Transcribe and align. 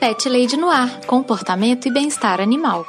Pet 0.00 0.26
Lady 0.30 0.56
Noir, 0.56 1.06
comportamento 1.06 1.86
e 1.86 1.92
bem-estar 1.92 2.40
animal. 2.40 2.86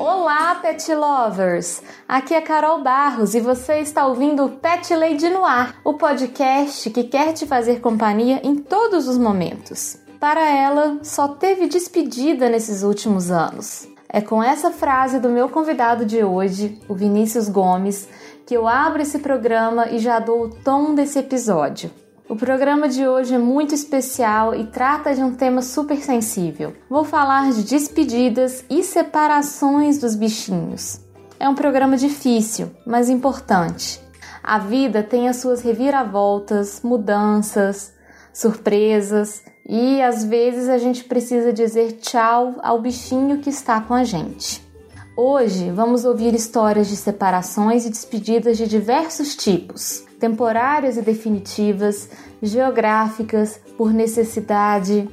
Olá, 0.00 0.56
pet 0.56 0.92
lovers! 0.92 1.80
Aqui 2.08 2.34
é 2.34 2.40
Carol 2.40 2.82
Barros 2.82 3.36
e 3.36 3.40
você 3.40 3.78
está 3.78 4.04
ouvindo 4.04 4.44
o 4.44 4.48
Pet 4.48 4.92
Lady 4.96 5.30
Noir, 5.30 5.76
o 5.84 5.94
podcast 5.94 6.90
que 6.90 7.04
quer 7.04 7.32
te 7.34 7.46
fazer 7.46 7.80
companhia 7.80 8.40
em 8.42 8.56
todos 8.56 9.06
os 9.06 9.16
momentos. 9.16 9.98
Para 10.18 10.44
ela, 10.44 10.98
só 11.04 11.28
teve 11.28 11.68
despedida 11.68 12.48
nesses 12.48 12.82
últimos 12.82 13.30
anos. 13.30 13.86
É 14.14 14.20
com 14.20 14.42
essa 14.42 14.70
frase 14.70 15.18
do 15.18 15.30
meu 15.30 15.48
convidado 15.48 16.04
de 16.04 16.22
hoje, 16.22 16.78
o 16.86 16.94
Vinícius 16.94 17.48
Gomes, 17.48 18.06
que 18.46 18.54
eu 18.54 18.66
abro 18.66 19.02
esse 19.02 19.18
programa 19.18 19.88
e 19.88 19.98
já 19.98 20.18
dou 20.18 20.42
o 20.42 20.48
tom 20.48 20.94
desse 20.94 21.18
episódio. 21.18 21.90
O 22.28 22.36
programa 22.36 22.88
de 22.88 23.06
hoje 23.06 23.34
é 23.34 23.38
muito 23.38 23.74
especial 23.74 24.54
e 24.54 24.66
trata 24.66 25.14
de 25.14 25.22
um 25.22 25.34
tema 25.34 25.60
super 25.60 25.98
sensível. 25.98 26.72
Vou 26.88 27.04
falar 27.04 27.52
de 27.52 27.62
despedidas 27.62 28.64
e 28.70 28.82
separações 28.82 29.98
dos 29.98 30.14
bichinhos. 30.14 31.00
É 31.38 31.48
um 31.48 31.54
programa 31.54 31.96
difícil, 31.96 32.70
mas 32.86 33.10
importante. 33.10 34.00
A 34.42 34.58
vida 34.58 35.02
tem 35.02 35.28
as 35.28 35.36
suas 35.36 35.60
reviravoltas, 35.60 36.80
mudanças, 36.82 37.92
surpresas 38.32 39.42
e 39.68 40.00
às 40.00 40.24
vezes 40.24 40.68
a 40.68 40.78
gente 40.78 41.04
precisa 41.04 41.52
dizer 41.52 41.98
tchau 42.00 42.54
ao 42.62 42.80
bichinho 42.80 43.38
que 43.38 43.50
está 43.50 43.80
com 43.80 43.94
a 43.94 44.04
gente. 44.04 44.71
Hoje 45.14 45.70
vamos 45.70 46.06
ouvir 46.06 46.34
histórias 46.34 46.88
de 46.88 46.96
separações 46.96 47.84
e 47.84 47.90
despedidas 47.90 48.56
de 48.56 48.66
diversos 48.66 49.36
tipos, 49.36 50.04
temporárias 50.18 50.96
e 50.96 51.02
definitivas, 51.02 52.08
geográficas, 52.42 53.60
por 53.76 53.92
necessidade. 53.92 55.06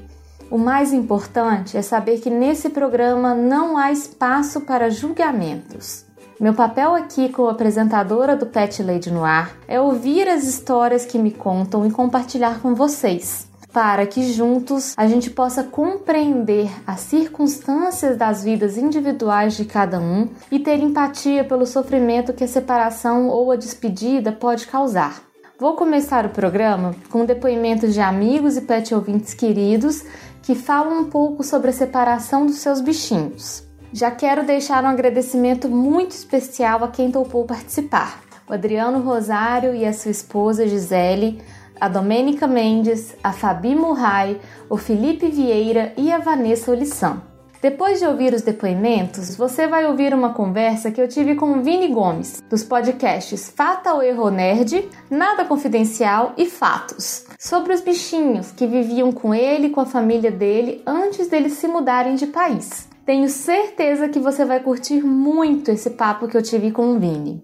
O 0.49 0.57
mais 0.57 0.93
importante 0.93 1.75
é 1.75 1.81
saber 1.81 2.21
que 2.21 2.29
nesse 2.29 2.69
programa 2.69 3.35
não 3.35 3.77
há 3.77 3.91
espaço 3.91 4.61
para 4.61 4.89
julgamentos. 4.89 6.05
Meu 6.39 6.53
papel 6.53 6.95
aqui 6.95 7.27
como 7.27 7.49
apresentadora 7.49 8.37
do 8.37 8.45
Pet 8.45 8.81
Lady 8.81 9.11
Noir 9.11 9.53
é 9.67 9.81
ouvir 9.81 10.29
as 10.29 10.45
histórias 10.45 11.05
que 11.05 11.19
me 11.19 11.31
contam 11.31 11.85
e 11.85 11.91
compartilhar 11.91 12.61
com 12.61 12.73
vocês 12.73 13.48
para 13.71 14.05
que 14.07 14.33
juntos 14.33 14.93
a 14.97 15.07
gente 15.07 15.29
possa 15.29 15.63
compreender 15.63 16.69
as 16.85 17.01
circunstâncias 17.01 18.17
das 18.17 18.43
vidas 18.43 18.77
individuais 18.77 19.55
de 19.55 19.65
cada 19.65 19.99
um 19.99 20.29
e 20.51 20.59
ter 20.59 20.79
empatia 20.79 21.43
pelo 21.43 21.65
sofrimento 21.65 22.33
que 22.33 22.43
a 22.43 22.47
separação 22.47 23.27
ou 23.27 23.51
a 23.51 23.55
despedida 23.55 24.31
pode 24.31 24.67
causar. 24.67 25.21
Vou 25.59 25.75
começar 25.75 26.25
o 26.25 26.29
programa 26.29 26.95
com 27.09 27.25
depoimentos 27.25 27.93
de 27.93 27.99
amigos 27.99 28.55
e 28.55 28.61
pet 28.61 28.95
ouvintes 28.95 29.33
queridos 29.33 30.03
que 30.41 30.55
falam 30.55 31.01
um 31.01 31.09
pouco 31.09 31.43
sobre 31.43 31.69
a 31.69 31.73
separação 31.73 32.45
dos 32.45 32.59
seus 32.59 32.79
bichinhos. 32.79 33.67
Já 33.91 34.09
quero 34.09 34.45
deixar 34.45 34.83
um 34.83 34.87
agradecimento 34.87 35.67
muito 35.67 36.11
especial 36.11 36.83
a 36.83 36.87
quem 36.87 37.11
topou 37.11 37.43
participar. 37.45 38.21
O 38.47 38.53
Adriano 38.53 39.01
Rosário 39.01 39.75
e 39.75 39.85
a 39.85 39.93
sua 39.93 40.11
esposa 40.11 40.67
Gisele 40.67 41.41
a 41.80 41.88
Domênica 41.88 42.47
Mendes, 42.47 43.16
a 43.23 43.31
Fabi 43.31 43.75
Murray, 43.75 44.39
o 44.69 44.77
Felipe 44.77 45.27
Vieira 45.27 45.94
e 45.97 46.11
a 46.11 46.17
Vanessa 46.17 46.71
Olissan. 46.71 47.21
Depois 47.61 47.99
de 47.99 48.05
ouvir 48.05 48.33
os 48.33 48.41
depoimentos, 48.41 49.36
você 49.36 49.67
vai 49.67 49.86
ouvir 49.86 50.13
uma 50.13 50.33
conversa 50.33 50.91
que 50.91 51.02
eu 51.02 51.09
tive 51.09 51.36
com 51.36 51.52
o 51.52 51.61
Vini 51.61 51.89
Gomes, 51.89 52.41
dos 52.49 52.63
podcasts 52.63 53.49
Fatal 53.53 54.02
Erro 54.02 54.30
Nerd, 54.30 54.88
Nada 55.09 55.44
Confidencial 55.44 56.33
e 56.38 56.45
Fatos, 56.45 57.25
sobre 57.38 57.73
os 57.73 57.81
bichinhos 57.81 58.52
que 58.52 58.66
viviam 58.66 59.11
com 59.11 59.36
ele 59.36 59.67
e 59.67 59.70
com 59.71 59.82
a 59.82 59.86
família 59.86 60.32
dele 60.32 60.82
antes 60.87 61.27
deles 61.27 61.53
se 61.53 61.67
mudarem 61.67 62.15
de 62.15 62.27
país. 62.27 62.87
Tenho 63.05 63.27
certeza 63.27 64.08
que 64.08 64.20
você 64.20 64.45
vai 64.45 64.61
curtir 64.61 65.02
muito 65.02 65.70
esse 65.70 65.89
papo 65.89 66.30
que 66.30 66.37
eu 66.37 66.43
tive 66.43 66.71
com 66.71 66.93
o 66.93 66.99
Vini. 66.99 67.43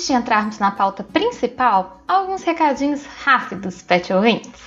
Antes 0.00 0.08
de 0.08 0.16
entrarmos 0.16 0.58
na 0.58 0.70
pauta 0.70 1.04
principal, 1.04 2.00
alguns 2.08 2.42
recadinhos 2.42 3.04
rápidos, 3.22 3.82
pet 3.82 4.10
ouvintes. 4.10 4.58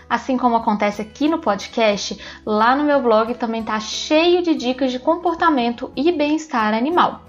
Assim 0.09 0.37
como 0.37 0.57
acontece 0.57 1.03
aqui 1.03 1.29
no 1.29 1.39
podcast, 1.39 2.19
lá 2.45 2.77
no 2.77 2.85
meu 2.85 3.03
blog 3.03 3.35
também 3.35 3.63
está 3.63 3.81
cheio 3.81 4.43
de 4.43 4.55
dicas 4.55 4.93
de 4.93 4.99
comportamento 4.99 5.91
e 5.97 6.13
bem-estar 6.13 6.75
animal. 6.75 7.23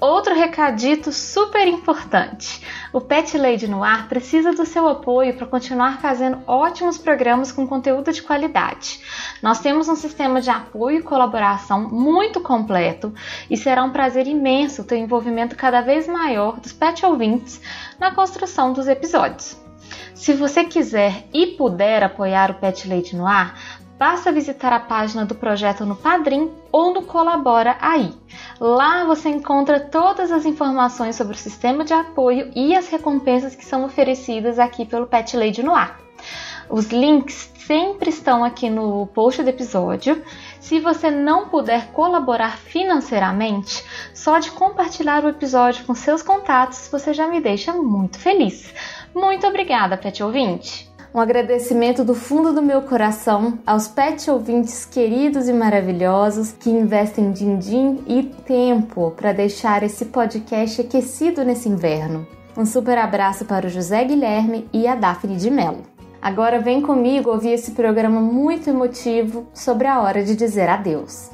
Outro 0.00 0.34
recadito 0.34 1.12
super 1.12 1.68
importante. 1.68 2.64
O 2.90 3.02
Pet 3.02 3.36
Lady 3.36 3.68
no 3.68 3.84
Ar 3.84 4.08
precisa 4.08 4.50
do 4.50 4.64
seu 4.64 4.88
apoio 4.88 5.34
para 5.34 5.46
continuar 5.46 6.00
fazendo 6.00 6.38
ótimos 6.46 6.96
programas 6.96 7.52
com 7.52 7.66
conteúdo 7.66 8.10
de 8.10 8.22
qualidade. 8.22 9.00
Nós 9.42 9.60
temos 9.60 9.90
um 9.90 9.96
sistema 9.96 10.40
de 10.40 10.48
apoio 10.48 11.00
e 11.00 11.02
colaboração 11.02 11.86
muito 11.90 12.40
completo 12.40 13.12
e 13.50 13.58
será 13.58 13.84
um 13.84 13.90
prazer 13.90 14.26
imenso 14.26 14.84
ter 14.84 14.94
o 14.94 14.98
um 14.98 15.02
envolvimento 15.02 15.54
cada 15.54 15.82
vez 15.82 16.08
maior 16.08 16.58
dos 16.58 16.72
pet 16.72 17.04
ouvintes 17.04 17.60
na 17.98 18.14
construção 18.14 18.72
dos 18.72 18.88
episódios. 18.88 19.60
Se 20.14 20.32
você 20.32 20.64
quiser 20.64 21.24
e 21.32 21.48
puder 21.48 22.02
apoiar 22.02 22.50
o 22.50 22.54
Pet 22.54 22.88
Lady 22.88 23.16
no 23.16 23.26
Ar, 23.26 23.54
basta 24.00 24.32
visitar 24.32 24.72
a 24.72 24.80
página 24.80 25.26
do 25.26 25.34
projeto 25.34 25.84
no 25.84 25.94
Padrim 25.94 26.50
ou 26.72 26.94
no 26.94 27.02
Colabora 27.02 27.76
Aí. 27.82 28.10
Lá 28.58 29.04
você 29.04 29.28
encontra 29.28 29.78
todas 29.78 30.32
as 30.32 30.46
informações 30.46 31.16
sobre 31.16 31.34
o 31.34 31.38
sistema 31.38 31.84
de 31.84 31.92
apoio 31.92 32.50
e 32.56 32.74
as 32.74 32.88
recompensas 32.88 33.54
que 33.54 33.62
são 33.62 33.84
oferecidas 33.84 34.58
aqui 34.58 34.86
pelo 34.86 35.06
Pet 35.06 35.36
Lady 35.36 35.62
no 35.62 35.74
Ar. 35.74 36.00
Os 36.70 36.86
links 36.86 37.52
sempre 37.66 38.08
estão 38.08 38.42
aqui 38.42 38.70
no 38.70 39.06
post 39.08 39.42
do 39.42 39.50
episódio. 39.50 40.24
Se 40.58 40.80
você 40.80 41.10
não 41.10 41.50
puder 41.50 41.88
colaborar 41.88 42.56
financeiramente, 42.56 43.84
só 44.14 44.38
de 44.38 44.50
compartilhar 44.50 45.26
o 45.26 45.28
episódio 45.28 45.84
com 45.84 45.94
seus 45.94 46.22
contatos 46.22 46.88
você 46.90 47.12
já 47.12 47.28
me 47.28 47.38
deixa 47.38 47.74
muito 47.74 48.18
feliz. 48.18 48.72
Muito 49.14 49.46
obrigada, 49.46 49.98
pet 49.98 50.22
ouvinte! 50.22 50.89
Um 51.12 51.18
agradecimento 51.18 52.04
do 52.04 52.14
fundo 52.14 52.52
do 52.52 52.62
meu 52.62 52.82
coração 52.82 53.58
aos 53.66 53.88
pet 53.88 54.30
ouvintes 54.30 54.84
queridos 54.84 55.48
e 55.48 55.52
maravilhosos 55.52 56.52
que 56.52 56.70
investem 56.70 57.32
din-din 57.32 57.98
e 58.06 58.22
tempo 58.22 59.10
para 59.16 59.32
deixar 59.32 59.82
esse 59.82 60.04
podcast 60.04 60.80
aquecido 60.80 61.44
nesse 61.44 61.68
inverno. 61.68 62.24
Um 62.56 62.64
super 62.64 62.96
abraço 62.96 63.44
para 63.44 63.66
o 63.66 63.68
José 63.68 64.04
Guilherme 64.04 64.68
e 64.72 64.86
a 64.86 64.94
Daphne 64.94 65.36
de 65.36 65.50
Mello. 65.50 65.82
Agora 66.22 66.60
vem 66.60 66.80
comigo 66.80 67.28
ouvir 67.28 67.54
esse 67.54 67.72
programa 67.72 68.20
muito 68.20 68.70
emotivo 68.70 69.48
sobre 69.52 69.88
a 69.88 70.00
hora 70.00 70.22
de 70.22 70.36
dizer 70.36 70.68
adeus. 70.68 71.28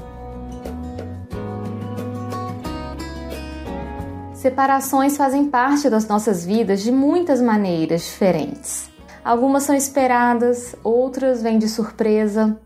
Separações 4.33 5.19
fazem 5.19 5.51
parte 5.51 5.91
das 5.91 6.09
nossas 6.09 6.47
vidas 6.47 6.81
de 6.81 6.91
muitas 6.91 7.43
maneiras 7.43 8.07
diferentes. 8.07 8.96
Algumas 9.27 9.65
são 9.65 9.75
esperadas, 9.75 10.77
outras 10.85 11.43
vêm 11.43 11.59
de 11.59 11.69
surpresa. 11.69 12.57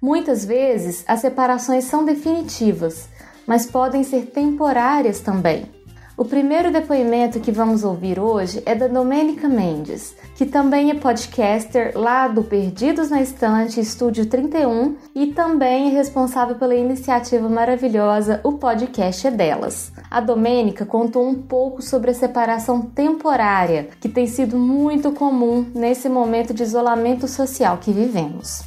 Muitas 0.00 0.46
vezes 0.46 1.04
as 1.06 1.20
separações 1.20 1.84
são 1.84 2.06
definitivas, 2.06 3.06
mas 3.46 3.66
podem 3.66 4.02
ser 4.02 4.30
temporárias 4.30 5.20
também. 5.20 5.75
O 6.18 6.24
primeiro 6.24 6.72
depoimento 6.72 7.40
que 7.40 7.52
vamos 7.52 7.84
ouvir 7.84 8.18
hoje 8.18 8.62
é 8.64 8.74
da 8.74 8.88
Domênica 8.88 9.46
Mendes, 9.50 10.16
que 10.34 10.46
também 10.46 10.90
é 10.90 10.94
podcaster 10.94 11.92
lá 11.94 12.26
do 12.26 12.42
Perdidos 12.42 13.10
na 13.10 13.20
Estante 13.20 13.78
Estúdio 13.80 14.24
31 14.24 14.96
e 15.14 15.26
também 15.26 15.88
é 15.88 15.92
responsável 15.92 16.56
pela 16.56 16.74
iniciativa 16.74 17.46
maravilhosa 17.50 18.40
O 18.42 18.52
Podcast 18.52 19.26
é 19.26 19.30
Delas. 19.30 19.92
A 20.10 20.18
Domênica 20.22 20.86
contou 20.86 21.28
um 21.28 21.34
pouco 21.34 21.82
sobre 21.82 22.12
a 22.12 22.14
separação 22.14 22.80
temporária, 22.80 23.90
que 24.00 24.08
tem 24.08 24.26
sido 24.26 24.56
muito 24.56 25.12
comum 25.12 25.66
nesse 25.74 26.08
momento 26.08 26.54
de 26.54 26.62
isolamento 26.62 27.28
social 27.28 27.76
que 27.76 27.92
vivemos. 27.92 28.62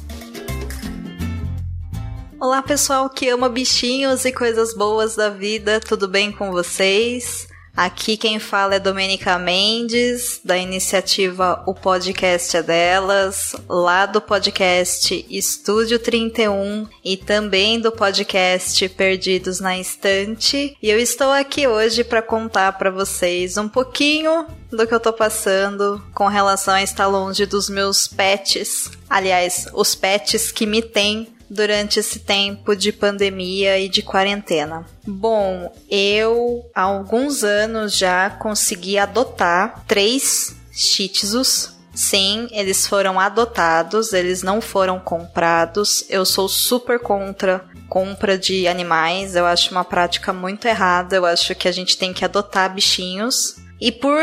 Olá, 2.40 2.62
pessoal 2.62 3.10
que 3.10 3.28
ama 3.28 3.50
bichinhos 3.50 4.24
e 4.24 4.32
coisas 4.32 4.72
boas 4.72 5.14
da 5.14 5.28
vida, 5.28 5.78
tudo 5.78 6.08
bem 6.08 6.32
com 6.32 6.50
vocês? 6.50 7.46
Aqui 7.76 8.16
quem 8.16 8.38
fala 8.38 8.76
é 8.76 8.80
Domenica 8.80 9.38
Mendes, 9.38 10.40
da 10.42 10.56
iniciativa 10.56 11.62
O 11.66 11.74
Podcast 11.74 12.56
é 12.56 12.62
Delas, 12.62 13.54
lá 13.68 14.06
do 14.06 14.22
podcast 14.22 15.26
Estúdio 15.28 15.98
31 15.98 16.88
e 17.04 17.18
também 17.18 17.78
do 17.78 17.92
podcast 17.92 18.88
Perdidos 18.88 19.60
na 19.60 19.78
Estante. 19.78 20.78
E 20.82 20.88
eu 20.88 20.98
estou 20.98 21.30
aqui 21.30 21.66
hoje 21.68 22.02
para 22.02 22.22
contar 22.22 22.72
para 22.78 22.90
vocês 22.90 23.58
um 23.58 23.68
pouquinho 23.68 24.46
do 24.70 24.86
que 24.86 24.94
eu 24.94 25.00
tô 25.00 25.12
passando 25.12 26.02
com 26.14 26.26
relação 26.26 26.72
a 26.72 26.82
estar 26.82 27.06
longe 27.06 27.44
dos 27.44 27.68
meus 27.68 28.08
pets. 28.08 28.90
Aliás, 29.10 29.66
os 29.74 29.94
pets 29.94 30.50
que 30.50 30.64
me 30.64 30.80
têm 30.80 31.28
durante 31.50 31.98
esse 31.98 32.20
tempo 32.20 32.76
de 32.76 32.92
pandemia 32.92 33.78
e 33.78 33.88
de 33.88 34.00
quarentena? 34.00 34.86
Bom, 35.04 35.74
eu 35.90 36.64
há 36.72 36.82
alguns 36.82 37.42
anos 37.42 37.96
já 37.96 38.30
consegui 38.30 38.96
adotar 38.96 39.84
três 39.88 40.56
Shih 40.72 41.08
Tzus. 41.08 41.74
Sim, 41.92 42.46
eles 42.52 42.86
foram 42.86 43.18
adotados, 43.18 44.12
eles 44.12 44.42
não 44.44 44.60
foram 44.60 45.00
comprados. 45.00 46.04
Eu 46.08 46.24
sou 46.24 46.48
super 46.48 47.00
contra 47.00 47.68
compra 47.88 48.38
de 48.38 48.68
animais, 48.68 49.34
eu 49.34 49.44
acho 49.44 49.72
uma 49.72 49.84
prática 49.84 50.32
muito 50.32 50.66
errada. 50.66 51.16
Eu 51.16 51.26
acho 51.26 51.54
que 51.56 51.66
a 51.66 51.72
gente 51.72 51.98
tem 51.98 52.12
que 52.12 52.24
adotar 52.24 52.72
bichinhos. 52.72 53.56
E 53.80 53.90
por 53.90 54.20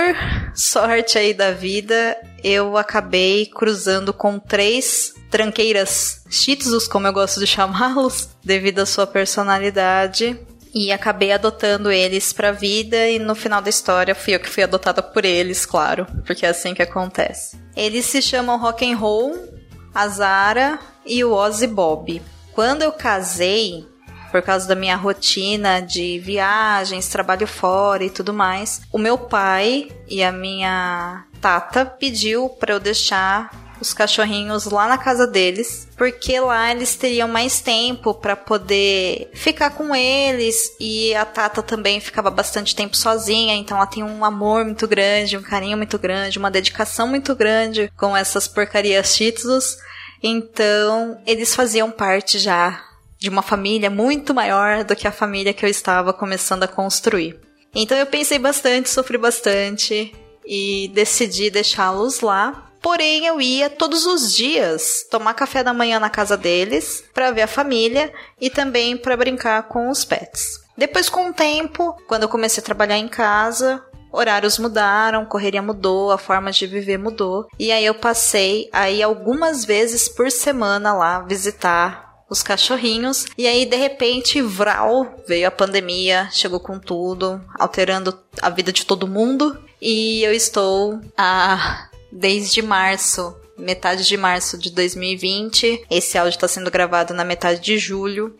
sorte 0.55 1.17
aí 1.17 1.33
da 1.33 1.51
vida, 1.51 2.15
eu 2.43 2.77
acabei 2.77 3.45
cruzando 3.45 4.13
com 4.13 4.39
três 4.39 5.13
tranqueiras 5.29 6.23
shitzus, 6.29 6.87
como 6.87 7.07
eu 7.07 7.13
gosto 7.13 7.39
de 7.39 7.47
chamá-los, 7.47 8.29
devido 8.43 8.79
à 8.79 8.85
sua 8.85 9.07
personalidade. 9.07 10.39
E 10.73 10.91
acabei 10.91 11.31
adotando 11.31 11.91
eles 11.91 12.31
pra 12.33 12.51
vida 12.51 13.07
e 13.09 13.17
no 13.17 13.33
final 13.33 13.61
da 13.61 13.69
história 13.69 14.13
fui 14.13 14.35
eu 14.35 14.39
que 14.39 14.49
fui 14.49 14.63
adotada 14.63 15.01
por 15.01 15.25
eles, 15.25 15.65
claro, 15.65 16.05
porque 16.25 16.45
é 16.45 16.49
assim 16.49 16.73
que 16.73 16.81
acontece. 16.81 17.57
Eles 17.75 18.05
se 18.05 18.21
chamam 18.21 18.59
Rock 18.59 18.85
and 18.89 18.97
Roll, 18.97 19.35
a 19.93 20.07
Zara 20.07 20.77
e 21.05 21.23
o 21.23 21.31
Ozzy 21.31 21.67
Bob. 21.67 22.21
Quando 22.53 22.83
eu 22.83 22.91
casei, 22.91 23.87
por 24.31 24.41
causa 24.41 24.67
da 24.67 24.75
minha 24.75 24.95
rotina 24.95 25.79
de 25.79 26.19
viagens, 26.19 27.07
trabalho 27.07 27.47
fora 27.47 28.03
e 28.03 28.09
tudo 28.09 28.33
mais, 28.33 28.81
o 28.91 28.97
meu 28.97 29.17
pai 29.17 29.89
e 30.07 30.23
a 30.23 30.31
minha 30.31 31.25
tata 31.41 31.85
pediu 31.85 32.49
para 32.49 32.73
eu 32.73 32.79
deixar 32.79 33.49
os 33.79 33.93
cachorrinhos 33.93 34.65
lá 34.65 34.87
na 34.87 34.97
casa 34.97 35.27
deles, 35.27 35.87
porque 35.95 36.39
lá 36.39 36.71
eles 36.71 36.95
teriam 36.95 37.27
mais 37.27 37.61
tempo 37.61 38.13
para 38.13 38.35
poder 38.35 39.29
ficar 39.33 39.71
com 39.71 39.95
eles 39.95 40.75
e 40.79 41.13
a 41.15 41.25
Tata 41.25 41.61
também 41.61 41.99
ficava 41.99 42.29
bastante 42.29 42.75
tempo 42.75 42.95
sozinha, 42.95 43.55
então 43.55 43.77
ela 43.77 43.85
tem 43.85 44.03
um 44.03 44.25
amor 44.25 44.65
muito 44.65 44.87
grande, 44.87 45.37
um 45.37 45.41
carinho 45.41 45.77
muito 45.77 45.97
grande, 45.97 46.39
uma 46.39 46.51
dedicação 46.51 47.07
muito 47.07 47.35
grande 47.35 47.91
com 47.95 48.15
essas 48.15 48.47
porcarias 48.47 49.15
títulos. 49.15 49.77
Então, 50.23 51.21
eles 51.27 51.53
faziam 51.53 51.91
parte 51.91 52.39
já 52.39 52.83
de 53.19 53.29
uma 53.29 53.41
família 53.41 53.89
muito 53.89 54.33
maior 54.33 54.83
do 54.83 54.95
que 54.95 55.07
a 55.07 55.11
família 55.11 55.53
que 55.53 55.65
eu 55.65 55.69
estava 55.69 56.13
começando 56.13 56.63
a 56.63 56.67
construir. 56.67 57.39
Então 57.73 57.97
eu 57.97 58.05
pensei 58.05 58.39
bastante, 58.39 58.89
sofri 58.89 59.17
bastante 59.17 60.13
e 60.47 60.89
decidi 60.93 61.49
deixá-los 61.49 62.21
lá. 62.21 62.71
Porém, 62.81 63.25
eu 63.25 63.41
ia 63.41 63.69
todos 63.69 64.05
os 64.05 64.33
dias 64.33 65.05
tomar 65.11 65.33
café 65.33 65.63
da 65.63 65.73
manhã 65.73 65.99
na 65.99 66.09
casa 66.09 66.37
deles 66.37 67.03
para 67.13 67.31
ver 67.31 67.41
a 67.41 67.47
família 67.47 68.13
e 68.39 68.49
também 68.49 68.95
para 68.95 69.17
brincar 69.17 69.63
com 69.63 69.89
os 69.89 70.05
pets. 70.05 70.59
Depois, 70.77 71.09
com 71.09 71.29
o 71.29 71.33
tempo, 71.33 71.95
quando 72.07 72.23
eu 72.23 72.29
comecei 72.29 72.61
a 72.61 72.65
trabalhar 72.65 72.97
em 72.97 73.07
casa, 73.07 73.83
horários 74.11 74.57
mudaram, 74.57 75.25
correria 75.25 75.61
mudou, 75.61 76.11
a 76.11 76.17
forma 76.17 76.51
de 76.51 76.67
viver 76.67 76.97
mudou. 76.97 77.47
E 77.59 77.71
aí 77.71 77.85
eu 77.85 77.95
passei 77.95 78.69
aí 78.71 79.01
algumas 79.01 79.65
vezes 79.65 80.07
por 80.07 80.31
semana 80.31 80.93
lá 80.93 81.21
visitar 81.21 82.07
os 82.29 82.43
cachorrinhos. 82.43 83.25
E 83.37 83.47
aí, 83.47 83.65
de 83.65 83.75
repente, 83.75 84.41
Vral 84.41 85.15
veio 85.27 85.47
a 85.47 85.51
pandemia, 85.51 86.29
chegou 86.31 86.59
com 86.59 86.79
tudo, 86.79 87.41
alterando 87.57 88.17
a 88.41 88.49
vida 88.49 88.71
de 88.71 88.85
todo 88.85 89.07
mundo. 89.07 89.57
E 89.81 90.23
eu 90.23 90.33
estou 90.33 90.99
a 91.17 91.89
desde 92.11 92.61
março 92.61 93.35
metade 93.57 94.05
de 94.05 94.15
março 94.15 94.57
de 94.57 94.69
2020. 94.71 95.85
Esse 95.89 96.17
áudio 96.17 96.35
está 96.35 96.47
sendo 96.47 96.69
gravado 96.69 97.13
na 97.13 97.25
metade 97.25 97.59
de 97.59 97.77
julho 97.77 98.35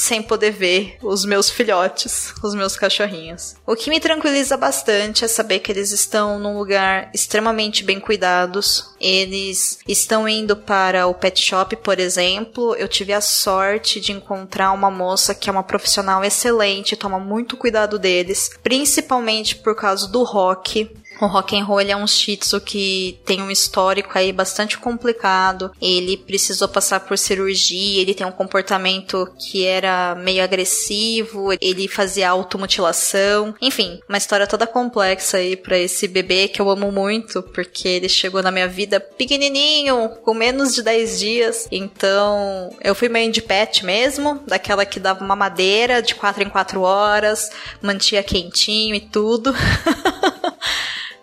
sem 0.00 0.22
poder 0.22 0.50
ver 0.50 0.96
os 1.02 1.26
meus 1.26 1.50
filhotes, 1.50 2.32
os 2.42 2.54
meus 2.54 2.74
cachorrinhos. 2.74 3.54
O 3.66 3.76
que 3.76 3.90
me 3.90 4.00
tranquiliza 4.00 4.56
bastante 4.56 5.24
é 5.24 5.28
saber 5.28 5.58
que 5.58 5.70
eles 5.70 5.90
estão 5.92 6.38
num 6.38 6.56
lugar 6.56 7.10
extremamente 7.12 7.84
bem 7.84 8.00
cuidados. 8.00 8.94
Eles 8.98 9.78
estão 9.86 10.26
indo 10.26 10.56
para 10.56 11.06
o 11.06 11.14
pet 11.14 11.38
shop, 11.38 11.76
por 11.76 11.98
exemplo. 11.98 12.74
Eu 12.76 12.88
tive 12.88 13.12
a 13.12 13.20
sorte 13.20 14.00
de 14.00 14.12
encontrar 14.12 14.72
uma 14.72 14.90
moça 14.90 15.34
que 15.34 15.50
é 15.50 15.52
uma 15.52 15.62
profissional 15.62 16.24
excelente, 16.24 16.96
toma 16.96 17.18
muito 17.18 17.56
cuidado 17.56 17.98
deles, 17.98 18.50
principalmente 18.62 19.56
por 19.56 19.76
causa 19.76 20.08
do 20.08 20.22
rock. 20.22 20.90
O 21.20 21.26
rock 21.26 21.54
and 21.54 21.64
roll 21.64 21.80
é 21.80 21.94
um 21.94 22.06
shih 22.06 22.38
tzu 22.38 22.60
que 22.62 23.20
tem 23.26 23.42
um 23.42 23.50
histórico 23.50 24.16
aí 24.16 24.32
bastante 24.32 24.78
complicado. 24.78 25.70
Ele 25.80 26.16
precisou 26.16 26.66
passar 26.66 27.00
por 27.00 27.18
cirurgia, 27.18 28.00
ele 28.00 28.14
tem 28.14 28.26
um 28.26 28.32
comportamento 28.32 29.28
que 29.38 29.66
era 29.66 30.14
meio 30.14 30.42
agressivo, 30.42 31.52
ele 31.60 31.86
fazia 31.88 32.30
automutilação. 32.30 33.54
Enfim, 33.60 34.00
uma 34.08 34.16
história 34.16 34.46
toda 34.46 34.66
complexa 34.66 35.36
aí 35.36 35.56
para 35.56 35.78
esse 35.78 36.08
bebê 36.08 36.48
que 36.48 36.60
eu 36.60 36.70
amo 36.70 36.90
muito, 36.90 37.42
porque 37.42 37.86
ele 37.86 38.08
chegou 38.08 38.42
na 38.42 38.50
minha 38.50 38.68
vida 38.68 38.98
pequenininho, 38.98 40.08
com 40.24 40.32
menos 40.32 40.74
de 40.74 40.82
10 40.82 41.18
dias. 41.18 41.68
Então, 41.70 42.74
eu 42.82 42.94
fui 42.94 43.10
meio 43.10 43.30
de 43.30 43.42
pet 43.42 43.84
mesmo, 43.84 44.40
daquela 44.46 44.86
que 44.86 44.98
dava 44.98 45.22
uma 45.22 45.36
madeira 45.36 46.00
de 46.00 46.14
4 46.14 46.42
em 46.42 46.48
4 46.48 46.80
horas, 46.80 47.50
mantia 47.82 48.22
quentinho 48.22 48.94
e 48.94 49.00
tudo. 49.00 49.54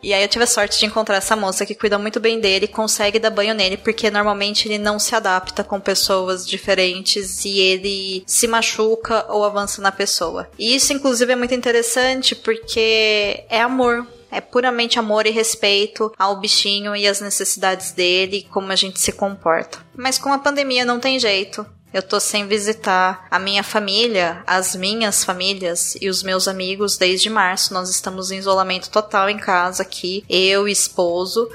E 0.02 0.14
aí 0.14 0.22
eu 0.22 0.28
tive 0.28 0.44
a 0.44 0.48
sorte 0.48 0.80
de 0.80 0.86
encontrar 0.86 1.18
essa 1.18 1.36
moça 1.36 1.66
que 1.66 1.76
cuida 1.76 1.98
muito 1.98 2.20
bem 2.20 2.40
dele, 2.40 2.68
consegue 2.68 3.20
dar 3.20 3.30
banho 3.30 3.54
nele, 3.54 3.78
porque 3.78 4.12
normalmente 4.12 4.68
ele 4.68 4.78
não 4.78 5.00
se 5.00 5.16
adapta 5.16 5.64
com 5.64 5.80
pessoas 5.80 6.48
diferentes 6.48 7.44
e 7.46 7.60
ele 7.60 8.24
se 8.26 8.48
machuca 8.48 9.26
ou 9.30 9.44
avança 9.44 9.82
na 9.82 9.92
pessoa. 9.92 10.50
E 10.58 10.76
isso, 10.76 10.94
inclusive, 10.94 11.32
é 11.32 11.36
muito 11.36 11.54
interessante 11.54 12.36
porque 12.36 13.44
é 13.50 13.62
amor. 13.62 14.06
É 14.30 14.42
puramente 14.42 15.00
amor 15.00 15.26
e 15.26 15.32
respeito 15.32 16.12
ao 16.20 16.38
bichinho 16.38 16.94
e 16.94 17.08
às 17.08 17.22
necessidades 17.22 17.92
dele, 17.92 18.46
como 18.52 18.74
a 18.74 18.76
gente 18.76 19.00
se 19.00 19.14
comporta. 19.14 19.80
Mas 19.96 20.18
com 20.18 20.32
a 20.34 20.38
pandemia 20.38 20.84
não 20.84 21.00
tem 21.00 21.18
jeito. 21.18 21.66
Eu 21.94 22.04
tô 22.04 22.20
sem 22.20 22.48
visitar 22.48 23.28
a 23.32 23.40
minha 23.40 23.64
família, 23.64 24.44
as 24.46 24.76
minhas 24.76 25.24
famílias 25.24 25.98
e 26.02 26.10
os 26.10 26.22
meus 26.22 26.48
amigos 26.48 26.98
desde 26.98 27.30
março. 27.30 27.74
Nós 27.74 27.90
estamos 27.90 28.30
em 28.30 28.38
isolamento 28.38 28.90
total 28.90 29.30
em 29.30 29.38
casa 29.38 29.84
aqui, 29.84 30.26
eu 30.30 30.68
e 30.68 30.72
esposo. 30.72 31.50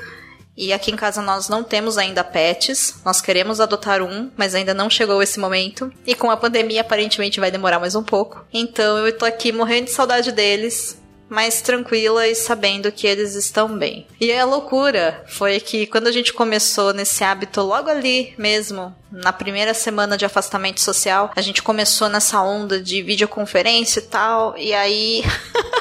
E 0.56 0.72
aqui 0.72 0.90
em 0.90 0.96
casa 0.96 1.22
nós 1.22 1.48
não 1.48 1.62
temos 1.62 1.98
ainda 1.98 2.24
pets. 2.24 2.96
Nós 3.04 3.20
queremos 3.20 3.60
adotar 3.60 4.02
um, 4.02 4.30
mas 4.36 4.54
ainda 4.54 4.74
não 4.74 4.88
chegou 4.88 5.22
esse 5.22 5.38
momento. 5.38 5.92
E 6.06 6.14
com 6.14 6.30
a 6.30 6.36
pandemia 6.36 6.80
aparentemente 6.80 7.40
vai 7.40 7.50
demorar 7.50 7.78
mais 7.78 7.94
um 7.94 8.02
pouco. 8.02 8.44
Então 8.52 8.98
eu 9.06 9.16
tô 9.16 9.24
aqui 9.24 9.52
morrendo 9.52 9.86
de 9.86 9.92
saudade 9.92 10.32
deles 10.32 11.01
mais 11.32 11.62
tranquila 11.62 12.28
e 12.28 12.34
sabendo 12.34 12.92
que 12.92 13.06
eles 13.06 13.34
estão 13.34 13.78
bem. 13.78 14.06
E 14.20 14.30
a 14.32 14.44
loucura 14.44 15.24
foi 15.26 15.58
que 15.58 15.86
quando 15.86 16.06
a 16.06 16.12
gente 16.12 16.32
começou 16.32 16.92
nesse 16.92 17.24
hábito 17.24 17.62
logo 17.62 17.88
ali 17.88 18.34
mesmo, 18.36 18.94
na 19.10 19.32
primeira 19.32 19.72
semana 19.72 20.16
de 20.16 20.26
afastamento 20.26 20.80
social, 20.80 21.32
a 21.34 21.40
gente 21.40 21.62
começou 21.62 22.10
nessa 22.10 22.42
onda 22.42 22.78
de 22.80 23.02
videoconferência 23.02 24.00
e 24.00 24.02
tal, 24.02 24.54
e 24.58 24.74
aí 24.74 25.24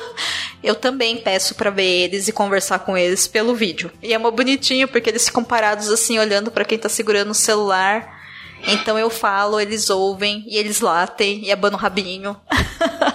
eu 0.64 0.74
também 0.74 1.18
peço 1.18 1.54
para 1.54 1.70
ver 1.70 2.06
eles 2.06 2.30
e 2.30 2.32
conversar 2.32 2.80
com 2.80 2.98
eles 2.98 3.28
pelo 3.28 3.54
vídeo. 3.54 3.92
E 4.02 4.14
é 4.14 4.18
mó 4.18 4.32
bonitinho 4.32 4.88
porque 4.88 5.10
eles 5.10 5.26
ficam 5.26 5.44
parados 5.44 5.90
assim 5.90 6.18
olhando 6.18 6.50
para 6.50 6.64
quem 6.64 6.78
tá 6.78 6.88
segurando 6.88 7.32
o 7.32 7.36
celular. 7.36 8.22
Então 8.66 8.98
eu 8.98 9.10
falo, 9.10 9.60
eles 9.60 9.90
ouvem 9.90 10.46
e 10.48 10.58
eles 10.58 10.80
latem 10.80 11.44
e 11.44 11.52
abanam 11.52 11.78
o 11.78 11.82
rabinho. 11.82 12.40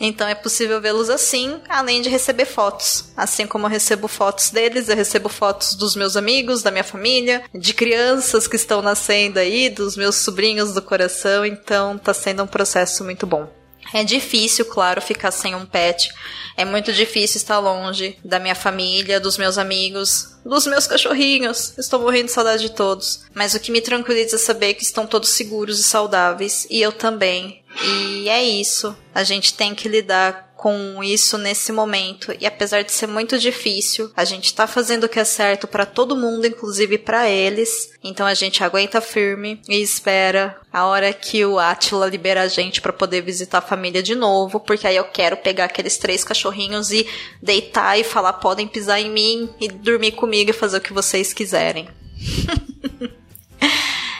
Então 0.00 0.28
é 0.28 0.34
possível 0.34 0.80
vê-los 0.80 1.10
assim, 1.10 1.60
além 1.68 2.02
de 2.02 2.08
receber 2.08 2.44
fotos. 2.44 3.06
Assim 3.16 3.46
como 3.46 3.66
eu 3.66 3.70
recebo 3.70 4.08
fotos 4.08 4.50
deles, 4.50 4.88
eu 4.88 4.96
recebo 4.96 5.28
fotos 5.28 5.74
dos 5.74 5.96
meus 5.96 6.16
amigos, 6.16 6.62
da 6.62 6.70
minha 6.70 6.84
família, 6.84 7.44
de 7.54 7.72
crianças 7.74 8.46
que 8.46 8.56
estão 8.56 8.82
nascendo 8.82 9.38
aí, 9.38 9.68
dos 9.68 9.96
meus 9.96 10.16
sobrinhos 10.16 10.72
do 10.72 10.82
coração. 10.82 11.44
Então 11.44 11.98
tá 11.98 12.12
sendo 12.12 12.42
um 12.42 12.46
processo 12.46 13.04
muito 13.04 13.26
bom. 13.26 13.48
É 13.92 14.02
difícil, 14.02 14.64
claro, 14.64 15.00
ficar 15.00 15.30
sem 15.30 15.54
um 15.54 15.64
pet. 15.64 16.12
É 16.56 16.64
muito 16.64 16.92
difícil 16.92 17.36
estar 17.36 17.58
longe 17.58 18.18
da 18.24 18.38
minha 18.38 18.54
família, 18.54 19.20
dos 19.20 19.38
meus 19.38 19.58
amigos, 19.58 20.36
dos 20.44 20.66
meus 20.66 20.86
cachorrinhos. 20.86 21.76
Estou 21.78 22.00
morrendo 22.00 22.26
de 22.26 22.32
saudade 22.32 22.62
de 22.62 22.70
todos. 22.70 23.24
Mas 23.34 23.54
o 23.54 23.60
que 23.60 23.70
me 23.70 23.80
tranquiliza 23.80 24.36
é 24.36 24.38
saber 24.38 24.74
que 24.74 24.82
estão 24.82 25.06
todos 25.06 25.30
seguros 25.30 25.78
e 25.78 25.84
saudáveis. 25.84 26.66
E 26.70 26.80
eu 26.80 26.92
também. 26.92 27.62
E 27.82 28.28
é 28.28 28.42
isso. 28.42 28.96
A 29.14 29.22
gente 29.22 29.54
tem 29.54 29.74
que 29.74 29.88
lidar 29.88 30.46
com 30.56 31.04
isso 31.04 31.36
nesse 31.36 31.70
momento. 31.70 32.34
E 32.40 32.46
apesar 32.46 32.82
de 32.82 32.90
ser 32.90 33.06
muito 33.06 33.38
difícil, 33.38 34.10
a 34.16 34.24
gente 34.24 34.54
tá 34.54 34.66
fazendo 34.66 35.04
o 35.04 35.08
que 35.08 35.20
é 35.20 35.24
certo 35.24 35.66
para 35.66 35.84
todo 35.84 36.16
mundo, 36.16 36.46
inclusive 36.46 36.98
para 36.98 37.28
eles. 37.28 37.90
Então 38.02 38.26
a 38.26 38.34
gente 38.34 38.64
aguenta 38.64 39.00
firme 39.00 39.60
e 39.68 39.80
espera 39.80 40.58
a 40.72 40.86
hora 40.86 41.12
que 41.12 41.44
o 41.44 41.58
Atila 41.58 42.08
libera 42.08 42.42
a 42.42 42.48
gente 42.48 42.80
para 42.80 42.92
poder 42.92 43.20
visitar 43.20 43.58
a 43.58 43.62
família 43.62 44.02
de 44.02 44.14
novo, 44.14 44.58
porque 44.58 44.86
aí 44.86 44.96
eu 44.96 45.04
quero 45.04 45.36
pegar 45.36 45.66
aqueles 45.66 45.98
três 45.98 46.24
cachorrinhos 46.24 46.90
e 46.90 47.06
deitar 47.42 47.98
e 47.98 48.04
falar 48.04 48.34
podem 48.34 48.66
pisar 48.66 49.00
em 49.00 49.10
mim 49.10 49.50
e 49.60 49.68
dormir 49.68 50.12
comigo 50.12 50.50
e 50.50 50.54
fazer 50.54 50.78
o 50.78 50.80
que 50.82 50.92
vocês 50.92 51.32
quiserem. 51.32 51.88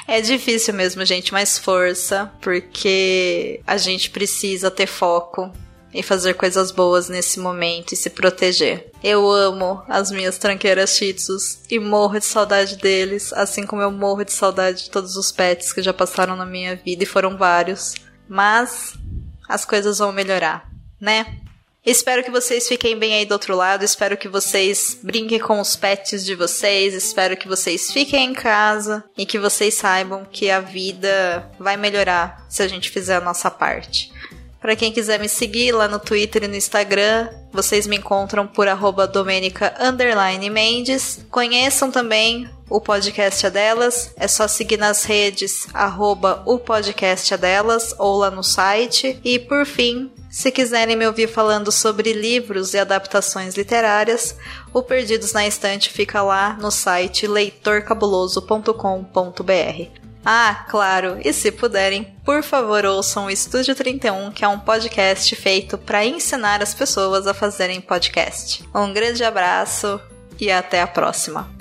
É 0.09 0.21
difícil 0.21 0.73
mesmo, 0.73 1.05
gente, 1.05 1.33
mas 1.33 1.59
força, 1.59 2.31
porque 2.41 3.61
a 3.67 3.77
gente 3.77 4.11
precisa 4.11 4.71
ter 4.71 4.87
foco 4.87 5.53
e 5.93 6.03
fazer 6.03 6.35
coisas 6.35 6.71
boas 6.71 7.09
nesse 7.09 7.41
momento 7.41 7.93
e 7.93 7.97
se 7.97 8.11
proteger. 8.11 8.91
Eu 9.03 9.29
amo 9.29 9.83
as 9.89 10.11
minhas 10.11 10.39
tranqueiras 10.39 10.97
shih 10.97 11.13
tzus 11.13 11.61
e 11.71 11.79
morro 11.81 12.19
de 12.19 12.25
saudade 12.25 12.77
deles, 12.77 13.33
assim 13.33 13.67
como 13.67 13.83
eu 13.83 13.91
morro 13.91 14.25
de 14.25 14.33
saudade 14.33 14.85
de 14.85 14.91
todos 14.91 15.17
os 15.17 15.33
pets 15.33 15.73
que 15.73 15.83
já 15.83 15.93
passaram 15.93 16.37
na 16.37 16.47
minha 16.47 16.77
vida 16.77 17.03
e 17.03 17.07
foram 17.07 17.37
vários. 17.37 17.95
Mas 18.29 18.95
as 19.49 19.65
coisas 19.65 19.99
vão 19.99 20.13
melhorar, 20.13 20.71
né? 21.01 21.41
Espero 21.87 22.25
que 22.25 22.33
vocês 22.33 22.67
fiquem 22.67 22.99
bem 22.99 23.15
aí 23.15 23.25
do 23.25 23.31
outro 23.31 23.55
lado. 23.55 23.85
Espero 23.85 24.17
que 24.17 24.29
vocês 24.29 24.99
brinquem 25.01 25.39
com 25.39 25.61
os 25.61 25.77
pets 25.77 26.25
de 26.25 26.35
vocês. 26.35 26.93
Espero 26.95 27.37
que 27.37 27.47
vocês 27.47 27.93
fiquem 27.93 28.31
em 28.31 28.35
casa 28.35 29.05
e 29.17 29.25
que 29.25 29.39
vocês 29.39 29.75
saibam 29.75 30.27
que 30.29 30.51
a 30.51 30.59
vida 30.59 31.49
vai 31.61 31.77
melhorar 31.77 32.45
se 32.51 32.61
a 32.61 32.67
gente 32.67 32.91
fizer 32.91 33.15
a 33.15 33.21
nossa 33.21 33.49
parte. 33.53 34.13
Para 34.61 34.75
quem 34.75 34.91
quiser 34.91 35.21
me 35.21 35.29
seguir 35.29 35.71
lá 35.71 35.87
no 35.87 36.01
Twitter 36.01 36.43
e 36.43 36.49
no 36.49 36.57
Instagram, 36.57 37.29
vocês 37.53 37.87
me 37.87 37.99
encontram 37.99 38.49
por 38.49 38.67
arroba 38.67 39.07
Domenica. 39.07 39.73
Conheçam 41.31 41.93
também 41.93 42.51
o 42.69 42.81
podcast 42.81 43.47
é 43.47 43.51
delas. 43.51 44.13
É 44.17 44.27
só 44.27 44.49
seguir 44.49 44.77
nas 44.77 45.05
redes 45.05 45.69
arroba 45.73 46.43
o 46.45 46.59
podcast 46.59 47.33
é 47.33 47.37
delas 47.37 47.95
ou 47.97 48.17
lá 48.17 48.29
no 48.29 48.43
site. 48.43 49.21
E 49.23 49.39
por 49.39 49.65
fim, 49.65 50.11
se 50.37 50.53
quiserem 50.53 50.97
me 50.97 51.07
ouvir 51.07 51.29
falando 51.29 51.73
sobre 51.73 52.13
livros 52.13 52.75
e 52.75 52.79
adaptações 52.79 53.55
literárias, 53.55 54.37
o 54.71 54.83
Perdidos 54.83 55.33
na 55.33 55.47
Estante 55.47 55.89
fica 55.89 56.21
lá 56.21 56.59
no 56.61 56.71
site 56.71 57.27
leitorcabuloso.com.br. 57.27 60.01
Ah, 60.23 60.67
claro, 60.69 61.19
e 61.25 61.33
se 61.33 61.51
puderem, 61.51 62.15
por 62.23 62.43
favor 62.43 62.85
ouçam 62.85 63.25
o 63.25 63.31
Estúdio 63.31 63.75
31, 63.75 64.31
que 64.31 64.45
é 64.45 64.49
um 64.49 64.59
podcast 64.59 65.35
feito 65.35 65.79
para 65.79 66.05
ensinar 66.05 66.63
as 66.63 66.75
pessoas 66.75 67.27
a 67.27 67.33
fazerem 67.33 67.81
podcast. 67.81 68.63
Um 68.75 68.93
grande 68.93 69.25
abraço 69.25 69.99
e 70.39 70.51
até 70.51 70.83
a 70.83 70.87
próxima! 70.87 71.56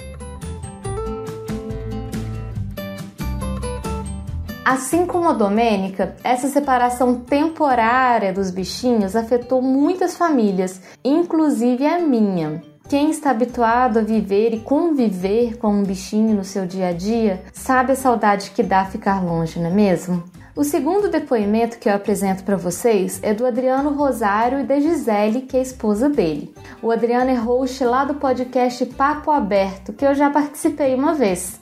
Assim 4.66 5.06
como 5.06 5.30
a 5.30 5.34
Domênica, 5.34 6.16
essa 6.24 6.48
separação 6.48 7.14
temporária 7.14 8.34
dos 8.34 8.50
bichinhos 8.50 9.16
afetou 9.16 9.62
muitas 9.62 10.18
famílias, 10.18 10.82
inclusive 11.04 11.86
a 11.86 12.00
minha. 12.00 12.64
Quem 12.90 13.12
está 13.12 13.30
habituado 13.30 14.00
a 14.00 14.02
viver 14.02 14.56
e 14.56 14.60
conviver 14.60 15.60
com 15.60 15.68
um 15.68 15.84
bichinho 15.84 16.36
no 16.36 16.44
seu 16.44 16.66
dia 16.66 16.88
a 16.88 16.94
dia 16.94 17.44
sabe 17.54 17.92
a 17.92 17.96
saudade 17.96 18.50
que 18.56 18.64
dá 18.64 18.84
ficar 18.86 19.24
longe, 19.24 19.60
não 19.60 19.70
é 19.70 19.72
mesmo? 19.72 20.24
O 20.56 20.64
segundo 20.64 21.10
depoimento 21.10 21.78
que 21.78 21.88
eu 21.88 21.94
apresento 21.94 22.44
para 22.44 22.56
vocês 22.56 23.20
é 23.22 23.36
do 23.36 23.46
Adriano 23.46 23.92
Rosário 23.92 24.62
e 24.62 24.64
da 24.64 24.80
Gisele, 24.80 25.42
que 25.42 25.58
é 25.58 25.62
esposa 25.62 26.10
dele. 26.10 26.56
O 26.82 26.90
Adriano 26.90 27.30
é 27.30 27.36
host 27.36 27.84
lá 27.84 28.04
do 28.04 28.16
podcast 28.16 28.84
Papo 28.88 29.30
Aberto, 29.30 29.94
que 29.94 30.06
eu 30.06 30.16
já 30.16 30.32
participei 30.32 30.96
uma 30.96 31.14
vez. 31.14 31.60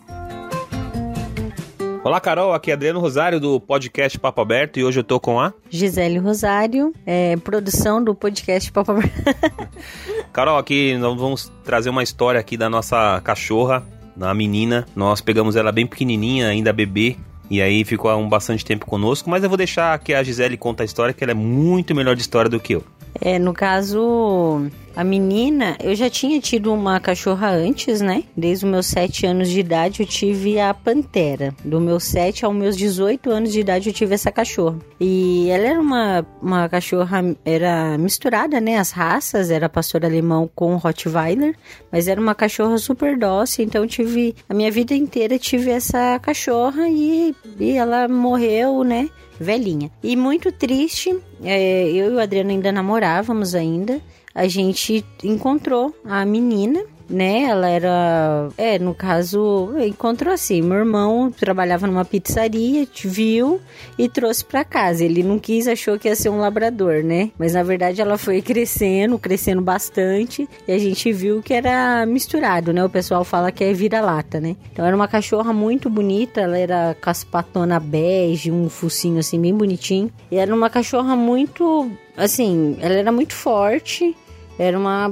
Olá, 2.04 2.20
Carol. 2.20 2.54
Aqui 2.54 2.70
é 2.70 2.74
Adriano 2.74 3.00
Rosário 3.00 3.40
do 3.40 3.62
podcast 3.62 4.20
Papo 4.20 4.42
Aberto 4.42 4.78
e 4.78 4.84
hoje 4.84 5.00
eu 5.00 5.06
tô 5.06 5.22
com 5.22 5.40
a 5.40 5.54
Gisele 5.70 6.20
Rosário, 6.20 6.92
é, 7.06 7.38
produção 7.38 8.04
do 8.04 8.14
podcast 8.14 8.70
Papo 8.74 8.92
Aberto. 8.92 9.24
Carol, 10.34 10.58
aqui 10.58 10.98
nós 10.98 11.18
vamos 11.18 11.50
trazer 11.64 11.90
uma 11.90 12.04
história 12.04 12.38
aqui 12.38 12.58
da 12.58 12.70
nossa 12.70 13.22
cachorra, 13.24 13.88
da 14.18 14.34
menina. 14.34 14.86
Nós 14.94 15.22
pegamos 15.22 15.56
ela 15.56 15.72
bem 15.72 15.88
pequenininha, 15.88 16.50
ainda 16.50 16.74
bebê, 16.74 17.16
e 17.50 17.62
aí 17.62 17.86
ficou 17.86 18.12
há 18.12 18.18
um 18.18 18.28
bastante 18.28 18.66
tempo 18.66 18.86
conosco, 18.86 19.30
mas 19.30 19.42
eu 19.42 19.48
vou 19.48 19.58
deixar 19.58 19.98
que 20.00 20.14
a 20.14 20.22
Gisele 20.22 20.58
conta 20.58 20.84
a 20.84 20.86
história, 20.86 21.14
que 21.14 21.24
ela 21.24 21.32
é 21.32 21.36
muito 21.36 21.96
melhor 21.96 22.18
de 22.18 22.22
história 22.22 22.50
do 22.50 22.60
que 22.60 22.74
eu. 22.74 22.84
É, 23.22 23.40
no 23.40 23.54
caso, 23.54 24.70
a 24.96 25.04
menina, 25.04 25.76
eu 25.82 25.96
já 25.96 26.10
tinha 26.10 26.40
tido 26.40 26.72
uma 26.72 27.00
cachorra 27.00 27.50
antes, 27.50 28.00
né? 28.00 28.24
Desde 28.38 28.66
os 28.66 28.72
meus 28.72 28.86
7 28.88 29.26
anos 29.26 29.50
de 29.50 29.60
idade 29.60 30.02
eu 30.02 30.06
tive 30.06 30.60
a 30.60 30.74
Pantera. 30.74 31.54
Do 31.66 31.82
meus 31.82 32.04
7 32.04 32.46
aos 32.46 32.56
meus 32.56 32.78
18 32.78 33.32
anos 33.32 33.52
de 33.52 33.60
idade 33.60 33.90
eu 33.90 33.94
tive 33.94 34.14
essa 34.14 34.32
cachorra. 34.32 34.78
E 35.00 35.50
ela 35.50 35.68
era 35.68 35.82
uma, 35.82 36.26
uma 36.42 36.70
cachorra, 36.70 37.36
era 37.44 37.98
misturada, 37.98 38.62
né? 38.62 38.78
As 38.78 38.92
raças, 38.92 39.50
era 39.50 39.68
pastor 39.68 40.06
alemão 40.06 40.50
com 40.54 40.76
Rottweiler, 40.76 41.56
mas 41.92 42.08
era 42.08 42.22
uma 42.22 42.36
cachorra 42.36 42.78
super 42.78 43.18
dócil, 43.18 43.66
então 43.66 43.88
tive, 43.88 44.36
a 44.48 44.54
minha 44.54 44.70
vida 44.70 44.94
inteira 44.94 45.40
tive 45.40 45.72
essa 45.72 46.20
cachorra 46.20 46.88
e, 46.88 47.36
e 47.60 47.72
ela 47.72 48.08
morreu, 48.08 48.84
né? 48.84 49.10
Velhinha. 49.40 49.90
E 50.04 50.16
muito 50.16 50.52
triste, 50.52 51.18
é, 51.44 51.90
eu 51.90 52.12
e 52.12 52.16
o 52.16 52.20
Adriano 52.20 52.52
ainda 52.52 52.72
namorávamos 52.72 53.56
ainda 53.56 54.00
a 54.34 54.48
gente 54.48 55.06
encontrou 55.24 55.94
a 56.06 56.26
menina 56.26 56.84
né? 57.10 57.44
Ela 57.44 57.70
era, 57.70 58.50
é, 58.58 58.80
no 58.80 58.94
caso, 58.94 59.70
encontrou 59.80 60.34
assim, 60.34 60.62
meu 60.62 60.80
irmão 60.80 61.32
trabalhava 61.32 61.88
numa 61.88 62.06
pizzaria, 62.06 62.88
viu 63.04 63.60
e 63.98 64.10
trouxe 64.10 64.44
para 64.44 64.64
casa. 64.64 65.04
Ele 65.04 65.24
não 65.24 65.40
quis, 65.40 65.68
achou 65.68 65.98
que 66.00 66.08
ia 66.08 66.16
ser 66.16 66.30
um 66.30 66.40
labrador, 66.40 67.04
né? 67.04 67.32
Mas 67.38 67.54
na 67.54 67.64
verdade 67.64 68.02
ela 68.02 68.18
foi 68.18 68.42
crescendo, 68.42 69.20
crescendo 69.20 69.62
bastante 69.62 70.48
e 70.68 70.72
a 70.72 70.78
gente 70.78 71.12
viu 71.12 71.42
que 71.42 71.54
era 71.54 72.06
misturado, 72.06 72.74
né? 72.74 72.84
O 72.84 72.90
pessoal 72.90 73.24
fala 73.24 73.52
que 73.52 73.64
é 73.64 73.74
vira-lata, 73.74 74.40
né? 74.40 74.56
Então 74.72 74.86
era 74.86 74.96
uma 74.96 75.08
cachorra 75.08 75.54
muito 75.54 75.90
bonita, 75.90 76.42
ela 76.42 76.58
era 76.58 76.96
caspatona 77.00 77.80
bege, 77.80 78.52
um 78.52 78.70
focinho 78.70 79.20
assim 79.20 79.40
bem 79.40 79.54
bonitinho. 79.54 80.12
E 80.32 80.38
era 80.38 80.54
uma 80.54 80.70
cachorra 80.70 81.16
muito, 81.16 81.92
assim, 82.18 82.78
ela 82.82 82.96
era 82.96 83.12
muito 83.12 83.34
forte, 83.34 84.16
era 84.58 84.78
uma 84.78 85.12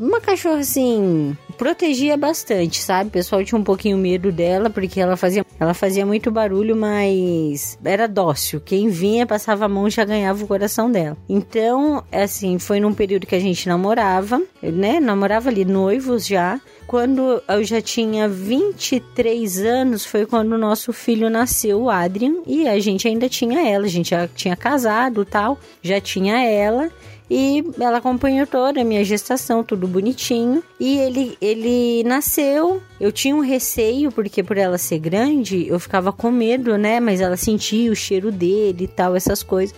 uma 0.00 0.18
cachorra 0.18 0.60
assim, 0.60 1.36
protegia 1.58 2.16
bastante, 2.16 2.80
sabe? 2.80 3.08
O 3.08 3.12
pessoal 3.12 3.44
tinha 3.44 3.60
um 3.60 3.62
pouquinho 3.62 3.98
medo 3.98 4.32
dela 4.32 4.70
porque 4.70 4.98
ela 4.98 5.14
fazia, 5.14 5.44
ela 5.58 5.74
fazia 5.74 6.06
muito 6.06 6.30
barulho, 6.30 6.74
mas 6.74 7.78
era 7.84 8.08
dócil. 8.08 8.62
Quem 8.62 8.88
vinha 8.88 9.26
passava 9.26 9.66
a 9.66 9.68
mão 9.68 9.90
já 9.90 10.02
ganhava 10.02 10.42
o 10.42 10.48
coração 10.48 10.90
dela. 10.90 11.18
Então, 11.28 12.02
assim, 12.10 12.58
foi 12.58 12.80
num 12.80 12.94
período 12.94 13.26
que 13.26 13.34
a 13.34 13.40
gente 13.40 13.68
namorava, 13.68 14.40
né? 14.62 14.98
Namorava 15.00 15.50
ali 15.50 15.66
noivos 15.66 16.26
já. 16.26 16.58
Quando 16.86 17.42
eu 17.46 17.62
já 17.62 17.82
tinha 17.82 18.26
23 18.26 19.60
anos, 19.60 20.06
foi 20.06 20.24
quando 20.24 20.52
o 20.52 20.58
nosso 20.58 20.94
filho 20.94 21.28
nasceu, 21.28 21.82
o 21.82 21.90
Adrian, 21.90 22.36
e 22.46 22.66
a 22.66 22.80
gente 22.80 23.06
ainda 23.06 23.28
tinha 23.28 23.68
ela, 23.68 23.84
a 23.84 23.88
gente 23.88 24.10
já 24.10 24.26
tinha 24.26 24.56
casado, 24.56 25.26
tal, 25.26 25.58
já 25.82 26.00
tinha 26.00 26.42
ela. 26.42 26.90
E 27.30 27.62
ela 27.78 27.98
acompanhou 27.98 28.44
toda 28.44 28.80
a 28.80 28.84
minha 28.84 29.04
gestação, 29.04 29.62
tudo 29.62 29.86
bonitinho. 29.86 30.64
E 30.80 30.98
ele, 30.98 31.38
ele 31.40 32.02
nasceu. 32.02 32.82
Eu 32.98 33.12
tinha 33.12 33.36
um 33.36 33.40
receio, 33.40 34.10
porque 34.10 34.42
por 34.42 34.58
ela 34.58 34.76
ser 34.76 34.98
grande, 34.98 35.68
eu 35.68 35.78
ficava 35.78 36.12
com 36.12 36.30
medo, 36.32 36.76
né? 36.76 36.98
Mas 36.98 37.20
ela 37.20 37.36
sentia 37.36 37.92
o 37.92 37.94
cheiro 37.94 38.32
dele 38.32 38.84
e 38.84 38.88
tal, 38.88 39.14
essas 39.14 39.44
coisas. 39.44 39.72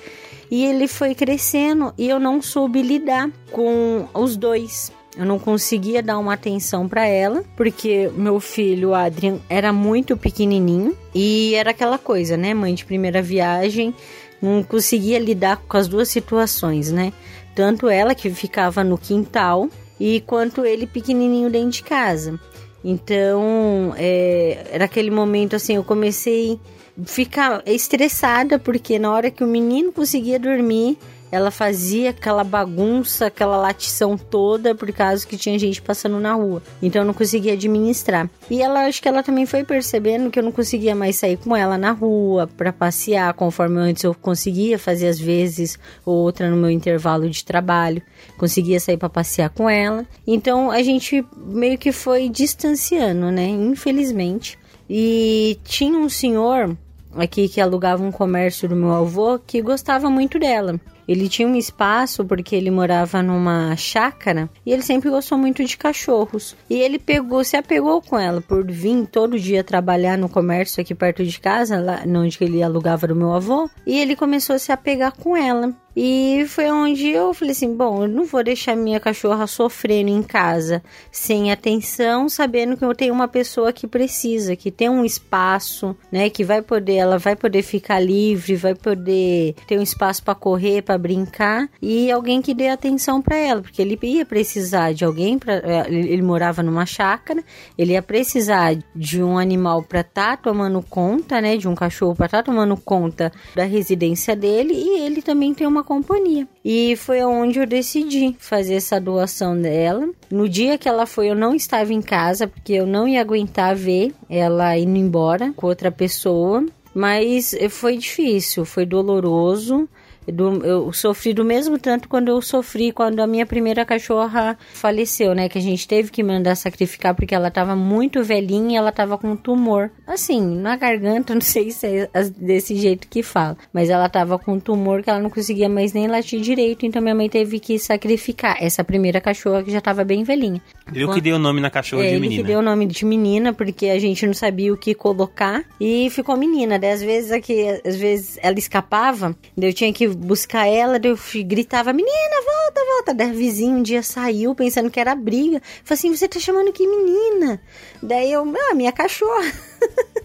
E 0.50 0.64
ele 0.64 0.88
foi 0.88 1.14
crescendo 1.14 1.92
e 1.98 2.08
eu 2.08 2.18
não 2.18 2.40
soube 2.40 2.80
lidar 2.80 3.30
com 3.50 4.06
os 4.14 4.34
dois. 4.36 4.90
Eu 5.16 5.26
não 5.26 5.38
conseguia 5.38 6.02
dar 6.02 6.18
uma 6.18 6.32
atenção 6.32 6.88
para 6.88 7.06
ela, 7.06 7.44
porque 7.54 8.10
meu 8.16 8.40
filho, 8.40 8.94
Adrian, 8.94 9.38
era 9.48 9.72
muito 9.72 10.16
pequenininho 10.16 10.96
e 11.14 11.54
era 11.54 11.70
aquela 11.70 11.98
coisa, 11.98 12.34
né? 12.34 12.54
Mãe 12.54 12.74
de 12.74 12.84
primeira 12.84 13.20
viagem, 13.20 13.94
não 14.40 14.62
conseguia 14.62 15.18
lidar 15.18 15.58
com 15.68 15.76
as 15.76 15.86
duas 15.86 16.08
situações, 16.08 16.90
né? 16.90 17.12
Tanto 17.54 17.88
ela 17.88 18.14
que 18.14 18.30
ficava 18.30 18.82
no 18.82 18.96
quintal 18.96 19.68
e 20.00 20.20
quanto 20.22 20.64
ele 20.64 20.86
pequenininho 20.86 21.50
dentro 21.50 21.70
de 21.70 21.82
casa. 21.82 22.40
Então, 22.84 23.94
é, 23.96 24.66
era 24.72 24.86
aquele 24.86 25.10
momento 25.10 25.54
assim, 25.54 25.76
eu 25.76 25.84
comecei 25.84 26.58
a 27.00 27.06
ficar 27.06 27.62
estressada 27.66 28.58
porque 28.58 28.98
na 28.98 29.12
hora 29.12 29.30
que 29.30 29.44
o 29.44 29.46
menino 29.46 29.92
conseguia 29.92 30.38
dormir, 30.38 30.98
ela 31.32 31.50
fazia 31.50 32.10
aquela 32.10 32.44
bagunça, 32.44 33.26
aquela 33.26 33.56
latição 33.56 34.18
toda 34.18 34.74
por 34.74 34.92
causa 34.92 35.26
que 35.26 35.38
tinha 35.38 35.58
gente 35.58 35.80
passando 35.80 36.20
na 36.20 36.34
rua. 36.34 36.62
Então 36.82 37.00
eu 37.00 37.06
não 37.06 37.14
conseguia 37.14 37.54
administrar. 37.54 38.28
E 38.50 38.60
ela 38.60 38.84
acho 38.84 39.00
que 39.00 39.08
ela 39.08 39.22
também 39.22 39.46
foi 39.46 39.64
percebendo 39.64 40.30
que 40.30 40.38
eu 40.38 40.42
não 40.42 40.52
conseguia 40.52 40.94
mais 40.94 41.16
sair 41.16 41.38
com 41.38 41.56
ela 41.56 41.78
na 41.78 41.90
rua 41.90 42.46
para 42.46 42.70
passear, 42.70 43.32
conforme 43.32 43.78
antes 43.80 44.04
eu 44.04 44.14
conseguia 44.14 44.78
fazer 44.78 45.08
às 45.08 45.18
vezes 45.18 45.78
ou 46.04 46.14
outra 46.16 46.50
no 46.50 46.56
meu 46.56 46.70
intervalo 46.70 47.30
de 47.30 47.42
trabalho, 47.42 48.02
conseguia 48.36 48.78
sair 48.78 48.98
para 48.98 49.08
passear 49.08 49.48
com 49.48 49.70
ela. 49.70 50.04
Então 50.26 50.70
a 50.70 50.82
gente 50.82 51.24
meio 51.34 51.78
que 51.78 51.92
foi 51.92 52.28
distanciando, 52.28 53.30
né? 53.30 53.46
Infelizmente. 53.46 54.58
E 54.90 55.58
tinha 55.64 55.98
um 55.98 56.10
senhor 56.10 56.76
aqui 57.16 57.48
que 57.48 57.60
alugava 57.60 58.02
um 58.02 58.12
comércio 58.12 58.68
do 58.68 58.76
meu 58.76 58.92
avô 58.92 59.38
que 59.38 59.62
gostava 59.62 60.10
muito 60.10 60.38
dela. 60.38 60.78
Ele 61.12 61.28
tinha 61.28 61.46
um 61.46 61.54
espaço 61.54 62.24
porque 62.24 62.56
ele 62.56 62.70
morava 62.70 63.22
numa 63.22 63.76
chácara 63.76 64.48
e 64.64 64.72
ele 64.72 64.82
sempre 64.82 65.10
gostou 65.10 65.36
muito 65.36 65.62
de 65.64 65.76
cachorros. 65.76 66.56
E 66.68 66.80
ele 66.80 66.98
pegou, 66.98 67.44
se 67.44 67.56
apegou 67.56 68.00
com 68.00 68.18
ela 68.18 68.40
por 68.40 68.64
vir 68.70 69.06
todo 69.06 69.38
dia 69.38 69.62
trabalhar 69.62 70.16
no 70.16 70.28
comércio 70.28 70.80
aqui 70.80 70.94
perto 70.94 71.24
de 71.24 71.38
casa, 71.38 71.78
lá 71.78 72.02
onde 72.06 72.38
ele 72.40 72.62
alugava 72.62 73.06
do 73.06 73.14
meu 73.14 73.32
avô, 73.32 73.68
e 73.86 73.98
ele 73.98 74.16
começou 74.16 74.56
a 74.56 74.58
se 74.58 74.72
apegar 74.72 75.12
com 75.12 75.36
ela. 75.36 75.74
E 75.94 76.46
foi 76.48 76.70
onde 76.70 77.08
eu 77.08 77.34
falei 77.34 77.52
assim: 77.52 77.74
bom, 77.76 78.02
eu 78.02 78.08
não 78.08 78.24
vou 78.24 78.42
deixar 78.42 78.74
minha 78.74 78.98
cachorra 78.98 79.46
sofrendo 79.46 80.10
em 80.10 80.22
casa, 80.22 80.82
sem 81.10 81.52
atenção, 81.52 82.28
sabendo 82.28 82.76
que 82.76 82.84
eu 82.84 82.94
tenho 82.94 83.12
uma 83.12 83.28
pessoa 83.28 83.72
que 83.72 83.86
precisa, 83.86 84.56
que 84.56 84.70
tem 84.70 84.88
um 84.88 85.04
espaço, 85.04 85.94
né? 86.10 86.30
Que 86.30 86.44
vai 86.44 86.62
poder, 86.62 86.96
ela 86.96 87.18
vai 87.18 87.36
poder 87.36 87.62
ficar 87.62 88.00
livre, 88.00 88.56
vai 88.56 88.74
poder 88.74 89.54
ter 89.66 89.78
um 89.78 89.82
espaço 89.82 90.22
para 90.22 90.34
correr, 90.34 90.82
para 90.82 90.96
brincar 91.02 91.68
e 91.82 92.10
alguém 92.10 92.40
que 92.40 92.54
dê 92.54 92.68
atenção 92.68 93.20
para 93.20 93.36
ela, 93.36 93.60
porque 93.60 93.82
ele 93.82 93.98
ia 94.00 94.24
precisar 94.24 94.92
de 94.92 95.04
alguém 95.04 95.38
para 95.38 95.54
eh, 95.54 95.86
ele 95.88 96.22
morava 96.22 96.62
numa 96.62 96.86
chácara, 96.86 97.42
ele 97.76 97.92
ia 97.92 98.02
precisar 98.02 98.76
de 98.94 99.22
um 99.22 99.36
animal 99.36 99.82
para 99.82 100.00
estar 100.00 100.36
tá 100.36 100.42
tomando 100.42 100.80
conta, 100.82 101.40
né? 101.40 101.56
De 101.56 101.66
um 101.66 101.74
cachorro 101.74 102.14
para 102.14 102.26
estar 102.26 102.38
tá 102.38 102.44
tomando 102.44 102.76
conta 102.76 103.32
da 103.54 103.64
residência 103.64 104.36
dele 104.36 104.72
e 104.74 105.00
ele 105.00 105.20
também 105.20 105.52
tem 105.52 105.66
uma 105.66 105.82
companhia. 105.82 106.46
E 106.64 106.94
foi 106.96 107.22
onde 107.24 107.58
eu 107.58 107.66
decidi 107.66 108.36
fazer 108.38 108.74
essa 108.74 109.00
doação 109.00 109.60
dela. 109.60 110.08
No 110.30 110.48
dia 110.48 110.78
que 110.78 110.88
ela 110.88 111.06
foi, 111.06 111.28
eu 111.30 111.34
não 111.34 111.54
estava 111.54 111.92
em 111.92 112.00
casa, 112.00 112.46
porque 112.46 112.72
eu 112.72 112.86
não 112.86 113.08
ia 113.08 113.20
aguentar 113.20 113.74
ver 113.74 114.14
ela 114.30 114.78
indo 114.78 114.96
embora 114.96 115.52
com 115.56 115.66
outra 115.66 115.90
pessoa. 115.90 116.64
Mas 116.94 117.54
foi 117.70 117.96
difícil, 117.96 118.64
foi 118.64 118.84
doloroso. 118.84 119.88
Do, 120.26 120.64
eu 120.64 120.92
sofri 120.92 121.34
do 121.34 121.44
mesmo 121.44 121.78
tanto 121.78 122.08
quando 122.08 122.28
eu 122.28 122.40
sofri 122.40 122.92
quando 122.92 123.20
a 123.20 123.26
minha 123.26 123.44
primeira 123.44 123.84
cachorra 123.84 124.56
faleceu, 124.72 125.34
né? 125.34 125.48
Que 125.48 125.58
a 125.58 125.62
gente 125.62 125.86
teve 125.86 126.10
que 126.10 126.22
mandar 126.22 126.54
sacrificar 126.54 127.14
porque 127.14 127.34
ela 127.34 127.50
tava 127.50 127.74
muito 127.74 128.22
velhinha 128.22 128.72
e 128.72 128.76
ela 128.76 128.92
tava 128.92 129.18
com 129.18 129.32
um 129.32 129.36
tumor. 129.36 129.90
Assim, 130.06 130.40
na 130.40 130.76
garganta, 130.76 131.34
não 131.34 131.40
sei 131.40 131.70
se 131.70 132.08
é 132.12 132.24
desse 132.36 132.76
jeito 132.76 133.08
que 133.08 133.22
fala. 133.22 133.56
Mas 133.72 133.90
ela 133.90 134.08
tava 134.08 134.38
com 134.38 134.54
um 134.54 134.60
tumor 134.60 135.02
que 135.02 135.10
ela 135.10 135.20
não 135.20 135.30
conseguia 135.30 135.68
mais 135.68 135.92
nem 135.92 136.06
latir 136.06 136.40
direito. 136.40 136.86
Então 136.86 137.02
minha 137.02 137.14
mãe 137.14 137.28
teve 137.28 137.58
que 137.58 137.78
sacrificar 137.78 138.56
essa 138.60 138.84
primeira 138.84 139.20
cachorra 139.20 139.62
que 139.62 139.70
já 139.70 139.80
tava 139.80 140.04
bem 140.04 140.22
velhinha. 140.22 140.60
Ele 140.92 141.08
que 141.08 141.20
deu 141.20 141.36
o 141.36 141.38
nome 141.38 141.60
na 141.60 141.70
cachorra 141.70 142.04
é, 142.04 142.10
de 142.10 142.14
menina. 142.14 142.34
Ele 142.34 142.42
que 142.42 142.48
deu 142.48 142.58
o 142.60 142.62
nome 142.62 142.86
de 142.86 143.04
menina 143.04 143.52
porque 143.52 143.88
a 143.88 143.98
gente 143.98 144.26
não 144.26 144.34
sabia 144.34 144.72
o 144.72 144.76
que 144.76 144.94
colocar. 144.94 145.64
E 145.80 146.08
ficou 146.10 146.36
menina. 146.36 146.78
Daí 146.78 146.92
às 146.92 147.02
vezes 147.02 147.32
aqui, 147.32 147.66
às 147.84 147.96
vezes 147.96 148.38
ela 148.42 148.58
escapava. 148.58 149.36
Daí 149.56 149.70
eu 149.70 149.74
tinha 149.74 149.92
que 149.92 150.11
buscar 150.16 150.66
ela, 150.66 151.00
eu 151.02 151.18
gritava, 151.44 151.92
menina, 151.92 152.36
volta, 152.44 152.80
volta. 152.84 153.14
Daí 153.14 153.30
a 153.30 153.32
vizinha 153.32 153.74
um 153.74 153.82
dia 153.82 154.02
saiu 154.02 154.54
pensando 154.54 154.90
que 154.90 155.00
era 155.00 155.14
briga. 155.14 155.60
Falei 155.84 155.98
assim, 155.98 156.16
você 156.16 156.28
tá 156.28 156.38
chamando 156.38 156.72
que 156.72 156.86
menina? 156.86 157.60
Daí 158.02 158.32
eu, 158.32 158.42
ah, 158.70 158.74
minha 158.74 158.92
cachorra. 158.92 159.52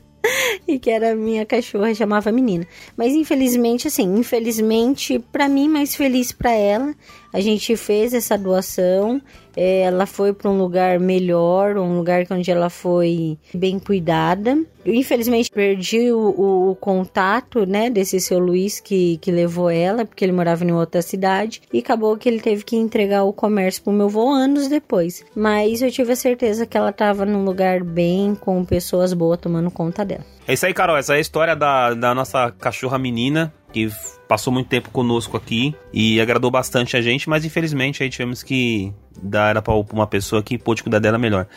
e 0.67 0.79
que 0.79 0.89
era 0.89 1.15
minha 1.15 1.45
cachorra, 1.45 1.93
chamava 1.93 2.31
menina. 2.31 2.67
Mas 2.95 3.13
infelizmente, 3.13 3.87
assim, 3.87 4.17
infelizmente 4.17 5.19
para 5.19 5.47
mim, 5.47 5.67
mais 5.67 5.95
feliz 5.95 6.31
para 6.31 6.51
ela, 6.51 6.93
a 7.37 7.41
gente 7.41 7.77
fez 7.77 8.15
essa 8.15 8.35
doação. 8.35 9.21
É, 9.55 9.81
ela 9.81 10.07
foi 10.07 10.33
para 10.33 10.49
um 10.49 10.57
lugar 10.57 10.99
melhor, 10.99 11.77
um 11.77 11.95
lugar 11.95 12.25
onde 12.31 12.49
ela 12.49 12.67
foi 12.67 13.37
bem 13.53 13.77
cuidada. 13.77 14.57
Eu, 14.83 14.93
infelizmente 14.93 15.51
perdi 15.51 16.11
o, 16.11 16.17
o, 16.17 16.71
o, 16.71 16.75
contato, 16.75 17.63
né, 17.65 17.91
desse 17.91 18.19
seu 18.19 18.39
Luiz 18.39 18.79
que, 18.79 19.17
que 19.17 19.31
levou 19.31 19.69
ela, 19.69 20.03
porque 20.03 20.25
ele 20.25 20.31
morava 20.31 20.63
em 20.63 20.71
outra 20.71 21.01
cidade 21.03 21.61
e 21.71 21.79
acabou 21.79 22.17
que 22.17 22.27
ele 22.27 22.39
teve 22.39 22.63
que 22.63 22.75
entregar 22.75 23.23
o 23.23 23.33
comércio 23.33 23.83
pro 23.83 23.93
meu 23.93 24.07
avô 24.07 24.29
anos 24.29 24.67
depois. 24.67 25.23
Mas 25.35 25.83
eu 25.83 25.91
tive 25.91 26.13
a 26.13 26.15
certeza 26.15 26.65
que 26.65 26.77
ela 26.77 26.89
estava 26.89 27.23
num 27.23 27.45
lugar 27.45 27.83
bem, 27.83 28.33
com 28.33 28.65
pessoas 28.65 29.13
boas 29.13 29.39
tomando 29.39 29.69
conta 29.69 30.03
dela. 30.03 30.25
É 30.47 30.53
isso 30.53 30.65
aí, 30.65 30.73
Carol. 30.73 30.97
Essa 30.97 31.13
é 31.13 31.17
a 31.17 31.19
história 31.19 31.55
da, 31.55 31.93
da 31.93 32.15
nossa 32.15 32.51
cachorra 32.51 32.97
menina 32.97 33.53
que 33.71 33.89
passou 34.27 34.51
muito 34.51 34.67
tempo 34.67 34.89
conosco 34.89 35.37
aqui 35.37 35.75
e 35.93 36.19
agradou 36.19 36.51
bastante 36.51 36.97
a 36.97 37.01
gente, 37.01 37.29
mas 37.29 37.45
infelizmente 37.45 38.03
aí 38.03 38.09
tivemos 38.09 38.43
que 38.43 38.93
dar 39.21 39.51
ela 39.51 39.61
para 39.61 39.73
uma 39.73 40.07
pessoa 40.07 40.43
que 40.43 40.57
pôde 40.57 40.83
cuidar 40.83 40.99
dela 40.99 41.17
melhor. 41.17 41.47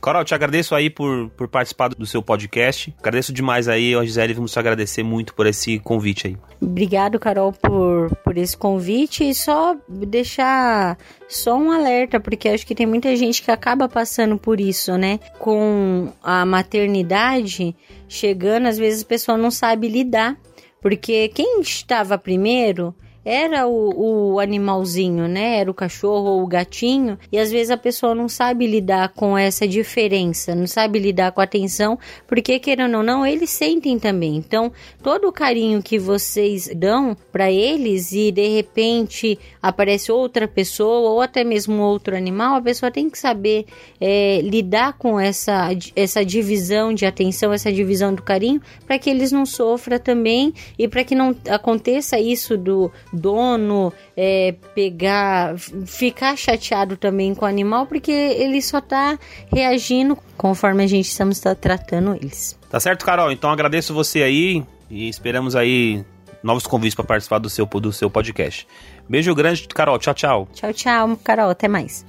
Carol, 0.00 0.24
te 0.24 0.34
agradeço 0.34 0.74
aí 0.74 0.88
por, 0.88 1.28
por 1.36 1.46
participar 1.46 1.90
do 1.90 2.06
seu 2.06 2.22
podcast. 2.22 2.94
Agradeço 3.00 3.34
demais 3.34 3.68
aí, 3.68 3.94
a 3.94 4.02
Gisele, 4.02 4.32
vamos 4.32 4.50
te 4.50 4.58
agradecer 4.58 5.02
muito 5.02 5.34
por 5.34 5.46
esse 5.46 5.78
convite 5.78 6.28
aí. 6.28 6.36
Obrigado, 6.58 7.18
Carol, 7.18 7.52
por, 7.52 8.16
por 8.24 8.38
esse 8.38 8.56
convite 8.56 9.28
e 9.28 9.34
só 9.34 9.76
deixar 9.86 10.96
só 11.28 11.54
um 11.54 11.70
alerta, 11.70 12.18
porque 12.18 12.48
acho 12.48 12.66
que 12.66 12.74
tem 12.74 12.86
muita 12.86 13.14
gente 13.14 13.42
que 13.42 13.50
acaba 13.50 13.90
passando 13.90 14.38
por 14.38 14.58
isso, 14.58 14.96
né? 14.96 15.20
Com 15.38 16.10
a 16.22 16.46
maternidade 16.46 17.76
chegando, 18.08 18.68
às 18.68 18.78
vezes 18.78 19.02
a 19.02 19.06
pessoa 19.06 19.36
não 19.36 19.50
sabe 19.50 19.86
lidar 19.86 20.36
porque 20.80 21.28
quem 21.28 21.60
estava 21.60 22.16
primeiro 22.16 22.94
era 23.24 23.66
o, 23.66 24.32
o 24.34 24.40
animalzinho, 24.40 25.28
né? 25.28 25.58
Era 25.58 25.70
o 25.70 25.74
cachorro 25.74 26.30
ou 26.30 26.42
o 26.42 26.46
gatinho. 26.46 27.18
E 27.30 27.38
às 27.38 27.50
vezes 27.50 27.70
a 27.70 27.76
pessoa 27.76 28.14
não 28.14 28.28
sabe 28.28 28.66
lidar 28.66 29.10
com 29.10 29.36
essa 29.36 29.68
diferença, 29.68 30.54
não 30.54 30.66
sabe 30.66 30.98
lidar 30.98 31.32
com 31.32 31.40
a 31.40 31.44
atenção, 31.44 31.98
porque 32.26 32.58
querendo 32.58 32.96
ou 32.96 33.02
não, 33.02 33.26
eles 33.26 33.50
sentem 33.50 33.98
também. 33.98 34.36
Então, 34.36 34.72
todo 35.02 35.28
o 35.28 35.32
carinho 35.32 35.82
que 35.82 35.98
vocês 35.98 36.70
dão 36.74 37.16
para 37.30 37.50
eles 37.50 38.12
e 38.12 38.32
de 38.32 38.48
repente 38.48 39.38
aparece 39.62 40.10
outra 40.10 40.48
pessoa 40.48 41.10
ou 41.10 41.20
até 41.20 41.44
mesmo 41.44 41.82
outro 41.82 42.16
animal, 42.16 42.56
a 42.56 42.62
pessoa 42.62 42.90
tem 42.90 43.10
que 43.10 43.18
saber 43.18 43.66
é, 44.00 44.40
lidar 44.42 44.94
com 44.94 45.20
essa, 45.20 45.68
essa 45.94 46.24
divisão 46.24 46.94
de 46.94 47.04
atenção, 47.04 47.52
essa 47.52 47.72
divisão 47.72 48.14
do 48.14 48.22
carinho, 48.22 48.60
para 48.86 48.98
que 48.98 49.10
eles 49.10 49.30
não 49.30 49.44
sofram 49.44 49.98
também 49.98 50.54
e 50.78 50.88
para 50.88 51.04
que 51.04 51.14
não 51.14 51.36
aconteça 51.48 52.18
isso 52.18 52.56
do 52.56 52.90
dono 53.12 53.92
é, 54.16 54.54
pegar, 54.74 55.56
ficar 55.86 56.36
chateado 56.36 56.96
também 56.96 57.34
com 57.34 57.44
o 57.44 57.48
animal, 57.48 57.86
porque 57.86 58.12
ele 58.12 58.60
só 58.62 58.80
tá 58.80 59.18
reagindo 59.52 60.16
conforme 60.36 60.84
a 60.84 60.86
gente 60.86 61.06
estamos 61.06 61.40
tratando 61.60 62.14
eles. 62.14 62.58
Tá 62.70 62.78
certo, 62.78 63.04
Carol? 63.04 63.32
Então 63.32 63.50
agradeço 63.50 63.92
você 63.92 64.22
aí 64.22 64.64
e 64.88 65.08
esperamos 65.08 65.56
aí 65.56 66.04
novos 66.42 66.66
convites 66.66 66.94
para 66.94 67.04
participar 67.04 67.38
do 67.38 67.50
seu, 67.50 67.66
do 67.66 67.92
seu 67.92 68.10
podcast. 68.10 68.66
Beijo 69.08 69.34
grande, 69.34 69.66
Carol. 69.68 69.98
Tchau, 69.98 70.14
tchau. 70.14 70.48
Tchau, 70.52 70.72
tchau, 70.72 71.16
Carol. 71.22 71.50
Até 71.50 71.68
mais. 71.68 72.04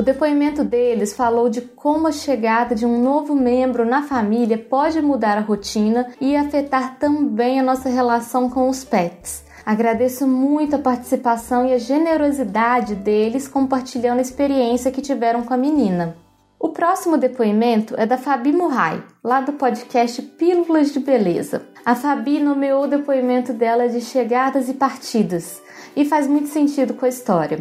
O 0.00 0.02
depoimento 0.02 0.64
deles 0.64 1.12
falou 1.12 1.50
de 1.50 1.60
como 1.60 2.08
a 2.08 2.12
chegada 2.12 2.74
de 2.74 2.86
um 2.86 3.02
novo 3.02 3.34
membro 3.34 3.84
na 3.84 4.02
família 4.02 4.56
pode 4.56 4.98
mudar 5.02 5.36
a 5.36 5.42
rotina 5.42 6.06
e 6.18 6.34
afetar 6.34 6.98
também 6.98 7.60
a 7.60 7.62
nossa 7.62 7.90
relação 7.90 8.48
com 8.48 8.70
os 8.70 8.82
pets. 8.82 9.44
Agradeço 9.62 10.26
muito 10.26 10.74
a 10.74 10.78
participação 10.78 11.66
e 11.66 11.74
a 11.74 11.78
generosidade 11.78 12.94
deles 12.94 13.46
compartilhando 13.46 14.20
a 14.20 14.22
experiência 14.22 14.90
que 14.90 15.02
tiveram 15.02 15.42
com 15.42 15.52
a 15.52 15.58
menina. 15.58 16.16
O 16.58 16.70
próximo 16.70 17.18
depoimento 17.18 17.94
é 17.98 18.06
da 18.06 18.16
Fabi 18.16 18.54
Murray, 18.54 19.02
lá 19.22 19.42
do 19.42 19.52
podcast 19.52 20.22
Pílulas 20.22 20.94
de 20.94 21.00
Beleza. 21.00 21.66
A 21.84 21.94
Fabi 21.94 22.40
nomeou 22.40 22.84
o 22.84 22.88
depoimento 22.88 23.52
dela 23.52 23.86
de 23.86 24.00
chegadas 24.00 24.66
e 24.70 24.72
partidas, 24.72 25.60
e 25.94 26.06
faz 26.06 26.26
muito 26.26 26.48
sentido 26.48 26.94
com 26.94 27.04
a 27.04 27.08
história. 27.10 27.58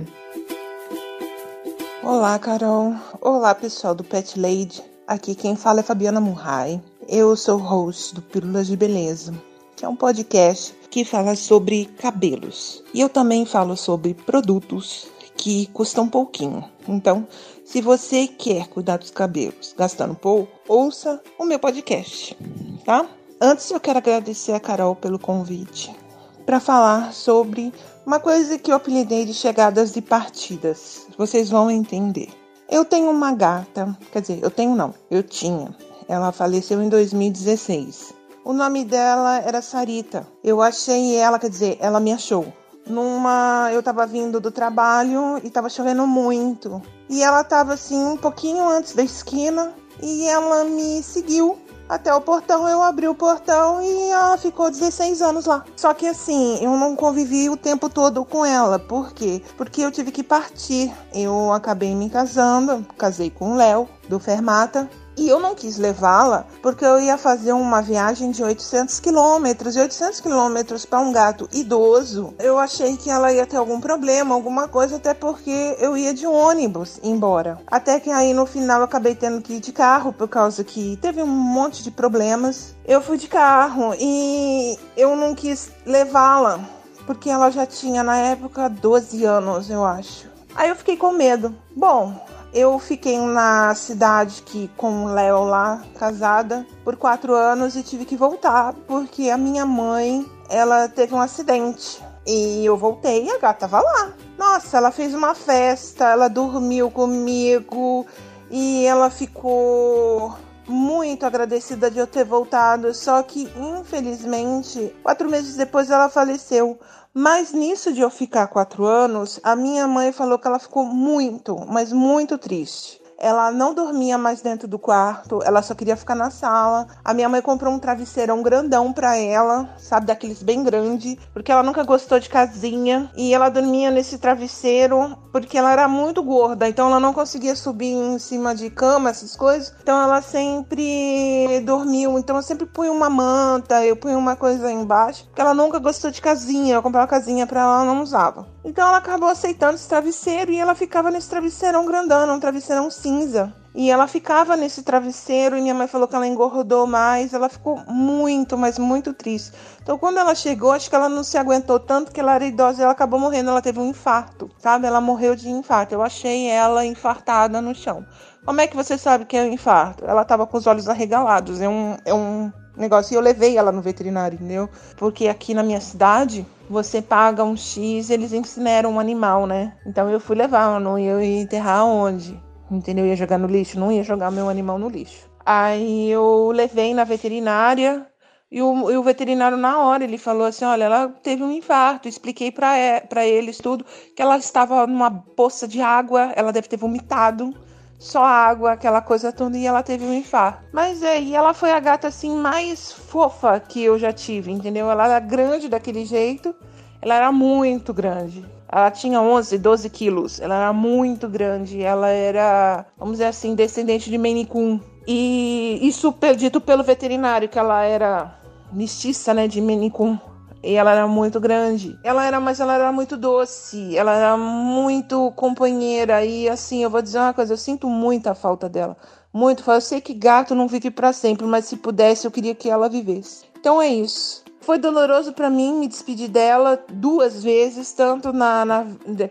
Olá, 2.11 2.39
Carol. 2.39 2.95
Olá, 3.21 3.53
pessoal 3.53 3.93
do 3.93 4.03
Pet 4.03 4.39
Lady. 4.39 4.83
Aqui 5.05 5.35
quem 5.35 5.55
fala 5.55 5.81
é 5.81 5.83
Fabiana 5.83 6.19
Murray. 6.19 6.81
Eu 7.07 7.35
sou 7.35 7.59
host 7.59 8.15
do 8.15 8.21
Pílulas 8.23 8.65
de 8.65 8.75
Beleza, 8.75 9.31
que 9.75 9.85
é 9.85 9.87
um 9.87 9.95
podcast 9.95 10.73
que 10.89 11.05
fala 11.05 11.35
sobre 11.35 11.85
cabelos. 11.85 12.83
E 12.95 12.99
eu 12.99 13.09
também 13.09 13.45
falo 13.45 13.77
sobre 13.77 14.15
produtos 14.15 15.05
que 15.37 15.67
custam 15.67 16.09
pouquinho. 16.09 16.67
Então, 16.87 17.27
se 17.63 17.79
você 17.79 18.25
quer 18.25 18.67
cuidar 18.69 18.97
dos 18.97 19.11
cabelos 19.11 19.75
gastando 19.77 20.15
pouco, 20.15 20.51
ouça 20.67 21.21
o 21.37 21.45
meu 21.45 21.59
podcast, 21.59 22.35
tá? 22.83 23.07
Antes 23.39 23.69
eu 23.69 23.79
quero 23.79 23.99
agradecer 23.99 24.53
a 24.53 24.59
Carol 24.59 24.95
pelo 24.95 25.19
convite 25.19 25.95
para 26.43 26.59
falar 26.59 27.13
sobre 27.13 27.71
uma 28.09 28.19
coisa 28.19 28.57
que 28.57 28.71
eu 28.71 28.75
apelidei 28.75 29.23
de 29.23 29.35
chegadas 29.35 29.95
e 29.95 30.01
partidas. 30.01 31.05
Vocês 31.15 31.47
vão 31.47 31.69
entender. 31.69 32.27
Eu 32.67 32.83
tenho 32.83 33.11
uma 33.11 33.31
gata, 33.31 33.95
quer 34.11 34.21
dizer, 34.21 34.39
eu 34.41 34.49
tenho 34.49 34.75
não, 34.75 34.95
eu 35.11 35.21
tinha. 35.21 35.75
Ela 36.07 36.31
faleceu 36.31 36.81
em 36.81 36.89
2016. 36.89 38.11
O 38.43 38.51
nome 38.51 38.83
dela 38.83 39.37
era 39.41 39.61
Sarita. 39.61 40.25
Eu 40.43 40.59
achei 40.59 41.17
ela, 41.17 41.37
quer 41.37 41.51
dizer, 41.51 41.77
ela 41.79 41.99
me 41.99 42.11
achou. 42.11 42.51
Numa, 42.87 43.69
eu 43.71 43.83
tava 43.83 44.07
vindo 44.07 44.39
do 44.39 44.49
trabalho 44.49 45.39
e 45.43 45.49
tava 45.51 45.69
chovendo 45.69 46.07
muito. 46.07 46.81
E 47.07 47.21
ela 47.21 47.43
tava 47.43 47.73
assim 47.73 48.03
um 48.03 48.17
pouquinho 48.17 48.67
antes 48.67 48.95
da 48.95 49.03
esquina 49.03 49.71
e 50.01 50.25
ela 50.25 50.63
me 50.63 51.03
seguiu 51.03 51.59
até 51.89 52.13
o 52.13 52.21
portão, 52.21 52.69
eu 52.69 52.83
abri 52.83 53.07
o 53.07 53.15
portão 53.15 53.81
e 53.81 54.11
ela 54.11 54.37
ficou 54.37 54.69
16 54.69 55.23
anos 55.23 55.45
lá. 55.45 55.65
Só 55.75 55.91
que 55.91 56.05
assim, 56.05 56.63
eu 56.63 56.77
não 56.77 56.95
convivi 56.95 57.49
o 57.49 57.57
tempo 57.57 57.89
todo 57.89 58.23
com 58.23 58.45
ela. 58.45 58.77
Por 58.77 59.11
quê? 59.11 59.41
Porque 59.57 59.81
eu 59.81 59.91
tive 59.91 60.11
que 60.11 60.23
partir. 60.23 60.93
Eu 61.11 61.51
acabei 61.51 61.95
me 61.95 62.07
casando, 62.07 62.85
casei 62.95 63.31
com 63.31 63.53
o 63.53 63.55
Léo, 63.55 63.89
do 64.07 64.19
Fermata. 64.19 64.87
E 65.19 65.27
eu 65.27 65.37
não 65.37 65.53
quis 65.53 65.77
levá-la 65.77 66.45
porque 66.61 66.85
eu 66.85 66.97
ia 66.97 67.17
fazer 67.17 67.51
uma 67.51 67.81
viagem 67.81 68.31
de 68.31 68.41
800 68.41 69.01
quilômetros. 69.01 69.75
E 69.75 69.81
800 69.81 70.21
quilômetros 70.21 70.85
para 70.85 70.99
um 70.99 71.11
gato 71.11 71.49
idoso, 71.51 72.33
eu 72.39 72.57
achei 72.57 72.95
que 72.95 73.09
ela 73.09 73.29
ia 73.29 73.45
ter 73.45 73.57
algum 73.57 73.81
problema, 73.81 74.33
alguma 74.33 74.69
coisa, 74.69 74.95
até 74.95 75.13
porque 75.13 75.75
eu 75.77 75.97
ia 75.97 76.13
de 76.13 76.25
ônibus 76.25 77.01
embora. 77.03 77.59
Até 77.67 77.99
que 77.99 78.09
aí 78.09 78.33
no 78.33 78.45
final 78.45 78.79
eu 78.79 78.85
acabei 78.85 79.13
tendo 79.13 79.41
que 79.41 79.55
ir 79.55 79.59
de 79.59 79.73
carro 79.73 80.13
por 80.13 80.29
causa 80.29 80.63
que 80.63 80.97
teve 81.01 81.21
um 81.21 81.27
monte 81.27 81.83
de 81.83 81.91
problemas. 81.91 82.73
Eu 82.85 83.01
fui 83.01 83.17
de 83.17 83.27
carro 83.27 83.93
e 83.99 84.79
eu 84.95 85.17
não 85.17 85.35
quis 85.35 85.69
levá-la 85.85 86.61
porque 87.05 87.29
ela 87.29 87.49
já 87.49 87.65
tinha 87.65 88.03
na 88.03 88.15
época 88.19 88.69
12 88.69 89.25
anos, 89.25 89.69
eu 89.69 89.83
acho. 89.83 90.29
Aí 90.55 90.69
eu 90.69 90.77
fiquei 90.77 90.95
com 90.95 91.11
medo. 91.11 91.53
Bom, 91.75 92.15
eu 92.53 92.77
fiquei 92.79 93.17
na 93.17 93.73
cidade 93.75 94.41
que 94.43 94.69
com 94.75 95.05
o 95.05 95.13
Léo 95.13 95.43
lá, 95.43 95.83
casada, 95.97 96.65
por 96.83 96.95
quatro 96.95 97.33
anos 97.33 97.75
e 97.75 97.83
tive 97.83 98.05
que 98.05 98.15
voltar 98.15 98.73
porque 98.87 99.29
a 99.29 99.37
minha 99.37 99.65
mãe 99.65 100.25
ela 100.49 100.87
teve 100.87 101.13
um 101.13 101.21
acidente. 101.21 102.01
E 102.25 102.63
eu 102.65 102.77
voltei 102.77 103.25
e 103.25 103.31
a 103.31 103.37
gata 103.39 103.67
tava 103.67 103.81
lá. 103.81 104.13
Nossa, 104.37 104.77
ela 104.77 104.91
fez 104.91 105.13
uma 105.13 105.33
festa, 105.33 106.09
ela 106.09 106.27
dormiu 106.27 106.91
comigo 106.91 108.05
e 108.51 108.85
ela 108.85 109.09
ficou 109.09 110.35
muito 110.67 111.25
agradecida 111.25 111.89
de 111.89 111.97
eu 111.97 112.05
ter 112.05 112.23
voltado. 112.23 112.93
Só 112.93 113.21
que, 113.23 113.49
infelizmente, 113.57 114.95
quatro 115.01 115.29
meses 115.29 115.55
depois 115.55 115.89
ela 115.89 116.09
faleceu. 116.09 116.79
Mas 117.21 117.51
nisso 117.51 117.91
de 117.91 117.99
eu 117.99 118.09
ficar 118.09 118.47
quatro 118.47 118.85
anos, 118.85 119.41
a 119.43 119.53
minha 119.53 119.85
mãe 119.85 120.09
falou 120.13 120.39
que 120.39 120.47
ela 120.47 120.57
ficou 120.57 120.85
muito, 120.85 121.65
mas 121.67 121.91
muito 121.91 122.37
triste. 122.37 122.98
Ela 123.21 123.51
não 123.51 123.73
dormia 123.73 124.17
mais 124.17 124.41
dentro 124.41 124.67
do 124.67 124.79
quarto, 124.79 125.41
ela 125.43 125.61
só 125.61 125.75
queria 125.75 125.97
ficar 125.97 126.15
na 126.15 126.31
sala. 126.31 126.87
A 127.03 127.13
minha 127.13 127.27
mãe 127.27 127.41
comprou 127.41 127.73
um 127.73 127.79
travesseirão 127.79 128.41
grandão 128.41 128.93
para 128.93 129.17
ela, 129.17 129.69
sabe, 129.77 130.05
daqueles 130.05 130.41
bem 130.41 130.63
grande, 130.63 131.19
porque 131.33 131.51
ela 131.51 131.61
nunca 131.61 131.83
gostou 131.83 132.19
de 132.19 132.29
casinha 132.29 133.11
e 133.15 133.33
ela 133.33 133.49
dormia 133.49 133.91
nesse 133.91 134.17
travesseiro 134.17 135.17
porque 135.31 135.57
ela 135.57 135.71
era 135.71 135.87
muito 135.87 136.23
gorda, 136.23 136.67
então 136.67 136.87
ela 136.87 136.99
não 136.99 137.13
conseguia 137.13 137.55
subir 137.55 137.91
em 137.91 138.17
cima 138.17 138.55
de 138.55 138.69
cama, 138.69 139.09
essas 139.09 139.35
coisas. 139.35 139.73
Então 139.81 140.01
ela 140.01 140.21
sempre 140.21 141.61
dormiu, 141.65 142.17
então 142.17 142.35
eu 142.35 142.41
sempre 142.41 142.65
punha 142.65 142.91
uma 142.91 143.09
manta, 143.09 143.85
eu 143.85 143.95
punha 143.95 144.17
uma 144.17 144.35
coisa 144.35 144.71
embaixo, 144.71 145.25
porque 145.25 145.41
ela 145.41 145.53
nunca 145.53 145.79
gostou 145.79 146.09
de 146.09 146.21
casinha. 146.21 146.75
Eu 146.75 146.81
comprava 146.81 147.07
casinha 147.07 147.45
para 147.45 147.61
ela, 147.61 147.75
ela 147.81 147.85
não 147.85 148.01
usava. 148.01 148.47
Então 148.63 148.87
ela 148.87 148.97
acabou 148.97 149.29
aceitando 149.29 149.75
esse 149.75 149.87
travesseiro 149.87 150.51
e 150.51 150.57
ela 150.57 150.75
ficava 150.75 151.09
nesse 151.09 151.29
travesseirão 151.29 151.85
grandão, 151.85 152.35
um 152.35 152.39
travesseirão 152.39 152.91
cinza. 152.91 153.53
E 153.73 153.89
ela 153.89 154.07
ficava 154.07 154.57
nesse 154.57 154.83
travesseiro 154.83 155.55
e 155.55 155.61
minha 155.61 155.73
mãe 155.73 155.87
falou 155.87 156.07
que 156.07 156.15
ela 156.15 156.27
engordou 156.27 156.87
mais. 156.87 157.33
Ela 157.33 157.47
ficou 157.47 157.77
muito, 157.87 158.57
mas 158.57 158.77
muito 158.79 159.13
triste. 159.13 159.53
Então, 159.81 159.97
quando 159.97 160.17
ela 160.17 160.33
chegou, 160.33 160.71
acho 160.71 160.89
que 160.89 160.95
ela 160.95 161.07
não 161.07 161.23
se 161.23 161.37
aguentou 161.37 161.79
tanto 161.79 162.11
que 162.11 162.19
ela 162.19 162.35
era 162.35 162.45
idosa 162.45 162.81
e 162.81 162.83
ela 162.83 162.91
acabou 162.91 163.19
morrendo. 163.19 163.51
Ela 163.51 163.61
teve 163.61 163.79
um 163.79 163.87
infarto, 163.87 164.49
sabe? 164.57 164.87
Ela 164.87 164.99
morreu 164.99 165.35
de 165.35 165.49
infarto. 165.49 165.93
Eu 165.93 166.01
achei 166.01 166.47
ela 166.47 166.83
infartada 166.85 167.61
no 167.61 167.73
chão. 167.75 168.05
Como 168.49 168.61
é 168.61 168.65
que 168.65 168.75
você 168.75 168.97
sabe 168.97 169.25
que 169.25 169.37
é 169.37 169.43
um 169.43 169.53
infarto? 169.53 170.03
Ela 170.03 170.23
estava 170.23 170.47
com 170.47 170.57
os 170.57 170.65
olhos 170.65 170.89
arregalados. 170.89 171.61
É 171.61 171.69
um, 171.69 171.95
é 172.03 172.11
um 172.11 172.51
negócio. 172.75 173.13
E 173.13 173.15
eu 173.15 173.21
levei 173.21 173.55
ela 173.55 173.71
no 173.71 173.79
veterinário, 173.79 174.37
entendeu? 174.37 174.67
Porque 174.97 175.27
aqui 175.27 175.53
na 175.53 175.61
minha 175.61 175.79
cidade, 175.79 176.43
você 176.67 176.99
paga 176.99 177.43
um 177.43 177.55
X, 177.55 178.09
eles 178.09 178.33
incineram 178.33 178.93
um 178.93 178.99
animal, 178.99 179.45
né? 179.45 179.77
Então 179.85 180.09
eu 180.09 180.19
fui 180.19 180.35
levar, 180.35 180.73
eu 180.73 180.79
não 180.79 180.97
ia 180.97 181.23
enterrar 181.23 181.85
onde? 181.85 182.41
Entendeu? 182.71 183.05
Eu 183.05 183.09
ia 183.09 183.15
jogar 183.15 183.37
no 183.37 183.45
lixo, 183.45 183.79
não 183.79 183.91
ia 183.91 184.01
jogar 184.01 184.31
meu 184.31 184.49
animal 184.49 184.79
no 184.79 184.89
lixo. 184.89 185.29
Aí 185.45 186.09
eu 186.09 186.49
levei 186.51 186.91
na 186.95 187.03
veterinária 187.03 188.03
e 188.51 188.63
o, 188.63 188.89
e 188.89 188.97
o 188.97 189.03
veterinário, 189.03 189.57
na 189.57 189.77
hora, 189.77 190.03
ele 190.03 190.17
falou 190.17 190.47
assim: 190.47 190.65
Olha, 190.65 190.85
ela 190.85 191.07
teve 191.21 191.43
um 191.43 191.51
infarto. 191.51 192.09
Expliquei 192.09 192.51
para 192.51 193.27
eles 193.27 193.59
tudo 193.59 193.85
que 194.15 194.23
ela 194.23 194.37
estava 194.37 194.87
numa 194.87 195.11
poça 195.11 195.67
de 195.67 195.81
água, 195.81 196.33
ela 196.35 196.51
deve 196.51 196.67
ter 196.67 196.77
vomitado 196.77 197.53
só 197.99 198.23
água, 198.23 198.71
aquela 198.71 199.01
coisa 199.01 199.31
toda, 199.31 199.57
e 199.57 199.67
ela 199.67 199.83
teve 199.83 200.05
um 200.05 200.13
infarto. 200.13 200.63
Mas 200.71 201.03
é, 201.03 201.21
ela 201.31 201.53
foi 201.53 201.71
a 201.71 201.79
gata 201.79 202.07
assim 202.07 202.35
mais 202.35 202.91
fofa 202.91 203.59
que 203.59 203.83
eu 203.83 203.99
já 203.99 204.13
tive, 204.13 204.51
entendeu? 204.51 204.89
Ela 204.89 205.05
era 205.05 205.19
grande 205.19 205.67
daquele 205.67 206.05
jeito, 206.05 206.55
ela 207.01 207.13
era 207.15 207.31
muito 207.31 207.93
grande. 207.93 208.45
Ela 208.71 208.91
tinha 208.91 209.19
11, 209.19 209.57
12 209.57 209.89
quilos. 209.89 210.39
Ela 210.39 210.55
era 210.55 210.73
muito 210.73 211.27
grande. 211.27 211.81
Ela 211.81 212.09
era, 212.09 212.85
vamos 212.97 213.13
dizer 213.13 213.25
assim, 213.25 213.55
descendente 213.55 214.11
de 214.11 214.17
Maine 214.17 214.45
Coon. 214.45 214.79
E 215.07 215.79
isso 215.81 216.13
dito 216.37 216.61
pelo 216.61 216.83
veterinário, 216.83 217.49
que 217.49 217.57
ela 217.57 217.83
era 217.83 218.39
mestiça, 218.71 219.33
né, 219.33 219.47
de 219.47 219.59
Maine 219.59 219.89
Coon. 219.89 220.19
E 220.61 220.75
ela 220.75 220.91
era 220.91 221.07
muito 221.07 221.39
grande. 221.39 221.97
Ela 222.03 222.25
era, 222.25 222.39
mas 222.39 222.59
ela 222.59 222.73
era 222.73 222.91
muito 222.91 223.15
doce. 223.15 223.95
Ela 223.95 224.15
era 224.15 224.37
muito 224.37 225.31
companheira. 225.31 226.23
E 226.23 226.49
assim, 226.49 226.83
eu 226.83 226.89
vou 226.89 227.01
dizer 227.01 227.19
uma 227.19 227.33
coisa, 227.33 227.53
eu 227.53 227.57
sinto 227.57 227.87
muita 227.87 228.35
falta 228.35 228.67
dela. 228.67 228.97
Muito. 229.31 229.69
Eu 229.69 229.81
sei 229.81 230.01
que 230.01 230.13
gato 230.13 230.53
não 230.53 230.67
vive 230.67 230.91
para 230.91 231.13
sempre, 231.13 231.45
mas 231.45 231.65
se 231.65 231.77
pudesse, 231.77 232.25
eu 232.25 232.31
queria 232.31 232.53
que 232.53 232.69
ela 232.69 232.89
vivesse. 232.89 233.45
Então 233.57 233.81
é 233.81 233.87
isso. 233.87 234.43
Foi 234.59 234.77
doloroso 234.77 235.31
para 235.33 235.49
mim 235.49 235.73
me 235.79 235.87
despedir 235.87 236.29
dela 236.29 236.83
duas 236.91 237.41
vezes, 237.41 237.93
tanto 237.93 238.33
na, 238.33 238.65
na, 238.65 238.85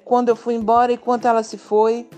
quando 0.05 0.31
eu 0.31 0.37
fui 0.37 0.55
embora 0.55 0.93
e 0.93 0.99
quando 0.99 1.27
ela 1.27 1.43
se 1.43 1.59
foi. 1.59 2.09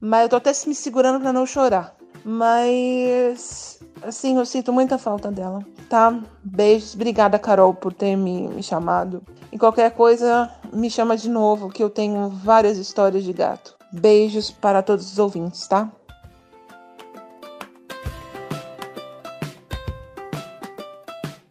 Mas 0.00 0.22
eu 0.22 0.28
tô 0.28 0.36
até 0.36 0.52
me 0.66 0.74
segurando 0.74 1.20
para 1.20 1.32
não 1.32 1.46
chorar. 1.46 1.96
Mas 2.24 3.77
assim, 4.02 4.36
eu 4.36 4.46
sinto 4.46 4.72
muita 4.72 4.98
falta 4.98 5.30
dela, 5.30 5.64
tá? 5.88 6.18
Beijos, 6.42 6.94
obrigada 6.94 7.38
Carol 7.38 7.74
por 7.74 7.92
ter 7.92 8.16
me, 8.16 8.48
me 8.48 8.62
chamado. 8.62 9.22
E 9.50 9.58
qualquer 9.58 9.90
coisa, 9.92 10.50
me 10.72 10.90
chama 10.90 11.16
de 11.16 11.28
novo, 11.28 11.70
que 11.70 11.82
eu 11.82 11.90
tenho 11.90 12.28
várias 12.28 12.78
histórias 12.78 13.24
de 13.24 13.32
gato. 13.32 13.76
Beijos 13.92 14.50
para 14.50 14.82
todos 14.82 15.10
os 15.10 15.18
ouvintes, 15.18 15.66
tá? 15.66 15.90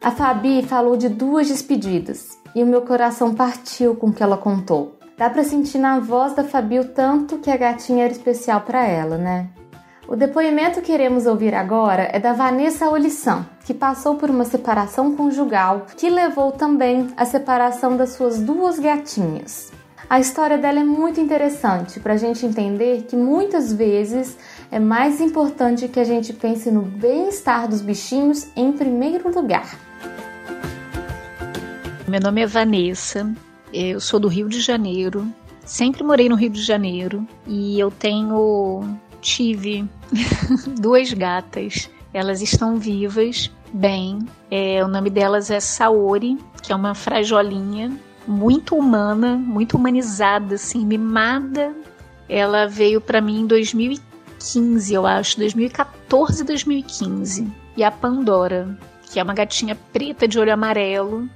A 0.01 0.11
Fabi 0.11 0.63
falou 0.63 0.95
de 0.95 1.09
duas 1.09 1.49
despedidas 1.49 2.37
e 2.55 2.63
o 2.63 2.65
meu 2.65 2.81
coração 2.83 3.35
partiu 3.35 3.95
com 3.95 4.07
o 4.07 4.13
que 4.13 4.23
ela 4.23 4.37
contou. 4.37 4.97
Dá 5.17 5.29
para 5.29 5.43
sentir 5.43 5.79
na 5.79 5.99
voz 5.99 6.33
da 6.33 6.43
Fabi 6.43 6.79
o 6.79 6.87
tanto 6.93 7.39
que 7.39 7.49
a 7.49 7.57
gatinha 7.57 8.05
era 8.05 8.13
especial 8.13 8.61
para 8.61 8.85
ela, 8.85 9.17
né? 9.17 9.49
O 10.09 10.15
depoimento 10.15 10.81
que 10.81 10.93
iremos 10.93 11.25
ouvir 11.25 11.53
agora 11.53 12.09
é 12.13 12.17
da 12.17 12.31
Vanessa 12.31 12.89
Olissan, 12.89 13.45
que 13.65 13.73
passou 13.73 14.15
por 14.15 14.29
uma 14.29 14.45
separação 14.45 15.13
conjugal 15.17 15.85
que 15.97 16.09
levou 16.09 16.53
também 16.53 17.09
à 17.17 17.25
separação 17.25 17.97
das 17.97 18.11
suas 18.11 18.39
duas 18.39 18.79
gatinhas. 18.79 19.69
A 20.09 20.17
história 20.17 20.57
dela 20.57 20.79
é 20.79 20.83
muito 20.83 21.19
interessante 21.19 21.99
para 21.99 22.13
a 22.13 22.17
gente 22.17 22.45
entender 22.45 23.01
que 23.01 23.17
muitas 23.17 23.73
vezes 23.73 24.37
é 24.71 24.79
mais 24.79 25.19
importante 25.19 25.89
que 25.89 25.99
a 25.99 26.05
gente 26.05 26.31
pense 26.31 26.71
no 26.71 26.83
bem-estar 26.83 27.67
dos 27.67 27.81
bichinhos 27.81 28.47
em 28.55 28.71
primeiro 28.71 29.29
lugar. 29.29 29.77
Meu 32.07 32.21
nome 32.21 32.43
é 32.43 32.47
Vanessa, 32.47 33.29
eu 33.73 33.99
sou 33.99 34.21
do 34.21 34.29
Rio 34.29 34.47
de 34.47 34.61
Janeiro, 34.61 35.27
sempre 35.65 36.01
morei 36.01 36.29
no 36.29 36.35
Rio 36.35 36.49
de 36.49 36.63
Janeiro 36.63 37.27
e 37.45 37.77
eu 37.77 37.91
tenho, 37.91 38.97
tive 39.19 39.85
duas 40.79 41.13
gatas. 41.13 41.89
Elas 42.13 42.41
estão 42.41 42.77
vivas, 42.77 43.51
bem. 43.73 44.19
É, 44.49 44.83
o 44.83 44.87
nome 44.87 45.09
delas 45.09 45.51
é 45.51 45.59
Saori, 45.59 46.37
que 46.61 46.71
é 46.71 46.75
uma 46.75 46.95
frajolinha 46.95 47.91
muito 48.27 48.75
humana, 48.75 49.35
muito 49.35 49.77
humanizada, 49.77 50.55
assim, 50.55 50.85
mimada. 50.85 51.73
Ela 52.27 52.67
veio 52.67 52.99
para 52.99 53.21
mim 53.21 53.41
em 53.41 53.47
2015, 53.47 54.93
eu 54.93 55.07
acho, 55.07 55.37
2014, 55.37 56.43
2015. 56.43 57.47
E 57.75 57.83
a 57.83 57.91
Pandora, 57.91 58.77
que 59.09 59.19
é 59.19 59.23
uma 59.23 59.33
gatinha 59.33 59.77
preta 59.93 60.27
de 60.27 60.39
olho 60.39 60.53
amarelo, 60.53 61.29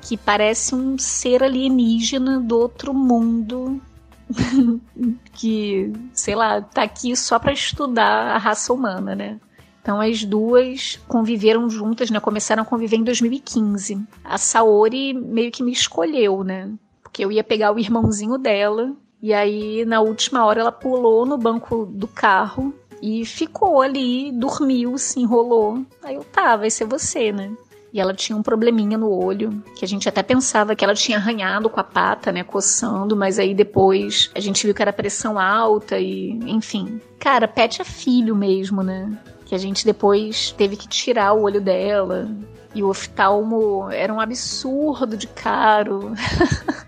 que 0.00 0.16
parece 0.16 0.74
um 0.74 0.96
ser 0.98 1.42
alienígena 1.42 2.38
do 2.38 2.56
outro 2.58 2.94
mundo. 2.94 3.80
que, 5.32 5.92
sei 6.12 6.34
lá, 6.34 6.60
tá 6.60 6.82
aqui 6.82 7.16
só 7.16 7.38
para 7.38 7.52
estudar 7.52 8.34
a 8.34 8.38
raça 8.38 8.72
humana, 8.72 9.14
né? 9.14 9.40
Então 9.82 10.00
as 10.00 10.24
duas 10.24 11.00
conviveram 11.08 11.68
juntas, 11.68 12.10
né? 12.10 12.20
Começaram 12.20 12.62
a 12.62 12.66
conviver 12.66 12.96
em 12.96 13.04
2015. 13.04 14.00
A 14.22 14.38
Saori 14.38 15.14
meio 15.14 15.50
que 15.50 15.62
me 15.62 15.72
escolheu, 15.72 16.44
né? 16.44 16.70
Porque 17.02 17.24
eu 17.24 17.32
ia 17.32 17.42
pegar 17.42 17.72
o 17.72 17.78
irmãozinho 17.78 18.38
dela. 18.38 18.92
E 19.22 19.34
aí, 19.34 19.84
na 19.84 20.00
última 20.00 20.44
hora, 20.44 20.60
ela 20.60 20.72
pulou 20.72 21.26
no 21.26 21.36
banco 21.36 21.84
do 21.86 22.08
carro 22.08 22.74
e 23.02 23.24
ficou 23.24 23.80
ali, 23.80 24.30
dormiu, 24.32 24.96
se 24.96 25.20
enrolou. 25.20 25.84
Aí 26.02 26.14
eu, 26.14 26.24
tá, 26.24 26.56
vai 26.56 26.70
ser 26.70 26.84
você, 26.84 27.32
né? 27.32 27.50
E 27.92 28.00
ela 28.00 28.14
tinha 28.14 28.36
um 28.36 28.42
probleminha 28.42 28.96
no 28.96 29.10
olho, 29.10 29.62
que 29.74 29.84
a 29.84 29.88
gente 29.88 30.08
até 30.08 30.22
pensava 30.22 30.76
que 30.76 30.84
ela 30.84 30.94
tinha 30.94 31.18
arranhado 31.18 31.68
com 31.68 31.80
a 31.80 31.84
pata, 31.84 32.30
né, 32.30 32.44
coçando, 32.44 33.16
mas 33.16 33.38
aí 33.38 33.52
depois 33.52 34.30
a 34.34 34.40
gente 34.40 34.64
viu 34.64 34.74
que 34.74 34.82
era 34.82 34.92
pressão 34.92 35.38
alta 35.38 35.98
e, 35.98 36.30
enfim. 36.46 37.00
Cara, 37.18 37.48
pet 37.48 37.80
é 37.80 37.84
filho 37.84 38.36
mesmo, 38.36 38.82
né? 38.82 39.18
Que 39.44 39.54
a 39.54 39.58
gente 39.58 39.84
depois 39.84 40.52
teve 40.52 40.76
que 40.76 40.86
tirar 40.86 41.32
o 41.32 41.42
olho 41.42 41.60
dela. 41.60 42.30
E 42.72 42.82
o 42.82 42.88
oftalmo 42.88 43.90
era 43.90 44.14
um 44.14 44.20
absurdo 44.20 45.16
de 45.16 45.26
caro. 45.26 46.12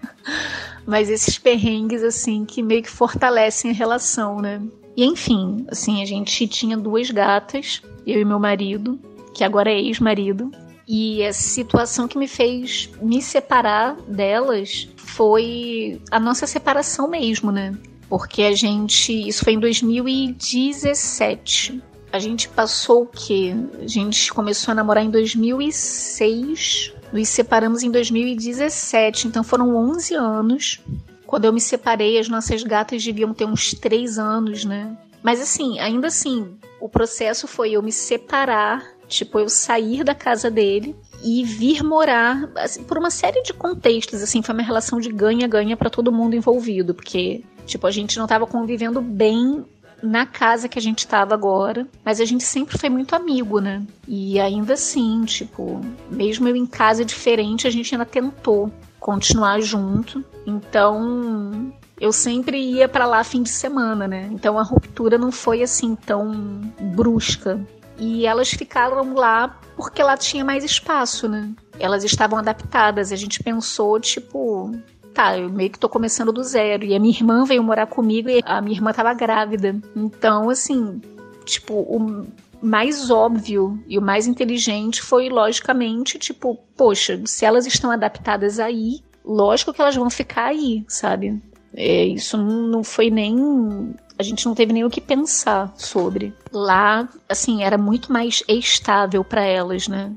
mas 0.86 1.10
esses 1.10 1.38
perrengues, 1.38 2.02
assim, 2.02 2.44
que 2.44 2.62
meio 2.62 2.82
que 2.82 2.90
fortalecem 2.90 3.70
a 3.70 3.74
relação, 3.74 4.40
né? 4.40 4.62
E 4.96 5.04
enfim, 5.04 5.66
assim, 5.68 6.02
a 6.02 6.06
gente 6.06 6.46
tinha 6.46 6.76
duas 6.76 7.10
gatas, 7.10 7.82
eu 8.06 8.20
e 8.20 8.24
meu 8.24 8.38
marido, 8.38 8.98
que 9.34 9.42
agora 9.42 9.70
é 9.70 9.80
ex-marido. 9.80 10.50
E 10.86 11.24
a 11.24 11.32
situação 11.32 12.06
que 12.08 12.18
me 12.18 12.26
fez 12.26 12.90
me 13.00 13.22
separar 13.22 13.94
delas 14.02 14.88
foi 14.96 16.02
a 16.10 16.18
nossa 16.18 16.44
separação 16.46 17.08
mesmo, 17.08 17.52
né? 17.52 17.76
Porque 18.08 18.42
a 18.42 18.52
gente. 18.52 19.28
Isso 19.28 19.44
foi 19.44 19.52
em 19.54 19.60
2017. 19.60 21.82
A 22.12 22.18
gente 22.18 22.48
passou 22.48 23.02
o 23.02 23.06
quê? 23.06 23.54
A 23.80 23.86
gente 23.86 24.32
começou 24.32 24.72
a 24.72 24.74
namorar 24.74 25.04
em 25.04 25.10
2006. 25.10 26.92
Nos 27.12 27.28
separamos 27.28 27.82
em 27.82 27.90
2017. 27.90 29.28
Então 29.28 29.44
foram 29.44 29.76
11 29.76 30.14
anos. 30.14 30.80
Quando 31.26 31.46
eu 31.46 31.52
me 31.52 31.60
separei, 31.60 32.18
as 32.18 32.28
nossas 32.28 32.62
gatas 32.62 33.02
deviam 33.02 33.32
ter 33.32 33.46
uns 33.46 33.72
3 33.72 34.18
anos, 34.18 34.64
né? 34.64 34.96
Mas 35.22 35.40
assim, 35.40 35.78
ainda 35.78 36.08
assim, 36.08 36.58
o 36.80 36.88
processo 36.88 37.46
foi 37.46 37.72
eu 37.72 37.82
me 37.82 37.92
separar 37.92 38.84
Tipo, 39.12 39.38
eu 39.38 39.48
sair 39.48 40.02
da 40.02 40.14
casa 40.14 40.50
dele 40.50 40.96
e 41.22 41.44
vir 41.44 41.82
morar, 41.82 42.50
assim, 42.56 42.82
por 42.82 42.96
uma 42.96 43.10
série 43.10 43.42
de 43.42 43.52
contextos, 43.52 44.22
assim, 44.22 44.40
foi 44.40 44.54
uma 44.54 44.62
relação 44.62 44.98
de 44.98 45.12
ganha-ganha 45.12 45.76
para 45.76 45.90
todo 45.90 46.10
mundo 46.10 46.34
envolvido, 46.34 46.94
porque, 46.94 47.44
tipo, 47.66 47.86
a 47.86 47.90
gente 47.90 48.18
não 48.18 48.26
tava 48.26 48.46
convivendo 48.46 49.02
bem 49.02 49.66
na 50.02 50.24
casa 50.24 50.66
que 50.66 50.78
a 50.78 50.82
gente 50.82 51.06
tava 51.06 51.34
agora, 51.34 51.86
mas 52.02 52.22
a 52.22 52.24
gente 52.24 52.42
sempre 52.42 52.78
foi 52.78 52.88
muito 52.88 53.14
amigo, 53.14 53.60
né? 53.60 53.82
E 54.08 54.40
ainda 54.40 54.72
assim, 54.72 55.22
tipo, 55.26 55.82
mesmo 56.10 56.48
eu 56.48 56.56
em 56.56 56.66
casa 56.66 57.04
diferente, 57.04 57.66
a 57.66 57.70
gente 57.70 57.94
ainda 57.94 58.06
tentou 58.06 58.72
continuar 58.98 59.60
junto. 59.60 60.24
Então, 60.46 61.70
eu 62.00 62.12
sempre 62.12 62.58
ia 62.58 62.88
para 62.88 63.04
lá 63.04 63.22
fim 63.22 63.42
de 63.42 63.50
semana, 63.50 64.08
né? 64.08 64.28
Então 64.32 64.58
a 64.58 64.62
ruptura 64.62 65.18
não 65.18 65.30
foi 65.30 65.62
assim 65.62 65.94
tão 65.94 66.32
brusca. 66.94 67.60
E 68.02 68.26
elas 68.26 68.50
ficaram 68.50 69.14
lá 69.14 69.60
porque 69.76 70.02
lá 70.02 70.16
tinha 70.16 70.44
mais 70.44 70.64
espaço, 70.64 71.28
né? 71.28 71.52
Elas 71.78 72.02
estavam 72.02 72.36
adaptadas. 72.36 73.12
A 73.12 73.16
gente 73.16 73.40
pensou, 73.40 74.00
tipo, 74.00 74.72
tá, 75.14 75.38
eu 75.38 75.48
meio 75.48 75.70
que 75.70 75.78
tô 75.78 75.88
começando 75.88 76.32
do 76.32 76.42
zero. 76.42 76.84
E 76.84 76.96
a 76.96 76.98
minha 76.98 77.14
irmã 77.14 77.44
veio 77.44 77.62
morar 77.62 77.86
comigo 77.86 78.28
e 78.28 78.42
a 78.44 78.60
minha 78.60 78.76
irmã 78.76 78.92
tava 78.92 79.14
grávida. 79.14 79.80
Então, 79.94 80.50
assim, 80.50 81.00
tipo, 81.44 81.74
o 81.74 82.26
mais 82.60 83.08
óbvio 83.08 83.80
e 83.86 83.96
o 83.96 84.02
mais 84.02 84.26
inteligente 84.26 85.00
foi, 85.00 85.28
logicamente, 85.28 86.18
tipo, 86.18 86.58
poxa, 86.76 87.22
se 87.24 87.44
elas 87.44 87.66
estão 87.66 87.92
adaptadas 87.92 88.58
aí, 88.58 88.98
lógico 89.24 89.72
que 89.72 89.80
elas 89.80 89.94
vão 89.94 90.10
ficar 90.10 90.46
aí, 90.46 90.84
sabe? 90.88 91.40
É, 91.74 92.04
isso 92.04 92.36
não 92.36 92.84
foi 92.84 93.10
nem 93.10 93.94
a 94.18 94.22
gente 94.22 94.46
não 94.46 94.54
teve 94.54 94.72
nem 94.72 94.84
o 94.84 94.90
que 94.90 95.00
pensar 95.00 95.72
sobre. 95.76 96.34
Lá, 96.52 97.08
assim, 97.28 97.62
era 97.62 97.76
muito 97.76 98.12
mais 98.12 98.42
estável 98.46 99.24
para 99.24 99.42
elas, 99.44 99.88
né? 99.88 100.12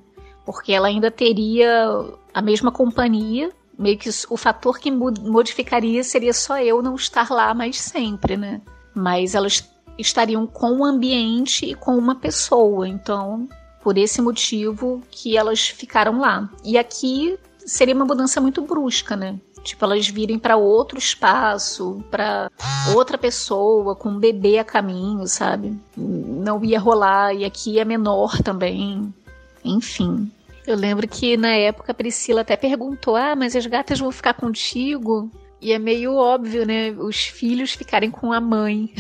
Porque 0.45 0.71
ela 0.71 0.87
ainda 0.87 1.09
teria 1.09 2.05
a 2.33 2.41
mesma 2.41 2.71
companhia, 2.71 3.51
meio 3.77 3.97
que 3.97 4.09
o 4.29 4.37
fator 4.37 4.77
que 4.79 4.91
modificaria 4.91 6.03
seria 6.03 6.33
só 6.33 6.59
eu 6.59 6.81
não 6.81 6.95
estar 6.95 7.31
lá 7.31 7.53
mais 7.53 7.79
sempre, 7.79 8.37
né? 8.37 8.61
Mas 8.93 9.33
elas 9.33 9.67
estariam 9.97 10.45
com 10.45 10.79
o 10.79 10.85
ambiente 10.85 11.65
e 11.65 11.73
com 11.73 11.97
uma 11.97 12.15
pessoa, 12.15 12.87
então 12.87 13.47
por 13.81 13.97
esse 13.97 14.21
motivo 14.21 15.01
que 15.11 15.37
elas 15.37 15.67
ficaram 15.67 16.19
lá. 16.19 16.49
E 16.63 16.77
aqui 16.77 17.37
seria 17.65 17.95
uma 17.95 18.05
mudança 18.05 18.41
muito 18.41 18.61
brusca, 18.61 19.15
né? 19.15 19.39
Tipo, 19.65 19.83
elas 19.83 20.07
virem 20.07 20.37
para 20.37 20.55
outro 20.55 20.95
espaço, 20.95 22.03
para 22.11 22.51
outra 22.93 23.17
pessoa, 23.17 23.95
com 23.95 24.09
um 24.09 24.19
bebê 24.19 24.59
a 24.59 24.63
caminho, 24.63 25.25
sabe? 25.25 25.75
Não 25.97 26.63
ia 26.63 26.79
rolar, 26.79 27.33
e 27.33 27.43
aqui 27.43 27.79
é 27.79 27.83
menor 27.83 28.37
também. 28.43 29.11
Enfim. 29.63 30.31
Eu 30.67 30.75
lembro 30.75 31.07
que 31.07 31.35
na 31.35 31.55
época 31.55 31.91
a 31.91 31.95
Priscila 31.95 32.41
até 32.41 32.55
perguntou: 32.55 33.15
Ah, 33.15 33.35
mas 33.35 33.55
as 33.55 33.65
gatas 33.65 33.99
vão 33.99 34.11
ficar 34.11 34.35
contigo? 34.35 35.31
E 35.59 35.73
é 35.73 35.79
meio 35.79 36.13
óbvio, 36.13 36.63
né? 36.63 36.91
Os 36.91 37.25
filhos 37.25 37.71
ficarem 37.71 38.11
com 38.11 38.31
a 38.31 38.39
mãe. 38.39 38.93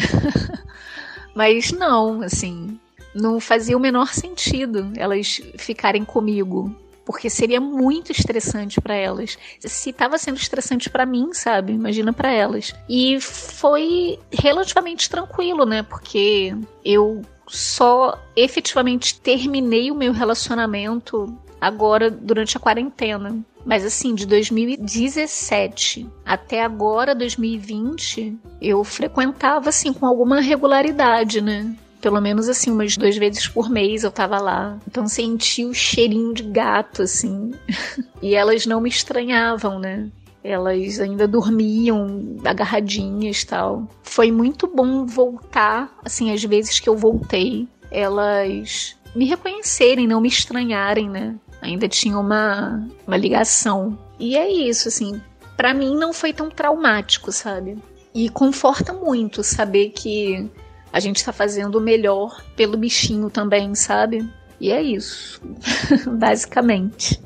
mas 1.35 1.71
não, 1.71 2.23
assim. 2.23 2.79
Não 3.13 3.39
fazia 3.39 3.77
o 3.77 3.79
menor 3.79 4.13
sentido 4.15 4.91
elas 4.97 5.39
ficarem 5.57 6.03
comigo 6.03 6.75
porque 7.05 7.29
seria 7.29 7.61
muito 7.61 8.11
estressante 8.11 8.81
para 8.81 8.95
elas. 8.95 9.37
Se 9.59 9.91
estava 9.91 10.17
sendo 10.17 10.37
estressante 10.37 10.89
para 10.89 11.05
mim, 11.05 11.29
sabe? 11.33 11.71
Imagina 11.71 12.11
para 12.11 12.31
elas. 12.31 12.73
E 12.89 13.19
foi 13.21 14.19
relativamente 14.31 15.09
tranquilo, 15.09 15.65
né? 15.65 15.83
Porque 15.83 16.55
eu 16.83 17.21
só 17.47 18.19
efetivamente 18.35 19.19
terminei 19.19 19.91
o 19.91 19.95
meu 19.95 20.11
relacionamento 20.11 21.31
agora 21.61 22.09
durante 22.09 22.57
a 22.57 22.59
quarentena. 22.59 23.37
Mas 23.65 23.83
assim, 23.83 24.13
de 24.13 24.27
2017 24.27 26.07
até 26.23 26.63
agora, 26.63 27.15
2020, 27.15 28.37
eu 28.61 28.83
frequentava 28.83 29.69
assim 29.69 29.91
com 29.91 30.05
alguma 30.05 30.39
regularidade, 30.39 31.41
né? 31.41 31.75
Pelo 32.05 32.21
menos 32.21 32.47
assim, 32.47 32.69
umas 32.69 32.95
duas 32.95 33.17
vezes 33.17 33.47
por 33.47 33.67
mês 33.67 34.03
eu 34.03 34.11
tava 34.11 34.37
lá. 34.37 34.77
Então 34.87 35.07
senti 35.07 35.65
o 35.65 35.73
cheirinho 35.73 36.35
de 36.35 36.43
gato, 36.43 37.01
assim. 37.01 37.51
e 38.21 38.35
elas 38.35 38.67
não 38.67 38.79
me 38.79 38.89
estranhavam, 38.89 39.79
né? 39.79 40.07
Elas 40.43 40.99
ainda 40.99 41.27
dormiam 41.27 42.37
agarradinhas 42.45 43.43
tal. 43.43 43.87
Foi 44.03 44.31
muito 44.31 44.67
bom 44.67 45.03
voltar, 45.03 45.97
assim, 46.05 46.31
as 46.31 46.43
vezes 46.43 46.79
que 46.79 46.87
eu 46.87 46.95
voltei, 46.95 47.67
elas 47.89 48.95
me 49.15 49.25
reconhecerem, 49.25 50.05
não 50.05 50.21
me 50.21 50.27
estranharem, 50.27 51.09
né? 51.09 51.33
Ainda 51.59 51.89
tinha 51.89 52.19
uma, 52.19 52.87
uma 53.07 53.17
ligação. 53.17 53.97
E 54.19 54.37
é 54.37 54.47
isso, 54.47 54.89
assim. 54.89 55.19
para 55.57 55.73
mim 55.73 55.95
não 55.95 56.13
foi 56.13 56.31
tão 56.31 56.51
traumático, 56.51 57.31
sabe? 57.31 57.79
E 58.13 58.29
conforta 58.29 58.93
muito 58.93 59.43
saber 59.43 59.89
que 59.89 60.47
a 60.95 60.99
gente 61.01 61.17
está 61.17 61.33
fazendo 61.33 61.75
o 61.75 61.81
melhor 61.81 62.41
pelo 62.55 62.77
bichinho 62.77 63.29
também, 63.29 63.75
sabe? 63.75 64.25
E 64.61 64.71
é 64.71 64.81
isso, 64.81 65.41
basicamente. 66.07 67.21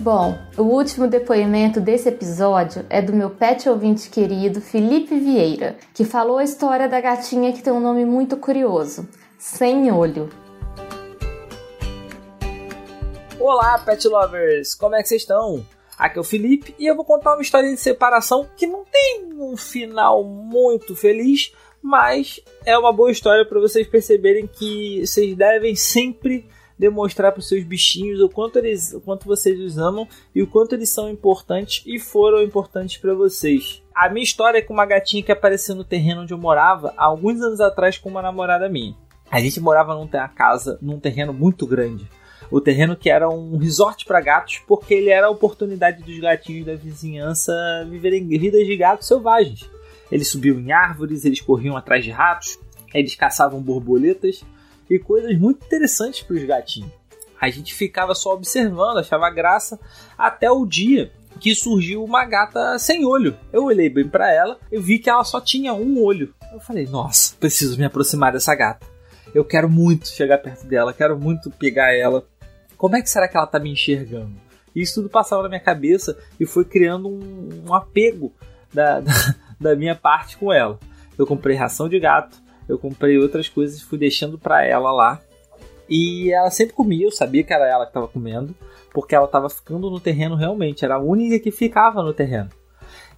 Bom, 0.00 0.38
o 0.56 0.62
último 0.62 1.06
depoimento 1.06 1.82
desse 1.82 2.08
episódio 2.08 2.86
é 2.88 3.02
do 3.02 3.12
meu 3.12 3.28
pet 3.28 3.68
ouvinte 3.68 4.08
querido 4.08 4.62
Felipe 4.62 5.18
Vieira, 5.18 5.76
que 5.92 6.06
falou 6.06 6.38
a 6.38 6.44
história 6.44 6.88
da 6.88 6.98
gatinha 6.98 7.52
que 7.52 7.62
tem 7.62 7.70
um 7.70 7.80
nome 7.80 8.06
muito 8.06 8.38
curioso, 8.38 9.06
Sem 9.38 9.92
Olho. 9.92 10.30
Olá, 13.38 13.76
pet 13.80 14.08
lovers! 14.08 14.74
Como 14.74 14.94
é 14.94 15.02
que 15.02 15.08
vocês 15.08 15.20
estão? 15.20 15.62
Aqui 15.98 16.16
é 16.16 16.20
o 16.20 16.24
Felipe 16.24 16.74
e 16.78 16.86
eu 16.86 16.94
vou 16.94 17.04
contar 17.04 17.34
uma 17.34 17.42
história 17.42 17.68
de 17.68 17.76
separação 17.76 18.48
que 18.56 18.66
não 18.66 18.84
tem 18.84 19.32
um 19.36 19.56
final 19.56 20.22
muito 20.22 20.94
feliz, 20.94 21.52
mas 21.82 22.40
é 22.64 22.78
uma 22.78 22.92
boa 22.92 23.10
história 23.10 23.44
para 23.44 23.58
vocês 23.58 23.86
perceberem 23.86 24.46
que 24.46 25.04
vocês 25.04 25.36
devem 25.36 25.74
sempre 25.74 26.48
demonstrar 26.78 27.32
para 27.32 27.40
os 27.40 27.48
seus 27.48 27.64
bichinhos 27.64 28.20
o 28.20 28.28
quanto 28.28 28.58
eles, 28.58 28.92
o 28.92 29.00
quanto 29.00 29.26
vocês 29.26 29.58
os 29.58 29.76
amam 29.76 30.06
e 30.32 30.40
o 30.40 30.46
quanto 30.46 30.76
eles 30.76 30.88
são 30.88 31.10
importantes 31.10 31.82
e 31.84 31.98
foram 31.98 32.40
importantes 32.40 32.96
para 32.98 33.12
vocês. 33.14 33.82
A 33.92 34.08
minha 34.08 34.22
história 34.22 34.58
é 34.58 34.62
com 34.62 34.72
uma 34.72 34.86
gatinha 34.86 35.24
que 35.24 35.32
apareceu 35.32 35.74
no 35.74 35.82
terreno 35.82 36.22
onde 36.22 36.32
eu 36.32 36.38
morava 36.38 36.94
há 36.96 37.06
alguns 37.06 37.42
anos 37.42 37.60
atrás 37.60 37.98
com 37.98 38.08
uma 38.08 38.22
namorada 38.22 38.68
minha. 38.68 38.94
A 39.28 39.40
gente 39.40 39.60
morava 39.60 39.94
numa 39.94 40.28
casa, 40.28 40.78
num 40.80 41.00
terreno 41.00 41.32
muito 41.32 41.66
grande. 41.66 42.08
O 42.50 42.60
terreno 42.60 42.96
que 42.96 43.10
era 43.10 43.28
um 43.28 43.56
resort 43.58 44.04
para 44.04 44.20
gatos, 44.20 44.62
porque 44.66 44.94
ele 44.94 45.10
era 45.10 45.26
a 45.26 45.30
oportunidade 45.30 46.02
dos 46.02 46.18
gatinhos 46.18 46.66
da 46.66 46.74
vizinhança 46.74 47.52
viverem 47.90 48.26
vidas 48.26 48.66
de 48.66 48.76
gatos 48.76 49.06
selvagens. 49.06 49.68
Eles 50.10 50.28
subiam 50.28 50.58
em 50.58 50.72
árvores, 50.72 51.24
eles 51.24 51.40
corriam 51.40 51.76
atrás 51.76 52.02
de 52.02 52.10
ratos, 52.10 52.58
eles 52.94 53.14
caçavam 53.14 53.60
borboletas 53.60 54.42
e 54.88 54.98
coisas 54.98 55.38
muito 55.38 55.64
interessantes 55.66 56.22
para 56.22 56.36
os 56.36 56.44
gatinhos. 56.44 56.90
A 57.40 57.50
gente 57.50 57.74
ficava 57.74 58.14
só 58.14 58.32
observando, 58.32 58.98
achava 58.98 59.30
graça, 59.30 59.78
até 60.16 60.50
o 60.50 60.66
dia 60.66 61.12
que 61.38 61.54
surgiu 61.54 62.02
uma 62.02 62.24
gata 62.24 62.78
sem 62.78 63.04
olho. 63.04 63.36
Eu 63.52 63.64
olhei 63.64 63.88
bem 63.88 64.08
para 64.08 64.32
ela 64.32 64.58
e 64.72 64.78
vi 64.78 64.98
que 64.98 65.08
ela 65.08 65.22
só 65.22 65.40
tinha 65.40 65.72
um 65.72 66.02
olho. 66.02 66.34
Eu 66.52 66.58
falei, 66.58 66.86
nossa, 66.86 67.36
preciso 67.36 67.78
me 67.78 67.84
aproximar 67.84 68.32
dessa 68.32 68.54
gata. 68.54 68.86
Eu 69.34 69.44
quero 69.44 69.68
muito 69.68 70.08
chegar 70.08 70.38
perto 70.38 70.66
dela, 70.66 70.92
quero 70.92 71.18
muito 71.18 71.50
pegar 71.50 71.94
ela. 71.94 72.26
Como 72.78 72.94
é 72.94 73.02
que 73.02 73.10
será 73.10 73.26
que 73.26 73.36
ela 73.36 73.46
tá 73.46 73.58
me 73.58 73.72
enxergando? 73.72 74.32
Isso 74.74 74.94
tudo 74.94 75.10
passava 75.10 75.42
na 75.42 75.48
minha 75.48 75.60
cabeça 75.60 76.16
e 76.38 76.46
foi 76.46 76.64
criando 76.64 77.08
um, 77.08 77.64
um 77.66 77.74
apego 77.74 78.32
da, 78.72 79.00
da, 79.02 79.12
da 79.60 79.76
minha 79.76 79.96
parte 79.96 80.36
com 80.36 80.52
ela. 80.52 80.78
Eu 81.18 81.26
comprei 81.26 81.56
ração 81.56 81.88
de 81.88 81.98
gato, 81.98 82.38
eu 82.68 82.78
comprei 82.78 83.18
outras 83.18 83.48
coisas, 83.48 83.82
fui 83.82 83.98
deixando 83.98 84.38
para 84.38 84.64
ela 84.64 84.92
lá. 84.92 85.20
E 85.88 86.30
ela 86.32 86.50
sempre 86.50 86.74
comia, 86.74 87.06
eu 87.06 87.10
sabia 87.10 87.42
que 87.42 87.52
era 87.52 87.66
ela 87.66 87.84
que 87.84 87.90
estava 87.90 88.06
comendo, 88.06 88.54
porque 88.92 89.14
ela 89.14 89.24
estava 89.24 89.50
ficando 89.50 89.90
no 89.90 89.98
terreno 89.98 90.36
realmente, 90.36 90.84
era 90.84 90.96
a 90.96 91.00
única 91.00 91.40
que 91.40 91.50
ficava 91.50 92.02
no 92.02 92.12
terreno. 92.12 92.50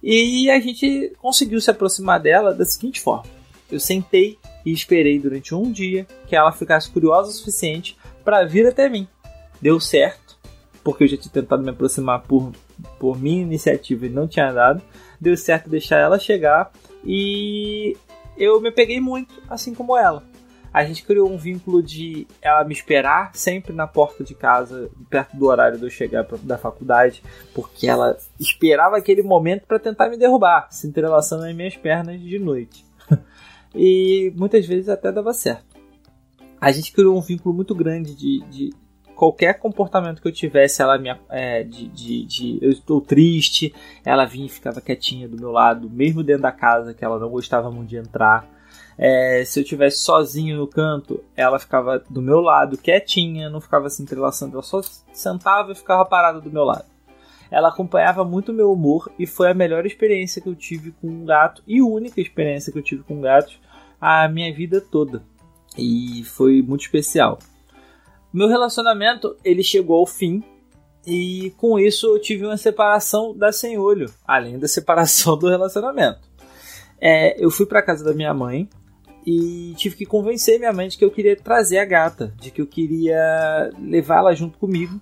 E 0.01 0.49
a 0.49 0.59
gente 0.59 1.13
conseguiu 1.19 1.61
se 1.61 1.69
aproximar 1.69 2.19
dela 2.19 2.53
da 2.53 2.65
seguinte 2.65 2.99
forma: 2.99 3.29
eu 3.71 3.79
sentei 3.79 4.39
e 4.65 4.71
esperei 4.71 5.19
durante 5.19 5.53
um 5.53 5.71
dia 5.71 6.07
que 6.27 6.35
ela 6.35 6.51
ficasse 6.51 6.89
curiosa 6.89 7.29
o 7.29 7.33
suficiente 7.33 7.95
para 8.23 8.43
vir 8.43 8.65
até 8.65 8.89
mim. 8.89 9.07
Deu 9.61 9.79
certo, 9.79 10.37
porque 10.83 11.03
eu 11.03 11.07
já 11.07 11.17
tinha 11.17 11.31
tentado 11.31 11.63
me 11.63 11.69
aproximar 11.69 12.21
por, 12.23 12.51
por 12.99 13.19
minha 13.19 13.41
iniciativa 13.41 14.05
e 14.05 14.09
não 14.09 14.27
tinha 14.27 14.51
dado. 14.51 14.81
Deu 15.19 15.37
certo 15.37 15.69
deixar 15.69 15.99
ela 15.99 16.17
chegar 16.17 16.71
e 17.05 17.95
eu 18.37 18.59
me 18.59 18.71
peguei 18.71 18.99
muito, 18.99 19.41
assim 19.49 19.73
como 19.73 19.97
ela. 19.97 20.23
A 20.73 20.85
gente 20.85 21.03
criou 21.03 21.29
um 21.29 21.37
vínculo 21.37 21.83
de 21.83 22.25
ela 22.41 22.63
me 22.63 22.73
esperar 22.73 23.35
sempre 23.35 23.73
na 23.73 23.85
porta 23.85 24.23
de 24.23 24.33
casa, 24.33 24.89
perto 25.09 25.35
do 25.35 25.45
horário 25.47 25.77
de 25.77 25.83
eu 25.83 25.89
chegar 25.89 26.25
da 26.43 26.57
faculdade, 26.57 27.21
porque 27.53 27.87
ela 27.87 28.17
esperava 28.39 28.97
aquele 28.97 29.21
momento 29.21 29.67
para 29.67 29.77
tentar 29.77 30.09
me 30.09 30.17
derrubar, 30.17 30.67
se 30.71 30.87
entrelaçando 30.87 31.43
nas 31.43 31.53
minhas 31.53 31.75
pernas 31.75 32.21
de 32.21 32.39
noite. 32.39 32.85
e 33.75 34.31
muitas 34.35 34.65
vezes 34.65 34.87
até 34.87 35.11
dava 35.11 35.33
certo. 35.33 35.75
A 36.59 36.71
gente 36.71 36.93
criou 36.93 37.17
um 37.17 37.21
vínculo 37.21 37.53
muito 37.53 37.75
grande 37.75 38.15
de, 38.15 38.39
de 38.49 38.69
qualquer 39.21 39.59
comportamento 39.59 40.19
que 40.19 40.27
eu 40.27 40.31
tivesse, 40.31 40.81
ela 40.81 40.97
me 40.97 41.15
é, 41.29 41.61
de, 41.61 41.87
de, 41.89 42.25
de, 42.25 42.59
eu 42.59 42.71
estou 42.71 42.99
triste, 42.99 43.71
ela 44.03 44.25
vinha 44.25 44.47
e 44.47 44.49
ficava 44.49 44.81
quietinha 44.81 45.29
do 45.29 45.37
meu 45.37 45.51
lado, 45.51 45.87
mesmo 45.87 46.23
dentro 46.23 46.41
da 46.41 46.51
casa 46.51 46.91
que 46.91 47.05
ela 47.05 47.19
não 47.19 47.29
gostava 47.29 47.69
muito 47.69 47.89
de 47.89 47.97
entrar. 47.97 48.49
É, 48.97 49.43
se 49.45 49.59
eu 49.59 49.63
tivesse 49.63 49.99
sozinho 49.99 50.57
no 50.57 50.65
canto, 50.65 51.23
ela 51.35 51.59
ficava 51.59 51.99
do 52.09 52.19
meu 52.19 52.39
lado, 52.39 52.79
quietinha, 52.79 53.47
não 53.47 53.61
ficava 53.61 53.91
se 53.91 54.01
entrelaçando, 54.01 54.53
ela 54.53 54.63
só 54.63 54.81
sentava 55.13 55.71
e 55.71 55.75
ficava 55.75 56.03
parada 56.03 56.41
do 56.41 56.49
meu 56.49 56.63
lado. 56.63 56.85
Ela 57.51 57.69
acompanhava 57.69 58.25
muito 58.25 58.51
o 58.51 58.55
meu 58.55 58.71
humor 58.71 59.11
e 59.19 59.27
foi 59.27 59.51
a 59.51 59.53
melhor 59.53 59.85
experiência 59.85 60.41
que 60.41 60.49
eu 60.49 60.55
tive 60.55 60.93
com 60.93 61.07
um 61.07 61.25
gato 61.25 61.61
e 61.67 61.79
única 61.79 62.19
experiência 62.19 62.73
que 62.73 62.79
eu 62.79 62.83
tive 62.83 63.03
com 63.03 63.21
gatos 63.21 63.59
a 63.99 64.27
minha 64.27 64.51
vida 64.51 64.81
toda. 64.81 65.21
E 65.77 66.23
foi 66.23 66.63
muito 66.63 66.81
especial. 66.81 67.37
Meu 68.33 68.47
relacionamento 68.47 69.35
ele 69.43 69.63
chegou 69.63 69.99
ao 69.99 70.07
fim 70.07 70.43
e 71.05 71.53
com 71.57 71.79
isso 71.79 72.07
eu 72.07 72.19
tive 72.21 72.45
uma 72.45 72.57
separação 72.57 73.35
da 73.35 73.51
sem 73.51 73.77
olho, 73.77 74.11
além 74.25 74.59
da 74.59 74.67
separação 74.67 75.37
do 75.37 75.49
relacionamento. 75.49 76.29
É, 76.99 77.43
eu 77.43 77.49
fui 77.49 77.65
para 77.65 77.81
casa 77.81 78.03
da 78.03 78.13
minha 78.13 78.33
mãe 78.33 78.69
e 79.25 79.73
tive 79.75 79.95
que 79.95 80.05
convencer 80.05 80.59
minha 80.59 80.73
mãe 80.73 80.87
de 80.87 80.97
que 80.97 81.05
eu 81.05 81.11
queria 81.11 81.35
trazer 81.35 81.79
a 81.79 81.85
gata, 81.85 82.33
de 82.39 82.51
que 82.51 82.61
eu 82.61 82.67
queria 82.67 83.71
levá-la 83.79 84.33
junto 84.33 84.57
comigo 84.57 84.99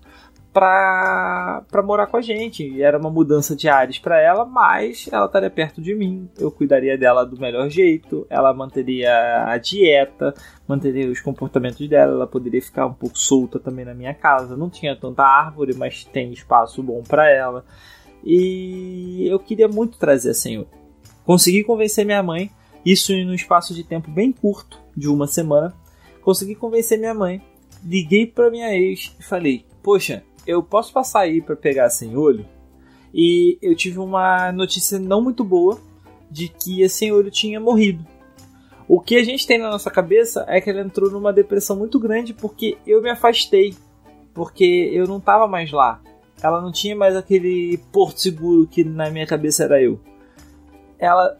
para 0.53 1.63
morar 1.83 2.07
com 2.07 2.17
a 2.17 2.21
gente. 2.21 2.67
E 2.67 2.81
era 2.81 2.97
uma 2.97 3.09
mudança 3.09 3.55
de 3.55 3.67
ares 3.67 3.99
para 3.99 4.19
ela, 4.19 4.45
mas 4.45 5.07
ela 5.11 5.25
estaria 5.25 5.49
perto 5.49 5.81
de 5.81 5.93
mim. 5.93 6.29
Eu 6.37 6.51
cuidaria 6.51 6.97
dela 6.97 7.25
do 7.25 7.39
melhor 7.39 7.69
jeito, 7.69 8.25
ela 8.29 8.53
manteria 8.53 9.45
a 9.45 9.57
dieta, 9.57 10.33
manteria 10.67 11.09
os 11.09 11.21
comportamentos 11.21 11.87
dela, 11.87 12.13
ela 12.13 12.27
poderia 12.27 12.61
ficar 12.61 12.85
um 12.85 12.93
pouco 12.93 13.17
solta 13.17 13.59
também 13.59 13.85
na 13.85 13.93
minha 13.93 14.13
casa. 14.13 14.57
Não 14.57 14.69
tinha 14.69 14.95
tanta 14.95 15.23
árvore, 15.23 15.75
mas 15.75 16.03
tem 16.03 16.31
espaço 16.31 16.81
bom 16.83 17.03
para 17.03 17.29
ela. 17.29 17.63
E 18.23 19.27
eu 19.27 19.39
queria 19.39 19.67
muito 19.67 19.97
trazer 19.97 20.31
a 20.31 20.33
senhora. 20.33 20.67
Consegui 21.23 21.63
convencer 21.63 22.05
minha 22.05 22.23
mãe 22.23 22.51
isso 22.85 23.11
em 23.11 23.27
um 23.27 23.33
espaço 23.33 23.73
de 23.73 23.83
tempo 23.83 24.09
bem 24.09 24.31
curto, 24.31 24.81
de 24.95 25.07
uma 25.07 25.27
semana. 25.27 25.73
Consegui 26.21 26.55
convencer 26.55 26.97
minha 26.97 27.13
mãe. 27.13 27.41
Liguei 27.83 28.25
para 28.25 28.49
minha 28.49 28.73
ex 28.75 29.15
e 29.19 29.23
falei: 29.23 29.65
Poxa, 29.81 30.23
eu 30.49 30.63
posso 30.63 30.91
passar 30.91 31.21
aí 31.21 31.41
para 31.41 31.55
pegar 31.55 31.89
sem 31.91 32.17
olho? 32.17 32.45
E 33.13 33.57
eu 33.61 33.75
tive 33.75 33.99
uma 33.99 34.51
notícia 34.51 34.97
não 34.97 35.21
muito 35.21 35.43
boa 35.43 35.79
de 36.29 36.47
que 36.47 36.83
a 36.83 36.89
sem 36.89 37.11
olho 37.11 37.29
tinha 37.29 37.59
morrido. 37.59 38.05
O 38.87 38.99
que 38.99 39.15
a 39.15 39.23
gente 39.23 39.45
tem 39.45 39.59
na 39.59 39.69
nossa 39.69 39.91
cabeça 39.91 40.43
é 40.47 40.59
que 40.59 40.69
ela 40.69 40.81
entrou 40.81 41.11
numa 41.11 41.31
depressão 41.31 41.75
muito 41.75 41.99
grande 41.99 42.33
porque 42.33 42.77
eu 42.85 43.01
me 43.01 43.09
afastei, 43.11 43.75
porque 44.33 44.89
eu 44.91 45.07
não 45.07 45.17
estava 45.17 45.47
mais 45.47 45.71
lá. 45.71 46.01
Ela 46.41 46.59
não 46.61 46.71
tinha 46.71 46.95
mais 46.95 47.15
aquele 47.15 47.77
porto 47.91 48.19
seguro 48.19 48.65
que 48.65 48.83
na 48.83 49.11
minha 49.11 49.27
cabeça 49.27 49.65
era 49.65 49.79
eu. 49.79 49.99
Ela 50.97 51.37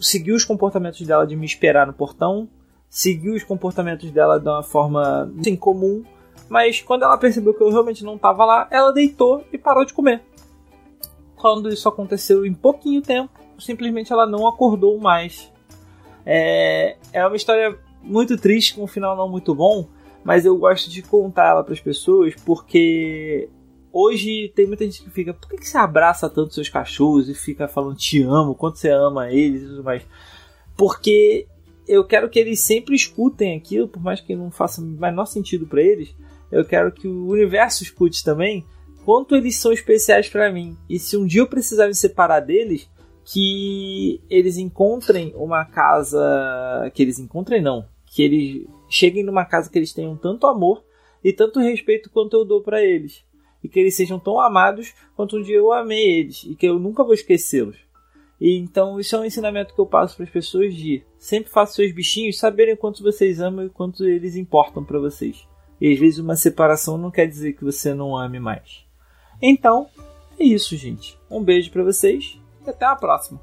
seguiu 0.00 0.34
os 0.34 0.44
comportamentos 0.44 1.06
dela 1.06 1.26
de 1.26 1.36
me 1.36 1.44
esperar 1.44 1.86
no 1.86 1.92
portão, 1.92 2.48
seguiu 2.88 3.34
os 3.34 3.44
comportamentos 3.44 4.10
dela 4.10 4.38
de 4.38 4.48
uma 4.48 4.62
forma 4.62 5.30
assim, 5.38 5.56
comum, 5.56 6.02
mas 6.48 6.80
quando 6.80 7.04
ela 7.04 7.18
percebeu 7.18 7.54
que 7.54 7.62
eu 7.62 7.70
realmente 7.70 8.04
não 8.04 8.16
estava 8.16 8.44
lá, 8.44 8.68
ela 8.70 8.92
deitou 8.92 9.44
e 9.52 9.58
parou 9.58 9.84
de 9.84 9.92
comer. 9.92 10.22
Quando 11.36 11.68
isso 11.68 11.88
aconteceu 11.88 12.44
em 12.44 12.54
pouquinho 12.54 13.00
tempo, 13.02 13.32
simplesmente 13.58 14.12
ela 14.12 14.26
não 14.26 14.46
acordou 14.46 14.98
mais. 14.98 15.52
É, 16.26 16.96
é 17.12 17.26
uma 17.26 17.36
história 17.36 17.78
muito 18.02 18.36
triste, 18.36 18.74
com 18.74 18.84
um 18.84 18.88
final 18.88 19.16
não 19.16 19.28
muito 19.28 19.54
bom, 19.54 19.88
mas 20.24 20.44
eu 20.44 20.56
gosto 20.56 20.90
de 20.90 21.02
contar 21.02 21.48
ela 21.48 21.64
para 21.64 21.74
as 21.74 21.80
pessoas 21.80 22.34
porque 22.44 23.48
Hoje 23.92 24.52
tem 24.54 24.66
muita 24.66 24.84
gente 24.84 25.02
que 25.02 25.10
fica, 25.10 25.32
por 25.32 25.48
que, 25.48 25.56
que 25.56 25.66
você 25.66 25.78
abraça 25.78 26.28
tanto 26.28 26.54
seus 26.54 26.68
cachorros 26.68 27.28
e 27.28 27.34
fica 27.34 27.66
falando 27.66 27.96
te 27.96 28.22
amo, 28.22 28.54
quanto 28.54 28.78
você 28.78 28.90
ama 28.90 29.32
eles 29.32 29.62
e 29.62 29.66
tudo 29.66 29.82
mais? 29.82 30.02
Porque 30.76 31.46
eu 31.86 32.04
quero 32.04 32.28
que 32.28 32.38
eles 32.38 32.60
sempre 32.60 32.94
escutem 32.94 33.56
aquilo, 33.56 33.88
por 33.88 34.02
mais 34.02 34.20
que 34.20 34.36
não 34.36 34.50
faça 34.50 34.80
o 34.80 34.84
menor 34.84 35.24
sentido 35.24 35.66
para 35.66 35.82
eles. 35.82 36.14
Eu 36.50 36.64
quero 36.64 36.92
que 36.92 37.06
o 37.06 37.28
universo 37.28 37.82
escute 37.82 38.24
também 38.24 38.64
quanto 39.04 39.36
eles 39.36 39.56
são 39.56 39.72
especiais 39.72 40.28
para 40.28 40.52
mim. 40.52 40.76
E 40.88 40.98
se 40.98 41.16
um 41.16 41.26
dia 41.26 41.40
eu 41.40 41.46
precisar 41.46 41.86
me 41.86 41.94
separar 41.94 42.40
deles, 42.40 42.88
que 43.24 44.20
eles 44.30 44.56
encontrem 44.56 45.32
uma 45.36 45.64
casa. 45.64 46.90
Que 46.94 47.02
eles 47.02 47.18
encontrem, 47.18 47.60
não. 47.60 47.86
Que 48.06 48.22
eles 48.22 48.66
cheguem 48.88 49.22
numa 49.22 49.44
casa 49.44 49.70
que 49.70 49.78
eles 49.78 49.92
tenham 49.92 50.16
tanto 50.16 50.46
amor 50.46 50.82
e 51.22 51.32
tanto 51.32 51.60
respeito 51.60 52.10
quanto 52.10 52.36
eu 52.36 52.44
dou 52.44 52.62
para 52.62 52.82
eles 52.82 53.26
e 53.62 53.68
que 53.68 53.78
eles 53.78 53.96
sejam 53.96 54.18
tão 54.18 54.40
amados 54.40 54.94
quanto 55.16 55.36
um 55.36 55.42
dia 55.42 55.56
eu 55.56 55.72
amei 55.72 56.20
eles 56.20 56.44
e 56.44 56.54
que 56.54 56.66
eu 56.66 56.78
nunca 56.78 57.04
vou 57.04 57.14
esquecê-los. 57.14 57.76
E 58.40 58.56
então 58.56 59.00
isso 59.00 59.16
é 59.16 59.18
um 59.18 59.24
ensinamento 59.24 59.74
que 59.74 59.80
eu 59.80 59.86
passo 59.86 60.16
para 60.16 60.24
as 60.24 60.30
pessoas 60.30 60.74
de 60.74 61.02
sempre 61.18 61.50
faça 61.50 61.74
seus 61.74 61.92
bichinhos 61.92 62.38
saberem 62.38 62.76
quanto 62.76 63.02
vocês 63.02 63.40
amam 63.40 63.66
e 63.66 63.70
quanto 63.70 64.04
eles 64.06 64.36
importam 64.36 64.84
para 64.84 64.98
vocês. 64.98 65.46
E 65.80 65.92
às 65.92 65.98
vezes 65.98 66.18
uma 66.18 66.36
separação 66.36 66.98
não 66.98 67.10
quer 67.10 67.26
dizer 67.26 67.52
que 67.52 67.64
você 67.64 67.94
não 67.94 68.16
ame 68.16 68.40
mais. 68.40 68.84
Então, 69.40 69.88
é 70.38 70.44
isso, 70.44 70.76
gente. 70.76 71.18
Um 71.30 71.42
beijo 71.42 71.70
para 71.70 71.84
vocês 71.84 72.38
e 72.66 72.70
até 72.70 72.84
a 72.84 72.96
próxima. 72.96 73.40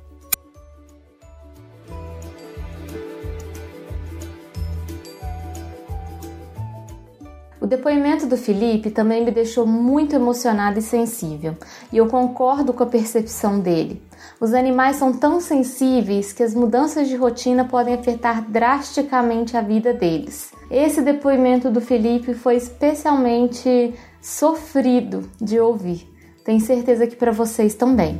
O 7.65 7.67
depoimento 7.67 8.27
do 8.27 8.37
Felipe 8.37 8.91
também 8.91 9.25
me 9.25 9.31
deixou 9.31 9.65
muito 9.65 10.15
emocionada 10.15 10.77
e 10.77 10.83
sensível, 10.83 11.57
e 11.91 11.97
eu 11.97 12.05
concordo 12.05 12.71
com 12.71 12.83
a 12.83 12.85
percepção 12.85 13.59
dele. 13.59 13.99
Os 14.39 14.53
animais 14.53 14.97
são 14.97 15.11
tão 15.11 15.41
sensíveis 15.41 16.31
que 16.31 16.43
as 16.43 16.53
mudanças 16.53 17.07
de 17.07 17.15
rotina 17.15 17.65
podem 17.65 17.95
afetar 17.95 18.47
drasticamente 18.47 19.57
a 19.57 19.61
vida 19.61 19.95
deles. 19.95 20.51
Esse 20.69 21.01
depoimento 21.01 21.71
do 21.71 21.81
Felipe 21.81 22.35
foi 22.35 22.55
especialmente 22.55 23.95
sofrido 24.21 25.27
de 25.41 25.59
ouvir. 25.59 26.07
Tenho 26.43 26.61
certeza 26.61 27.07
que 27.07 27.15
para 27.15 27.31
vocês 27.31 27.73
também. 27.73 28.19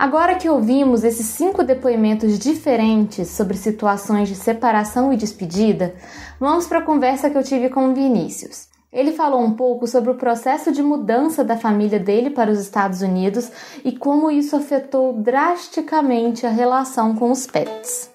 Agora 0.00 0.36
que 0.36 0.48
ouvimos 0.48 1.04
esses 1.04 1.26
cinco 1.26 1.62
depoimentos 1.62 2.38
diferentes 2.38 3.28
sobre 3.28 3.54
situações 3.54 4.30
de 4.30 4.34
separação 4.34 5.12
e 5.12 5.16
despedida, 5.18 5.94
vamos 6.40 6.66
para 6.66 6.78
a 6.78 6.82
conversa 6.82 7.28
que 7.28 7.36
eu 7.36 7.44
tive 7.44 7.68
com 7.68 7.90
o 7.90 7.94
Vinícius. 7.94 8.66
Ele 8.90 9.12
falou 9.12 9.42
um 9.42 9.52
pouco 9.52 9.86
sobre 9.86 10.08
o 10.08 10.14
processo 10.14 10.72
de 10.72 10.82
mudança 10.82 11.44
da 11.44 11.54
família 11.54 12.00
dele 12.00 12.30
para 12.30 12.50
os 12.50 12.58
Estados 12.58 13.02
Unidos 13.02 13.52
e 13.84 13.92
como 13.92 14.30
isso 14.30 14.56
afetou 14.56 15.12
drasticamente 15.12 16.46
a 16.46 16.50
relação 16.50 17.14
com 17.14 17.30
os 17.30 17.46
pets. 17.46 18.10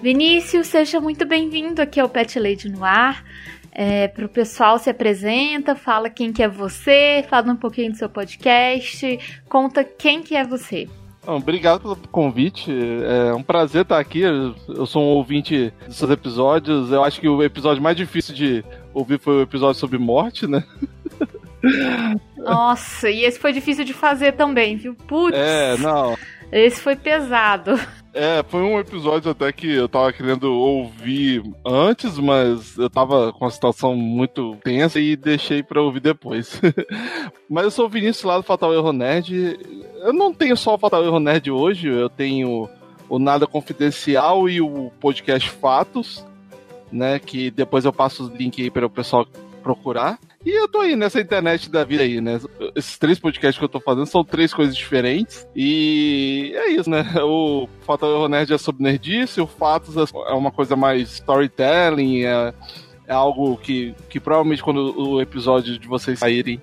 Vinícius, 0.00 0.68
seja 0.68 1.00
muito 1.00 1.26
bem-vindo 1.26 1.82
aqui 1.82 1.98
ao 1.98 2.08
Pet 2.08 2.38
Lady 2.38 2.68
no 2.68 2.84
Ar 2.84 3.24
é, 3.80 4.08
para 4.08 4.26
o 4.26 4.28
pessoal 4.28 4.76
se 4.76 4.90
apresenta, 4.90 5.76
fala 5.76 6.10
quem 6.10 6.32
que 6.32 6.42
é 6.42 6.48
você, 6.48 7.24
fala 7.30 7.52
um 7.52 7.56
pouquinho 7.56 7.92
do 7.92 7.96
seu 7.96 8.08
podcast, 8.08 9.20
conta 9.48 9.84
quem 9.84 10.20
que 10.20 10.34
é 10.34 10.42
você. 10.42 10.88
obrigado 11.24 11.82
pelo 11.82 11.96
convite. 12.10 12.72
É 12.72 13.32
um 13.32 13.42
prazer 13.42 13.82
estar 13.82 14.00
aqui. 14.00 14.22
Eu 14.22 14.84
sou 14.84 15.04
um 15.04 15.06
ouvinte 15.06 15.72
dos 15.86 15.94
seus 15.96 16.10
episódios. 16.10 16.90
Eu 16.90 17.04
acho 17.04 17.20
que 17.20 17.28
o 17.28 17.40
episódio 17.40 17.80
mais 17.80 17.96
difícil 17.96 18.34
de 18.34 18.64
ouvir 18.92 19.20
foi 19.20 19.34
o 19.34 19.42
episódio 19.42 19.78
sobre 19.78 19.96
morte, 19.96 20.48
né? 20.48 20.64
Nossa, 22.36 23.08
e 23.08 23.22
esse 23.22 23.38
foi 23.38 23.52
difícil 23.52 23.84
de 23.84 23.92
fazer 23.92 24.32
também, 24.32 24.76
viu? 24.76 24.96
Putz. 25.06 25.38
É, 25.38 25.76
não. 25.78 26.16
Esse 26.50 26.80
foi 26.80 26.96
pesado. 26.96 27.78
É, 28.14 28.42
foi 28.48 28.62
um 28.62 28.78
episódio 28.80 29.30
até 29.30 29.52
que 29.52 29.70
eu 29.70 29.88
tava 29.88 30.12
querendo 30.12 30.52
ouvir 30.52 31.42
antes, 31.64 32.18
mas 32.18 32.76
eu 32.76 32.88
tava 32.88 33.32
com 33.32 33.44
a 33.44 33.50
situação 33.50 33.94
muito 33.94 34.56
tensa 34.64 34.98
e 34.98 35.14
deixei 35.14 35.62
pra 35.62 35.82
ouvir 35.82 36.00
depois. 36.00 36.60
mas 37.48 37.64
eu 37.64 37.70
sou 37.70 37.86
o 37.86 37.88
Vinícius 37.88 38.24
lá 38.24 38.38
do 38.38 38.42
Fatal 38.42 38.72
Erro 38.72 38.92
Nerd. 38.92 39.58
Eu 40.02 40.12
não 40.12 40.32
tenho 40.32 40.56
só 40.56 40.74
o 40.74 40.78
Fatal 40.78 41.04
Erro 41.04 41.20
Nerd 41.20 41.50
hoje, 41.50 41.88
eu 41.88 42.08
tenho 42.08 42.68
o 43.08 43.18
Nada 43.18 43.46
Confidencial 43.46 44.48
e 44.48 44.60
o 44.60 44.90
podcast 44.98 45.50
Fatos, 45.50 46.24
né? 46.90 47.18
Que 47.18 47.50
depois 47.50 47.84
eu 47.84 47.92
passo 47.92 48.26
o 48.26 48.36
link 48.36 48.60
aí 48.60 48.70
para 48.70 48.86
o 48.86 48.90
pessoal 48.90 49.26
procurar. 49.62 50.18
E 50.44 50.50
eu 50.50 50.68
tô 50.68 50.80
aí 50.80 50.94
nessa 50.94 51.20
internet 51.20 51.68
da 51.68 51.84
vida 51.84 52.02
aí, 52.02 52.20
né? 52.20 52.40
Esses 52.74 52.96
três 52.96 53.18
podcasts 53.18 53.58
que 53.58 53.64
eu 53.64 53.68
tô 53.68 53.80
fazendo 53.80 54.06
são 54.06 54.24
três 54.24 54.54
coisas 54.54 54.76
diferentes. 54.76 55.46
E 55.54 56.52
é 56.54 56.70
isso, 56.70 56.88
né? 56.88 57.04
O 57.22 57.68
Fatal 57.80 58.10
Erro 58.10 58.28
Nerd 58.28 58.52
é 58.52 58.58
sobre 58.58 58.82
nerdice, 58.82 59.40
o 59.40 59.46
Fatos 59.46 59.96
é 59.96 60.32
uma 60.32 60.50
coisa 60.50 60.76
mais 60.76 61.10
storytelling, 61.14 62.24
é, 62.24 62.54
é 63.06 63.12
algo 63.12 63.56
que, 63.56 63.94
que 64.08 64.20
provavelmente 64.20 64.62
quando 64.62 64.96
o 64.98 65.20
episódio 65.20 65.78
de 65.78 65.88
vocês 65.88 66.18
saírem, 66.20 66.62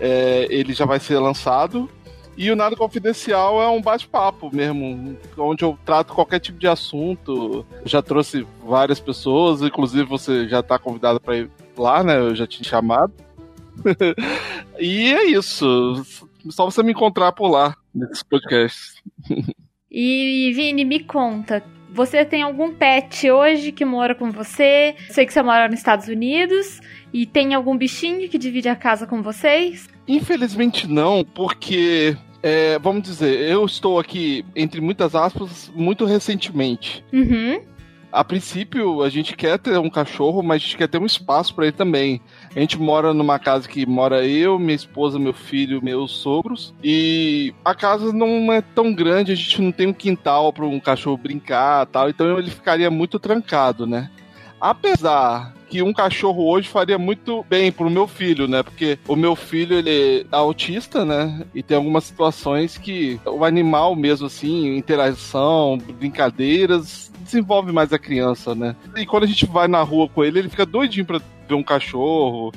é, 0.00 0.46
ele 0.50 0.72
já 0.72 0.84
vai 0.84 0.98
ser 0.98 1.18
lançado. 1.18 1.88
E 2.36 2.52
o 2.52 2.56
Nada 2.56 2.76
Confidencial 2.76 3.60
é 3.60 3.68
um 3.68 3.82
bate-papo 3.82 4.48
mesmo, 4.54 5.16
onde 5.36 5.64
eu 5.64 5.76
trato 5.84 6.14
qualquer 6.14 6.38
tipo 6.38 6.56
de 6.56 6.68
assunto. 6.68 7.66
Eu 7.72 7.88
já 7.88 8.00
trouxe 8.00 8.46
várias 8.64 9.00
pessoas, 9.00 9.60
inclusive 9.60 10.04
você 10.04 10.48
já 10.48 10.60
está 10.60 10.78
convidado 10.78 11.18
para 11.18 11.36
ir 11.36 11.50
lá, 11.78 12.02
né? 12.02 12.18
Eu 12.18 12.34
já 12.34 12.46
tinha 12.46 12.68
chamado. 12.68 13.12
e 14.78 15.12
é 15.12 15.24
isso. 15.26 16.04
Só 16.50 16.64
você 16.64 16.82
me 16.82 16.92
encontrar 16.92 17.32
por 17.32 17.48
lá, 17.48 17.76
nesses 17.94 18.22
podcasts. 18.22 18.94
e, 19.90 20.52
Vini, 20.54 20.84
me 20.84 21.00
conta. 21.00 21.62
Você 21.90 22.24
tem 22.24 22.42
algum 22.42 22.72
pet 22.74 23.30
hoje 23.30 23.72
que 23.72 23.84
mora 23.84 24.14
com 24.14 24.30
você? 24.30 24.94
Sei 25.10 25.24
que 25.24 25.32
você 25.32 25.42
mora 25.42 25.68
nos 25.68 25.78
Estados 25.78 26.08
Unidos. 26.08 26.80
E 27.12 27.24
tem 27.24 27.54
algum 27.54 27.76
bichinho 27.76 28.28
que 28.28 28.36
divide 28.36 28.68
a 28.68 28.76
casa 28.76 29.06
com 29.06 29.22
vocês? 29.22 29.88
Infelizmente 30.06 30.86
não, 30.86 31.24
porque 31.24 32.14
é, 32.42 32.78
vamos 32.78 33.02
dizer, 33.02 33.40
eu 33.48 33.64
estou 33.64 33.98
aqui, 33.98 34.44
entre 34.54 34.80
muitas 34.80 35.14
aspas, 35.14 35.72
muito 35.74 36.04
recentemente. 36.04 37.02
Uhum 37.12 37.77
a 38.12 38.24
princípio 38.24 39.02
a 39.02 39.08
gente 39.08 39.36
quer 39.36 39.58
ter 39.58 39.78
um 39.78 39.90
cachorro, 39.90 40.42
mas 40.42 40.56
a 40.56 40.64
gente 40.64 40.76
quer 40.76 40.88
ter 40.88 40.98
um 40.98 41.06
espaço 41.06 41.54
para 41.54 41.66
ele 41.66 41.76
também. 41.76 42.20
A 42.54 42.60
gente 42.60 42.78
mora 42.78 43.12
numa 43.12 43.38
casa 43.38 43.68
que 43.68 43.86
mora 43.86 44.26
eu, 44.26 44.58
minha 44.58 44.74
esposa, 44.74 45.18
meu 45.18 45.32
filho, 45.32 45.82
meus 45.82 46.12
sogros, 46.12 46.74
e 46.82 47.54
a 47.64 47.74
casa 47.74 48.12
não 48.12 48.52
é 48.52 48.60
tão 48.60 48.92
grande, 48.92 49.32
a 49.32 49.36
gente 49.36 49.60
não 49.60 49.72
tem 49.72 49.86
um 49.86 49.92
quintal 49.92 50.52
para 50.52 50.64
um 50.64 50.80
cachorro 50.80 51.16
brincar, 51.16 51.86
tal, 51.86 52.08
então 52.08 52.38
ele 52.38 52.50
ficaria 52.50 52.90
muito 52.90 53.18
trancado, 53.18 53.86
né? 53.86 54.10
Apesar 54.60 55.54
que 55.68 55.82
um 55.82 55.92
cachorro 55.92 56.48
hoje 56.48 56.68
faria 56.68 56.98
muito 56.98 57.44
bem 57.48 57.70
pro 57.70 57.90
meu 57.90 58.08
filho, 58.08 58.48
né? 58.48 58.62
Porque 58.62 58.98
o 59.06 59.14
meu 59.14 59.36
filho, 59.36 59.76
ele 59.76 60.26
é 60.30 60.36
autista, 60.36 61.04
né? 61.04 61.44
E 61.54 61.62
tem 61.62 61.76
algumas 61.76 62.04
situações 62.04 62.78
que 62.78 63.20
o 63.24 63.44
animal 63.44 63.94
mesmo, 63.94 64.26
assim, 64.26 64.76
interação, 64.76 65.78
brincadeiras, 65.98 67.12
desenvolve 67.28 67.72
mais 67.72 67.92
a 67.92 67.98
criança, 67.98 68.54
né? 68.54 68.74
E 68.96 69.06
quando 69.06 69.24
a 69.24 69.26
gente 69.26 69.46
vai 69.46 69.68
na 69.68 69.82
rua 69.82 70.08
com 70.08 70.24
ele, 70.24 70.40
ele 70.40 70.48
fica 70.48 70.66
doidinho 70.66 71.06
pra 71.06 71.20
ver 71.48 71.54
um 71.54 71.62
cachorro. 71.62 72.52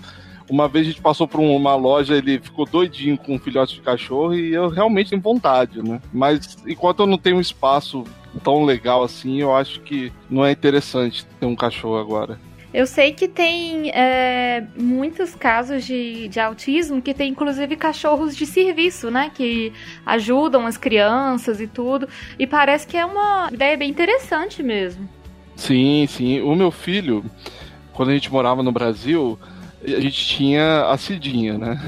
Uma 0.50 0.68
vez 0.68 0.86
a 0.86 0.90
gente 0.90 1.02
passou 1.02 1.28
por 1.28 1.40
uma 1.40 1.76
loja, 1.76 2.16
ele 2.16 2.40
ficou 2.40 2.66
doidinho 2.66 3.18
com 3.18 3.36
um 3.36 3.40
filhote 3.40 3.76
de 3.76 3.82
cachorro 3.82 4.34
e 4.34 4.54
eu 4.54 4.70
realmente 4.70 5.12
tenho 5.12 5.22
vontade, 5.22 5.82
né? 5.82 6.02
Mas 6.12 6.58
enquanto 6.68 7.02
eu 7.02 7.08
não 7.08 7.18
tenho 7.18 7.40
espaço 7.40 8.04
tão 8.44 8.66
legal 8.66 9.04
assim, 9.04 9.40
eu 9.40 9.56
acho 9.56 9.80
que 9.82 10.12
não 10.30 10.46
é 10.46 10.52
interessante 10.52 11.26
ter 11.40 11.46
um 11.46 11.56
cachorro 11.56 11.98
agora. 11.98 12.40
Eu 12.74 12.88
sei 12.88 13.12
que 13.12 13.28
tem 13.28 13.92
é, 13.92 14.64
muitos 14.78 15.36
casos 15.36 15.86
de, 15.86 16.30
de 16.30 16.40
autismo 16.40 17.02
que 17.02 17.14
tem 17.14 17.32
inclusive 17.32 17.76
cachorros 17.76 18.36
de 18.36 18.46
serviço, 18.46 19.12
né? 19.12 19.30
Que 19.34 19.74
ajudam 20.06 20.66
as 20.66 20.78
crianças 20.78 21.60
e 21.60 21.68
tudo. 21.68 22.08
E 22.40 22.48
parece 22.48 22.88
que 22.88 22.96
é 22.96 23.06
uma 23.06 23.50
ideia 23.52 23.76
bem 23.76 23.90
interessante 23.90 24.64
mesmo. 24.64 25.08
Sim, 25.56 26.08
sim. 26.08 26.42
O 26.42 26.56
meu 26.56 26.72
filho, 26.72 27.26
quando 27.92 28.10
a 28.10 28.14
gente 28.14 28.32
morava 28.32 28.64
no 28.64 28.72
Brasil, 28.72 29.38
a 29.84 30.00
gente 30.00 30.26
tinha 30.28 30.86
a 30.86 30.98
Cidinha, 30.98 31.58
né? 31.58 31.80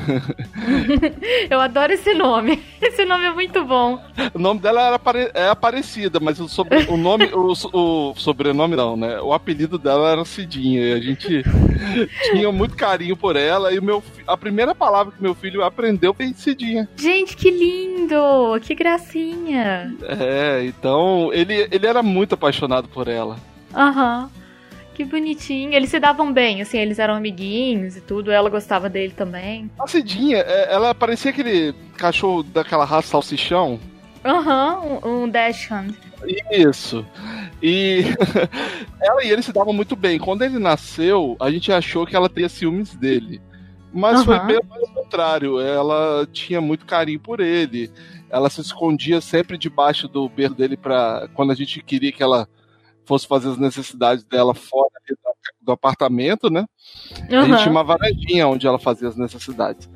Eu 1.49 1.61
adoro 1.61 1.93
esse 1.93 2.13
nome. 2.13 2.61
Esse 2.81 3.05
nome 3.05 3.25
é 3.25 3.31
muito 3.31 3.63
bom. 3.63 4.01
O 4.33 4.39
nome 4.39 4.59
dela 4.59 4.81
era 4.87 4.95
apare... 4.95 5.31
é 5.33 5.47
Aparecida, 5.47 6.19
mas 6.19 6.39
o, 6.39 6.49
sobre... 6.49 6.85
o 6.89 6.97
nome, 6.97 7.25
o, 7.33 7.53
o, 7.71 8.13
sobrenome 8.15 8.75
não, 8.75 8.97
né? 8.97 9.21
O 9.21 9.31
apelido 9.31 9.77
dela 9.77 10.11
era 10.11 10.25
Cidinha. 10.25 10.81
E 10.81 10.93
a 10.93 10.99
gente 10.99 11.43
tinha 12.31 12.51
muito 12.51 12.75
carinho 12.75 13.15
por 13.15 13.35
ela. 13.35 13.71
E 13.71 13.79
o 13.79 13.83
meu, 13.83 14.03
a 14.27 14.35
primeira 14.35 14.73
palavra 14.73 15.13
que 15.15 15.21
meu 15.21 15.33
filho 15.33 15.63
aprendeu 15.63 16.13
foi 16.13 16.33
Cidinha. 16.33 16.89
Gente, 16.95 17.37
que 17.37 17.49
lindo! 17.49 18.59
Que 18.61 18.75
gracinha! 18.75 19.95
É, 20.03 20.65
então 20.65 21.31
ele, 21.31 21.67
ele 21.71 21.85
era 21.85 22.03
muito 22.03 22.33
apaixonado 22.33 22.87
por 22.87 23.07
ela. 23.07 23.37
Aham. 23.73 24.23
Uhum. 24.35 24.42
Que 24.93 25.03
bonitinho. 25.03 25.73
Eles 25.73 25.89
se 25.89 25.99
davam 25.99 26.31
bem, 26.31 26.61
assim, 26.61 26.77
eles 26.77 26.99
eram 26.99 27.15
amiguinhos 27.15 27.97
e 27.97 28.01
tudo. 28.01 28.31
Ela 28.31 28.49
gostava 28.49 28.89
dele 28.89 29.13
também. 29.15 29.69
A 29.79 29.87
Cidinha, 29.87 30.37
é, 30.37 30.73
ela 30.73 30.93
parecia 30.93 31.31
aquele 31.31 31.73
cachorro 31.97 32.43
daquela 32.43 32.85
raça 32.85 33.09
salsichão. 33.09 33.79
Aham, 34.23 34.79
uhum, 35.03 35.23
um, 35.23 35.29
Dachshund. 35.29 35.95
Isso. 36.51 37.05
E 37.61 38.03
ela 39.01 39.23
e 39.23 39.29
ele 39.29 39.41
se 39.41 39.51
davam 39.51 39.73
muito 39.73 39.95
bem. 39.95 40.19
Quando 40.19 40.43
ele 40.43 40.59
nasceu, 40.59 41.35
a 41.39 41.51
gente 41.51 41.71
achou 41.71 42.05
que 42.05 42.15
ela 42.15 42.29
teria 42.29 42.47
ciúmes 42.47 42.95
dele. 42.95 43.41
Mas 43.91 44.19
uhum. 44.19 44.25
foi 44.25 44.39
bem 44.39 44.55
ao 44.57 44.87
contrário. 44.93 45.59
Ela 45.59 46.27
tinha 46.31 46.61
muito 46.61 46.85
carinho 46.85 47.19
por 47.19 47.39
ele. 47.39 47.91
Ela 48.29 48.49
se 48.49 48.61
escondia 48.61 49.19
sempre 49.21 49.57
debaixo 49.57 50.07
do 50.07 50.29
berro 50.29 50.55
dele 50.55 50.77
para 50.77 51.27
quando 51.33 51.51
a 51.51 51.55
gente 51.55 51.81
queria 51.83 52.11
que 52.11 52.23
ela 52.23 52.47
fosse 53.05 53.27
fazer 53.27 53.49
as 53.49 53.57
necessidades 53.57 54.23
dela 54.23 54.53
fora 54.53 54.89
do 55.61 55.71
apartamento, 55.71 56.49
né? 56.49 56.65
Uhum. 57.29 57.39
A 57.39 57.45
gente 57.45 57.59
tinha 57.59 57.71
uma 57.71 57.83
varandinha 57.83 58.47
onde 58.47 58.67
ela 58.67 58.79
fazia 58.79 59.07
as 59.07 59.15
necessidades. 59.15 59.89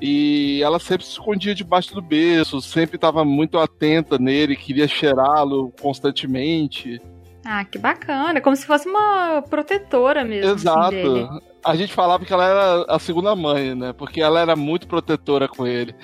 E 0.00 0.60
ela 0.62 0.78
sempre 0.78 1.04
se 1.04 1.12
escondia 1.12 1.54
debaixo 1.54 1.94
do 1.94 2.02
berço, 2.02 2.60
sempre 2.60 2.96
estava 2.96 3.24
muito 3.24 3.58
atenta 3.58 4.18
nele, 4.18 4.56
queria 4.56 4.86
cheirá-lo 4.86 5.72
constantemente. 5.80 7.00
Ah, 7.44 7.64
que 7.64 7.78
bacana. 7.78 8.40
Como 8.40 8.54
se 8.54 8.66
fosse 8.66 8.86
uma 8.86 9.42
protetora 9.42 10.24
mesmo. 10.24 10.52
Assim, 10.52 10.60
Exato. 10.60 10.96
Assim, 10.96 11.40
a 11.64 11.76
gente 11.76 11.92
falava 11.92 12.24
que 12.24 12.32
ela 12.32 12.46
era 12.46 12.84
a 12.88 12.98
segunda 12.98 13.34
mãe, 13.34 13.74
né? 13.74 13.92
Porque 13.92 14.20
ela 14.20 14.40
era 14.40 14.54
muito 14.54 14.86
protetora 14.86 15.48
com 15.48 15.66
ele. 15.66 15.94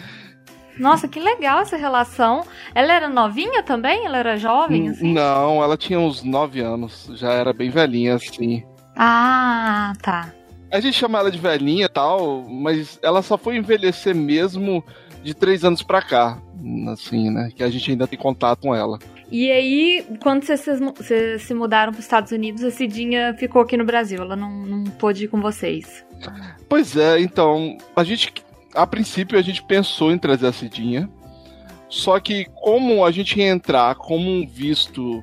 Nossa, 0.79 1.09
que 1.09 1.21
legal 1.21 1.61
essa 1.61 1.77
relação. 1.77 2.45
Ela 2.75 2.93
era 2.93 3.09
novinha 3.09 3.63
também? 3.63 4.05
Ela 4.05 4.19
era 4.19 4.37
jovem, 4.37 4.89
assim? 4.89 5.13
Não, 5.13 5.63
ela 5.63 5.77
tinha 5.77 5.99
uns 5.99 6.23
9 6.23 6.61
anos. 6.61 7.11
Já 7.15 7.33
era 7.33 7.53
bem 7.53 7.71
velhinha, 7.71 8.15
assim. 8.15 8.65
Ah, 8.97 9.93
tá. 10.03 10.33
A 10.71 10.81
gente 10.81 10.95
chama 10.95 11.19
ela 11.19 11.31
de 11.31 11.39
velhinha 11.39 11.87
e 11.87 11.89
tal, 11.89 12.43
mas 12.49 12.99
ela 13.03 13.23
só 13.23 13.39
foi 13.39 13.57
envelhecer 13.57 14.15
mesmo 14.15 14.85
de 15.23 15.33
três 15.35 15.65
anos 15.65 15.83
pra 15.83 16.03
cá. 16.03 16.39
Assim, 16.91 17.31
né? 17.31 17.51
Que 17.55 17.63
a 17.63 17.71
gente 17.71 17.91
ainda 17.91 18.07
tem 18.07 18.19
contato 18.19 18.61
com 18.61 18.75
ela. 18.75 18.99
E 19.31 19.51
aí, 19.51 20.07
quando 20.23 20.45
vocês, 20.45 20.81
vocês 20.97 21.43
se 21.43 21.55
mudaram 21.55 21.93
para 21.93 21.99
os 21.99 22.05
Estados 22.05 22.31
Unidos, 22.33 22.63
a 22.63 22.71
Cidinha 22.71 23.35
ficou 23.39 23.63
aqui 23.63 23.77
no 23.77 23.85
Brasil. 23.85 24.21
Ela 24.21 24.37
não, 24.37 24.51
não 24.51 24.85
pôde 24.85 25.25
ir 25.25 25.29
com 25.29 25.41
vocês. 25.41 26.05
Pois 26.69 26.97
é, 26.97 27.21
então, 27.21 27.77
a 27.95 28.05
gente, 28.05 28.33
a 28.75 28.87
princípio, 28.87 29.39
a 29.39 29.43
gente 29.43 29.63
pensou 29.63 30.11
em 30.13 30.19
trazer 30.19 30.47
a 30.47 30.53
Cidinha. 30.53 31.09
Só 31.89 32.19
que, 32.19 32.47
como 32.57 33.05
a 33.05 33.11
gente 33.11 33.39
ia 33.39 33.49
entrar 33.49 33.95
como 33.95 34.29
um 34.29 34.47
visto 34.47 35.23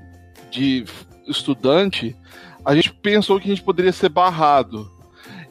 de 0.50 0.86
estudante, 1.28 2.16
a 2.64 2.76
gente 2.76 2.94
pensou 2.94 3.40
que 3.40 3.46
a 3.46 3.54
gente 3.54 3.64
poderia 3.64 3.92
ser 3.92 4.10
barrado. 4.10 4.90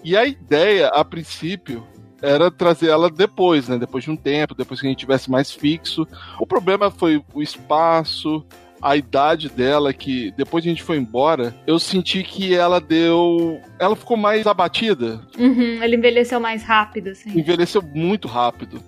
E 0.02 0.16
a 0.16 0.24
ideia, 0.24 0.88
a 0.88 1.04
princípio, 1.04 1.86
era 2.22 2.50
trazer 2.50 2.88
ela 2.88 3.10
depois, 3.10 3.68
né? 3.68 3.78
Depois 3.78 4.04
de 4.04 4.10
um 4.10 4.16
tempo, 4.16 4.54
depois 4.54 4.80
que 4.80 4.86
a 4.86 4.90
gente 4.90 5.00
tivesse 5.00 5.30
mais 5.30 5.50
fixo. 5.50 6.06
O 6.38 6.46
problema 6.46 6.90
foi 6.90 7.22
o 7.34 7.42
espaço, 7.42 8.44
a 8.82 8.96
idade 8.96 9.48
dela, 9.48 9.92
que 9.92 10.32
depois 10.36 10.64
a 10.64 10.68
gente 10.68 10.82
foi 10.82 10.96
embora, 10.96 11.54
eu 11.66 11.78
senti 11.78 12.22
que 12.22 12.54
ela 12.54 12.80
deu. 12.80 13.60
Ela 13.78 13.94
ficou 13.94 14.16
mais 14.16 14.46
abatida. 14.46 15.20
Uhum, 15.38 15.82
ela 15.82 15.94
envelheceu 15.94 16.40
mais 16.40 16.62
rápido, 16.62 17.08
assim. 17.10 17.38
Envelheceu 17.38 17.82
muito 17.82 18.26
rápido. 18.26 18.82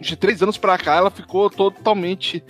De 0.00 0.16
três 0.16 0.42
anos 0.42 0.58
pra 0.58 0.78
cá, 0.78 0.96
ela 0.96 1.10
ficou 1.10 1.48
totalmente 1.48 2.42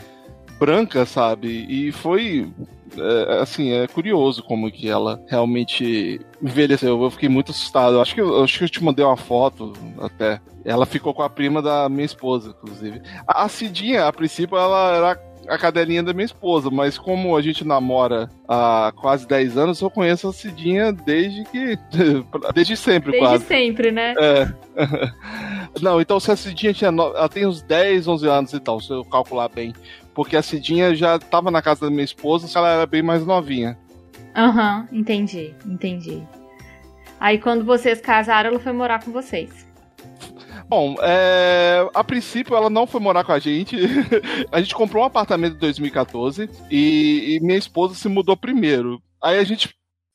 branca, 0.59 1.05
sabe? 1.05 1.67
E 1.69 1.93
foi 1.93 2.51
é, 2.99 3.41
assim, 3.41 3.73
é 3.73 3.87
curioso 3.87 4.43
como 4.43 4.71
que 4.71 4.89
ela 4.89 5.23
realmente 5.29 6.21
envelheceu. 6.43 7.03
Eu 7.03 7.11
fiquei 7.11 7.29
muito 7.29 7.51
assustado. 7.51 8.01
Acho 8.01 8.15
que, 8.15 8.21
eu, 8.21 8.43
acho 8.43 8.59
que 8.59 8.65
eu 8.65 8.69
te 8.69 8.83
mandei 8.83 9.05
uma 9.05 9.17
foto 9.17 9.73
até. 9.99 10.41
Ela 10.65 10.87
ficou 10.87 11.15
com 11.15 11.23
a 11.23 11.31
prima 11.31 11.61
da 11.61 11.89
minha 11.89 12.05
esposa, 12.05 12.51
inclusive. 12.51 13.03
A 13.27 13.49
Cidinha, 13.49 14.07
a 14.07 14.13
princípio, 14.13 14.57
ela 14.57 14.97
era 14.97 15.32
a 15.53 15.59
cadelinha 15.59 16.03
da 16.03 16.15
minha 16.15 16.25
esposa, 16.25 16.71
mas 16.71 16.97
como 16.97 17.37
a 17.37 17.43
gente 17.43 17.63
namora 17.63 18.29
há 18.49 18.91
quase 18.97 19.27
10 19.27 19.59
anos, 19.59 19.81
eu 19.81 19.91
conheço 19.91 20.29
a 20.29 20.33
Cidinha 20.33 20.93
desde 20.93 21.45
que. 21.45 21.79
desde 22.55 22.77
sempre, 22.77 23.13
desde 23.13 23.27
quase. 23.29 23.45
Desde 23.45 23.67
sempre, 23.67 23.91
né? 23.91 24.15
É. 24.19 24.49
Não, 25.83 26.01
então 26.01 26.19
se 26.19 26.31
a 26.31 26.37
Cidinha 26.37 26.73
tinha. 26.73 26.89
Ela 26.89 27.29
tem 27.29 27.47
uns 27.47 27.61
10, 27.63 28.09
11 28.09 28.29
anos 28.29 28.53
e 28.55 28.61
tal, 28.61 28.81
se 28.81 28.91
eu 28.91 29.05
calcular 29.05 29.49
bem. 29.49 29.75
Porque 30.15 30.37
a 30.37 30.43
Cidinha 30.43 30.95
já 30.95 31.17
estava 31.17 31.51
na 31.51 31.61
casa 31.61 31.83
da 31.83 31.91
minha 31.91 32.05
esposa, 32.05 32.47
ela 32.59 32.71
era 32.71 32.87
bem 32.87 33.03
mais 33.03 33.27
novinha. 33.27 33.79
Aham, 34.35 34.89
uhum, 34.91 34.99
entendi, 34.99 35.55
entendi. 35.67 36.23
Aí 37.21 37.39
quando 37.39 37.65
vocês 37.65 38.01
casaram, 38.01 38.51
ela 38.51 38.59
foi 38.59 38.73
morar 38.73 39.05
com 39.05 39.13
vocês. 39.13 39.71
Bom, 40.73 40.97
é... 41.03 41.87
a 41.93 42.03
princípio 42.03 42.57
ela 42.57 42.71
não 42.71 42.87
foi 42.87 42.99
morar 42.99 43.25
com 43.25 43.33
a 43.33 43.39
gente. 43.39 43.77
a 44.51 44.59
gente 44.59 44.75
comprou 44.75 45.03
um 45.03 45.07
apartamento 45.07 45.57
em 45.57 45.59
2014 45.59 46.49
e... 46.71 47.37
e 47.37 47.41
minha 47.41 47.59
esposa 47.59 47.95
se 47.95 48.09
mudou 48.09 48.35
primeiro. 48.39 48.99
Aí 49.23 49.39
a 49.39 49.45
gente 49.45 49.69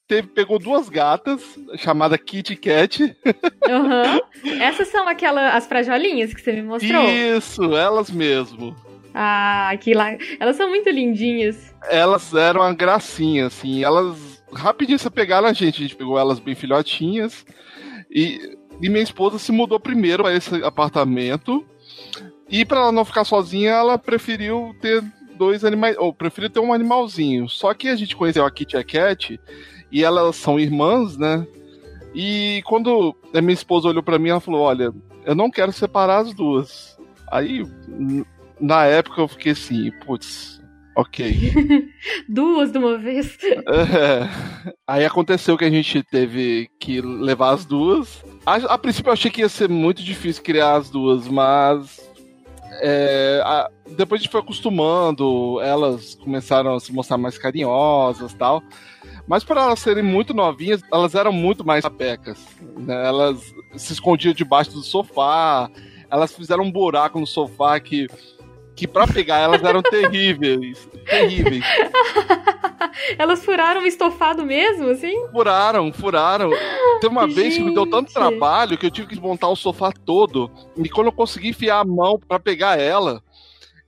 teve, 0.07 0.29
pegou 0.29 0.57
duas 0.57 0.89
gatas, 0.89 1.43
chamada 1.75 2.17
Kitty 2.17 2.55
Cat. 2.55 3.03
Uhum. 3.03 4.57
Essas 4.59 4.87
são 4.87 5.07
aquelas 5.07 5.53
as 5.53 5.67
frajolinhas 5.67 6.33
que 6.33 6.41
você 6.41 6.53
me 6.53 6.63
mostrou? 6.63 7.07
Isso, 7.07 7.77
elas 7.77 8.09
mesmo. 8.09 8.75
Ah, 9.13 9.71
que 9.79 9.93
lá. 9.93 10.17
Elas 10.39 10.55
são 10.55 10.69
muito 10.69 10.89
lindinhas. 10.89 11.71
Elas 11.87 12.33
eram 12.33 12.61
uma 12.61 12.73
gracinha, 12.73 13.45
assim. 13.45 13.83
Elas 13.83 14.43
rapidinho 14.51 14.97
se 14.97 15.09
pegaram 15.11 15.47
a 15.47 15.53
gente. 15.53 15.75
A 15.77 15.87
gente 15.87 15.95
pegou 15.95 16.17
elas 16.17 16.39
bem 16.39 16.55
filhotinhas. 16.55 17.45
E, 18.09 18.56
e 18.81 18.89
minha 18.89 19.03
esposa 19.03 19.39
se 19.39 19.51
mudou 19.51 19.79
primeiro 19.79 20.23
para 20.23 20.35
esse 20.35 20.63
apartamento. 20.63 21.65
E 22.49 22.63
para 22.63 22.79
ela 22.79 22.91
não 22.91 23.03
ficar 23.03 23.25
sozinha, 23.25 23.71
ela 23.71 23.97
preferiu 23.97 24.75
ter 24.81 25.03
dois 25.37 25.65
animais. 25.65 25.95
Ou 25.97 26.13
preferiu 26.13 26.49
ter 26.49 26.59
um 26.59 26.73
animalzinho. 26.73 27.49
Só 27.49 27.73
que 27.73 27.87
a 27.87 27.95
gente 27.95 28.15
conheceu 28.15 28.45
a 28.45 28.51
Kitty 28.51 28.75
e 28.75 28.79
a 28.79 28.83
Cat. 28.83 29.39
E 29.91 30.03
elas 30.03 30.35
são 30.35 30.59
irmãs, 30.59 31.17
né? 31.17 31.45
E 32.13 32.61
quando 32.65 33.15
a 33.33 33.41
minha 33.41 33.53
esposa 33.53 33.87
olhou 33.87 34.03
para 34.03 34.19
mim, 34.19 34.29
ela 34.29 34.39
falou: 34.39 34.61
Olha, 34.61 34.93
eu 35.25 35.35
não 35.35 35.51
quero 35.51 35.71
separar 35.71 36.19
as 36.19 36.33
duas. 36.33 36.97
Aí 37.29 37.65
na 38.59 38.85
época 38.85 39.21
eu 39.21 39.27
fiquei 39.27 39.51
assim, 39.51 39.91
putz, 40.05 40.56
ok. 40.97 41.89
Duas 42.27 42.71
de 42.71 42.77
uma 42.77 42.97
vez. 42.97 43.37
É. 43.43 44.73
Aí 44.87 45.05
aconteceu 45.05 45.57
que 45.57 45.65
a 45.65 45.69
gente 45.69 46.03
teve 46.03 46.69
que 46.79 46.99
levar 47.01 47.51
as 47.51 47.65
duas. 47.65 48.23
A, 48.45 48.55
a 48.55 48.77
princípio 48.77 49.09
eu 49.09 49.13
achei 49.13 49.29
que 49.29 49.41
ia 49.41 49.49
ser 49.49 49.69
muito 49.69 50.03
difícil 50.03 50.43
criar 50.43 50.75
as 50.75 50.89
duas, 50.89 51.27
mas 51.27 51.99
é, 52.81 53.41
a, 53.45 53.69
depois 53.95 54.19
a 54.19 54.23
gente 54.23 54.31
foi 54.31 54.41
acostumando, 54.41 55.59
elas 55.61 56.15
começaram 56.15 56.75
a 56.75 56.79
se 56.79 56.91
mostrar 56.91 57.17
mais 57.17 57.37
carinhosas 57.37 58.33
tal. 58.33 58.63
Mas 59.27 59.43
para 59.43 59.61
elas 59.61 59.79
serem 59.79 60.03
muito 60.03 60.33
novinhas, 60.33 60.81
elas 60.91 61.13
eram 61.13 61.31
muito 61.31 61.65
mais 61.65 61.83
sapecas. 61.83 62.43
Né? 62.77 63.07
Elas 63.07 63.53
se 63.75 63.93
escondiam 63.93 64.33
debaixo 64.33 64.71
do 64.71 64.81
sofá, 64.81 65.69
elas 66.09 66.31
fizeram 66.31 66.63
um 66.63 66.71
buraco 66.71 67.19
no 67.19 67.27
sofá 67.27 67.79
que 67.79 68.07
que 68.77 68.87
para 68.87 69.07
pegar 69.07 69.39
elas 69.39 69.63
eram 69.63 69.81
terríveis. 69.81 70.87
Terríveis. 71.03 71.65
Elas 73.17 73.43
furaram 73.45 73.83
o 73.83 73.87
estofado 73.87 74.45
mesmo, 74.45 74.89
assim? 74.89 75.27
Furaram, 75.31 75.93
furaram. 75.93 76.49
Tem 76.99 77.09
uma 77.09 77.27
Gente. 77.27 77.35
vez 77.35 77.53
que 77.55 77.63
me 77.63 77.73
deu 77.73 77.89
tanto 77.89 78.11
trabalho 78.11 78.77
que 78.77 78.85
eu 78.85 78.91
tive 78.91 79.07
que 79.07 79.15
desmontar 79.15 79.49
o 79.49 79.55
sofá 79.55 79.91
todo. 79.91 80.51
E 80.75 80.89
quando 80.89 81.07
eu 81.07 81.11
consegui 81.11 81.49
enfiar 81.49 81.79
a 81.79 81.85
mão 81.85 82.19
para 82.19 82.39
pegar 82.39 82.79
ela, 82.79 83.21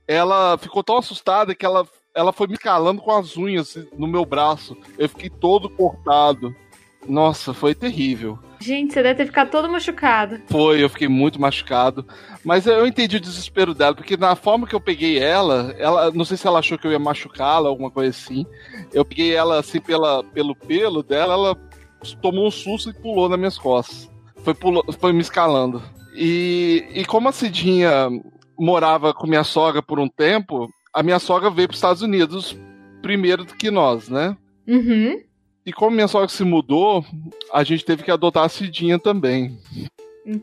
ela 0.06 0.56
ficou 0.58 0.82
tão 0.82 0.96
assustada 0.96 1.54
que 1.54 1.66
ela, 1.66 1.86
ela 2.14 2.32
foi 2.32 2.46
me 2.46 2.56
calando 2.56 3.02
com 3.02 3.10
as 3.10 3.36
unhas 3.36 3.76
no 3.96 4.06
meu 4.06 4.24
braço. 4.24 4.76
Eu 4.96 5.08
fiquei 5.08 5.28
todo 5.28 5.68
cortado. 5.68 6.54
Nossa, 7.06 7.52
foi 7.52 7.74
terrível. 7.74 8.38
Gente, 8.60 8.92
você 8.92 9.02
deve 9.02 9.14
ter 9.14 9.26
ficado 9.26 9.50
todo 9.50 9.70
machucado. 9.70 10.40
Foi, 10.48 10.82
eu 10.82 10.88
fiquei 10.90 11.08
muito 11.08 11.40
machucado. 11.40 12.06
Mas 12.44 12.66
eu 12.66 12.86
entendi 12.86 13.16
o 13.16 13.20
desespero 13.20 13.74
dela, 13.74 13.94
porque 13.94 14.16
na 14.16 14.36
forma 14.36 14.66
que 14.66 14.74
eu 14.74 14.80
peguei 14.80 15.18
ela, 15.18 15.74
ela 15.78 16.10
não 16.10 16.24
sei 16.24 16.36
se 16.36 16.46
ela 16.46 16.58
achou 16.58 16.78
que 16.78 16.86
eu 16.86 16.92
ia 16.92 16.98
machucá-la, 16.98 17.68
alguma 17.68 17.90
coisa 17.90 18.10
assim. 18.10 18.44
Eu 18.92 19.04
peguei 19.04 19.34
ela 19.34 19.58
assim 19.58 19.80
pela, 19.80 20.22
pelo 20.24 20.54
pelo 20.54 21.02
dela, 21.02 21.34
ela 21.34 21.70
tomou 22.20 22.46
um 22.46 22.50
susto 22.50 22.90
e 22.90 22.94
pulou 22.94 23.28
nas 23.28 23.38
minhas 23.38 23.58
costas. 23.58 24.10
Foi, 24.36 24.54
pulou, 24.54 24.84
foi 24.92 25.12
me 25.12 25.20
escalando. 25.20 25.82
E, 26.14 26.84
e 26.94 27.04
como 27.04 27.28
a 27.28 27.32
Cidinha 27.32 28.08
morava 28.58 29.14
com 29.14 29.26
minha 29.26 29.44
sogra 29.44 29.82
por 29.82 29.98
um 29.98 30.08
tempo, 30.08 30.68
a 30.92 31.02
minha 31.02 31.18
sogra 31.18 31.50
veio 31.50 31.68
para 31.68 31.74
os 31.74 31.78
Estados 31.78 32.02
Unidos 32.02 32.56
primeiro 33.00 33.44
do 33.44 33.54
que 33.54 33.70
nós, 33.70 34.08
né? 34.08 34.36
Uhum. 34.68 35.18
E 35.64 35.72
como 35.72 35.94
minha 35.94 36.08
sogra 36.08 36.28
se 36.28 36.44
mudou, 36.44 37.04
a 37.52 37.62
gente 37.62 37.84
teve 37.84 38.02
que 38.02 38.10
adotar 38.10 38.44
a 38.44 38.48
Cidinha 38.48 38.98
também. 38.98 39.58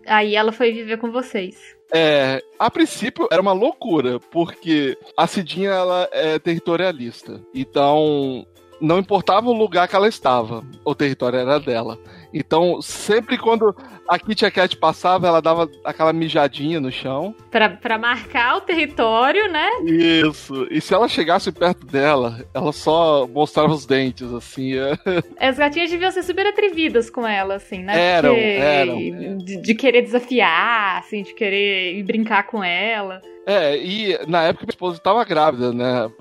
Aí 0.05 0.35
ela 0.35 0.51
foi 0.51 0.71
viver 0.71 0.97
com 0.97 1.11
vocês. 1.11 1.55
É, 1.93 2.41
a 2.59 2.69
princípio 2.69 3.27
era 3.31 3.41
uma 3.41 3.53
loucura, 3.53 4.19
porque 4.19 4.97
a 5.15 5.25
Cidinha 5.25 5.69
ela 5.69 6.07
é 6.11 6.37
territorialista. 6.37 7.41
Então, 7.53 8.45
não 8.79 8.99
importava 8.99 9.49
o 9.49 9.53
lugar 9.53 9.87
que 9.87 9.95
ela 9.95 10.07
estava, 10.07 10.63
o 10.83 10.93
território 10.93 11.39
era 11.39 11.59
dela. 11.59 11.97
Então, 12.37 12.79
sempre 12.81 13.37
quando 13.37 13.75
a 14.07 14.19
Kitty 14.19 14.49
Cat 14.51 14.77
passava, 14.77 15.27
ela 15.27 15.41
dava 15.41 15.69
aquela 15.83 16.13
mijadinha 16.13 16.79
no 16.79 16.91
chão. 16.91 17.33
Pra, 17.49 17.69
pra 17.69 17.97
marcar 17.97 18.57
o 18.57 18.61
território, 18.61 19.51
né? 19.51 19.67
Isso. 19.85 20.67
E 20.69 20.79
se 20.79 20.93
ela 20.93 21.07
chegasse 21.07 21.51
perto 21.51 21.85
dela, 21.85 22.45
ela 22.53 22.71
só 22.71 23.27
mostrava 23.27 23.73
os 23.73 23.85
dentes, 23.85 24.31
assim. 24.31 24.73
As 25.39 25.57
gatinhas 25.57 25.89
deviam 25.89 26.11
ser 26.11 26.23
super 26.23 26.45
atrevidas 26.45 27.09
com 27.09 27.25
ela, 27.25 27.55
assim, 27.55 27.83
né? 27.83 27.99
Eram, 27.99 28.35
Porque 28.35 28.45
eram. 28.45 29.37
De, 29.37 29.61
de 29.61 29.75
querer 29.75 30.03
desafiar, 30.03 30.99
assim, 30.99 31.23
de 31.23 31.33
querer 31.33 31.95
ir 31.97 32.03
brincar 32.03 32.43
com 32.43 32.63
ela. 32.63 33.21
É, 33.45 33.77
e 33.77 34.19
na 34.27 34.43
época 34.43 34.65
minha 34.65 34.71
esposa 34.71 34.97
estava 34.97 35.23
grávida, 35.23 35.71
né? 35.71 36.11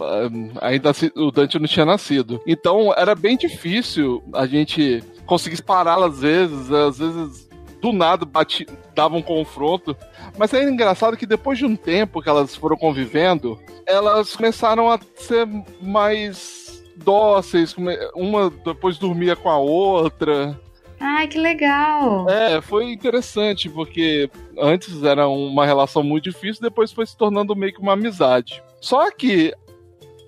Ainda 0.60 0.92
o 1.16 1.32
Dante 1.32 1.58
não 1.58 1.66
tinha 1.66 1.84
nascido. 1.84 2.40
Então 2.46 2.94
era 2.96 3.16
bem 3.16 3.36
difícil 3.36 4.22
a 4.32 4.46
gente 4.46 5.02
conseguir 5.26 5.60
pará-la 5.62 6.06
às 6.06 6.20
vezes, 6.20 6.70
às 6.70 6.98
vezes 6.98 7.46
do 7.80 7.92
nada 7.92 8.24
bati, 8.24 8.66
dava 8.94 9.16
um 9.16 9.22
confronto. 9.22 9.96
Mas 10.38 10.52
é 10.54 10.62
engraçado 10.62 11.16
que 11.16 11.26
depois 11.26 11.58
de 11.58 11.64
um 11.64 11.76
tempo 11.76 12.22
que 12.22 12.28
elas 12.28 12.54
foram 12.54 12.76
convivendo, 12.76 13.58
elas 13.86 14.34
começaram 14.34 14.90
a 14.90 14.98
ser 15.16 15.46
mais 15.80 16.82
dóceis, 16.96 17.74
uma 18.14 18.50
depois 18.64 18.98
dormia 18.98 19.36
com 19.36 19.50
a 19.50 19.58
outra. 19.58 20.58
Ai, 20.98 21.28
que 21.28 21.38
legal! 21.38 22.28
É, 22.28 22.60
foi 22.62 22.90
interessante, 22.90 23.68
porque 23.68 24.30
antes 24.58 25.02
era 25.02 25.28
uma 25.28 25.66
relação 25.66 26.02
muito 26.02 26.24
difícil, 26.24 26.62
depois 26.62 26.90
foi 26.90 27.04
se 27.04 27.16
tornando 27.16 27.54
meio 27.54 27.72
que 27.74 27.80
uma 27.80 27.92
amizade. 27.92 28.62
Só 28.80 29.10
que 29.10 29.52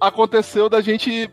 aconteceu 0.00 0.68
da 0.68 0.80
gente. 0.80 1.30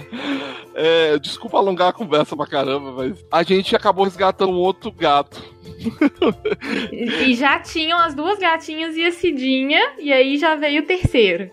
é, 0.74 1.18
desculpa 1.18 1.58
alongar 1.58 1.88
a 1.88 1.92
conversa 1.92 2.36
pra 2.36 2.46
caramba, 2.46 2.92
mas 2.92 3.24
a 3.30 3.42
gente 3.42 3.74
acabou 3.74 4.04
resgatando 4.04 4.52
um 4.52 4.58
outro 4.58 4.90
gato. 4.92 5.42
e, 6.92 7.34
já 7.34 7.58
tinham 7.58 7.98
as 7.98 8.14
duas 8.14 8.38
gatinhas 8.38 8.96
e 8.96 9.04
a 9.04 9.12
Cidinha, 9.12 9.94
e 9.98 10.12
aí 10.12 10.36
já 10.36 10.54
veio 10.54 10.82
o 10.82 10.86
terceiro. 10.86 11.50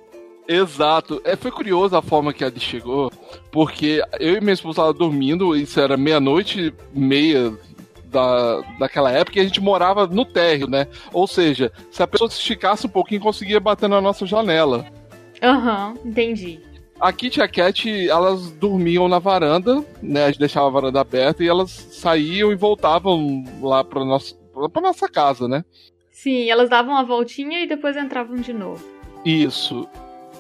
Exato. 0.48 1.22
É, 1.26 1.36
foi 1.36 1.52
curioso 1.52 1.96
a 1.96 2.02
forma 2.02 2.34
que 2.34 2.44
a 2.44 2.48
Adi 2.48 2.60
chegou, 2.60 3.12
porque 3.52 4.02
eu 4.20 4.36
e 4.38 4.42
minha 4.42 4.54
esposa 4.54 4.94
dormindo, 4.94 5.56
isso 5.56 5.80
era 5.80 5.98
meia-noite, 5.98 6.74
meia 6.94 7.54
da, 8.06 8.62
daquela 8.80 9.12
época, 9.12 9.38
e 9.38 9.42
a 9.42 9.44
gente 9.46 9.60
morava 9.60 10.08
no 10.08 10.24
térreo, 10.24 10.68
né? 10.68 10.88
Ou 11.12 11.28
seja, 11.28 11.72
se 11.92 12.02
a 12.02 12.08
pessoa 12.08 12.30
se 12.30 12.38
esticasse 12.38 12.86
um 12.86 12.90
pouquinho, 12.90 13.20
conseguia 13.20 13.60
bater 13.60 13.90
na 13.90 14.00
nossa 14.00 14.26
janela. 14.26 14.86
Aham, 15.42 15.94
uhum, 15.94 16.10
entendi. 16.10 16.60
A 17.00 17.14
Kitty 17.14 17.40
e 17.40 17.44
a 17.44 17.48
Cat, 17.48 18.10
elas 18.10 18.52
dormiam 18.52 19.08
na 19.08 19.20
varanda, 19.20 19.86
né? 20.02 20.26
A 20.26 20.28
gente 20.28 20.40
deixava 20.40 20.68
a 20.68 20.72
varanda 20.72 21.00
aberta 21.00 21.44
e 21.44 21.48
elas 21.48 21.70
saíam 21.70 22.52
e 22.52 22.56
voltavam 22.56 23.44
lá 23.62 23.84
pra 23.84 24.04
nossa, 24.04 24.36
pra 24.74 24.82
nossa 24.82 25.08
casa, 25.08 25.48
né? 25.48 25.64
Sim, 26.12 26.50
elas 26.50 26.70
davam 26.70 26.94
uma 26.94 27.04
voltinha 27.04 27.62
e 27.62 27.68
depois 27.68 27.96
entravam 27.96 28.38
de 28.38 28.52
novo. 28.52 28.84
Isso. 29.24 29.88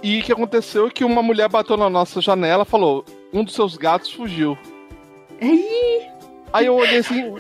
E 0.02 0.20
o 0.20 0.24
que 0.24 0.32
aconteceu 0.32 0.88
é 0.88 0.90
que 0.90 1.04
uma 1.04 1.22
mulher 1.22 1.48
bateu 1.48 1.78
na 1.78 1.90
nossa 1.90 2.22
janela 2.22 2.64
e 2.64 2.70
falou: 2.70 3.06
um 3.32 3.44
dos 3.44 3.54
seus 3.54 3.78
gatos 3.78 4.12
fugiu. 4.12 4.58
Aí 6.52 6.66
eu 6.66 6.76
olhei 6.76 6.98
assim. 6.98 7.36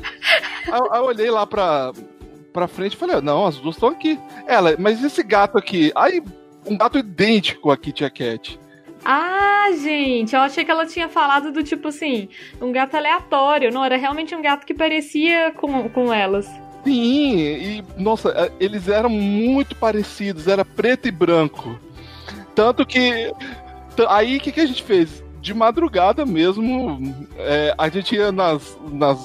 aí 0.71 0.99
eu 0.99 1.05
olhei 1.05 1.31
lá 1.31 1.47
pra, 1.47 1.91
pra 2.53 2.67
frente 2.67 2.93
e 2.93 2.97
falei: 2.97 3.19
não, 3.21 3.47
as 3.47 3.57
duas 3.57 3.75
estão 3.75 3.89
aqui. 3.89 4.19
Ela, 4.45 4.75
mas 4.77 5.03
esse 5.03 5.23
gato 5.23 5.57
aqui? 5.57 5.91
Aí, 5.95 6.21
um 6.67 6.77
gato 6.77 6.97
idêntico 6.97 7.71
a 7.71 7.77
Kitty 7.77 8.09
Cat. 8.09 8.59
Ah, 9.05 9.69
gente, 9.81 10.35
eu 10.35 10.41
achei 10.41 10.65
que 10.65 10.71
ela 10.71 10.85
tinha 10.85 11.07
falado 11.07 11.51
do 11.51 11.63
tipo 11.63 11.87
assim, 11.87 12.27
um 12.61 12.71
gato 12.71 12.95
aleatório. 12.95 13.71
Não, 13.71 13.85
era 13.85 13.95
realmente 13.95 14.35
um 14.35 14.41
gato 14.41 14.65
que 14.65 14.73
parecia 14.73 15.51
com, 15.55 15.87
com 15.89 16.13
elas. 16.13 16.49
Sim, 16.83 17.37
e 17.37 17.83
nossa, 17.97 18.29
é, 18.29 18.51
eles 18.59 18.87
eram 18.87 19.09
muito 19.09 19.75
parecidos, 19.75 20.47
era 20.47 20.63
preto 20.63 21.07
e 21.07 21.11
branco. 21.11 21.79
Tanto 22.55 22.85
que. 22.85 23.33
Aí 24.09 24.37
o 24.37 24.39
que, 24.39 24.51
que 24.51 24.61
a 24.61 24.65
gente 24.65 24.83
fez? 24.83 25.23
De 25.41 25.53
madrugada 25.53 26.25
mesmo, 26.25 26.99
é, 27.37 27.73
a 27.77 27.87
gente 27.89 28.15
ia 28.15 28.31
nas, 28.31 28.77
nas 28.91 29.19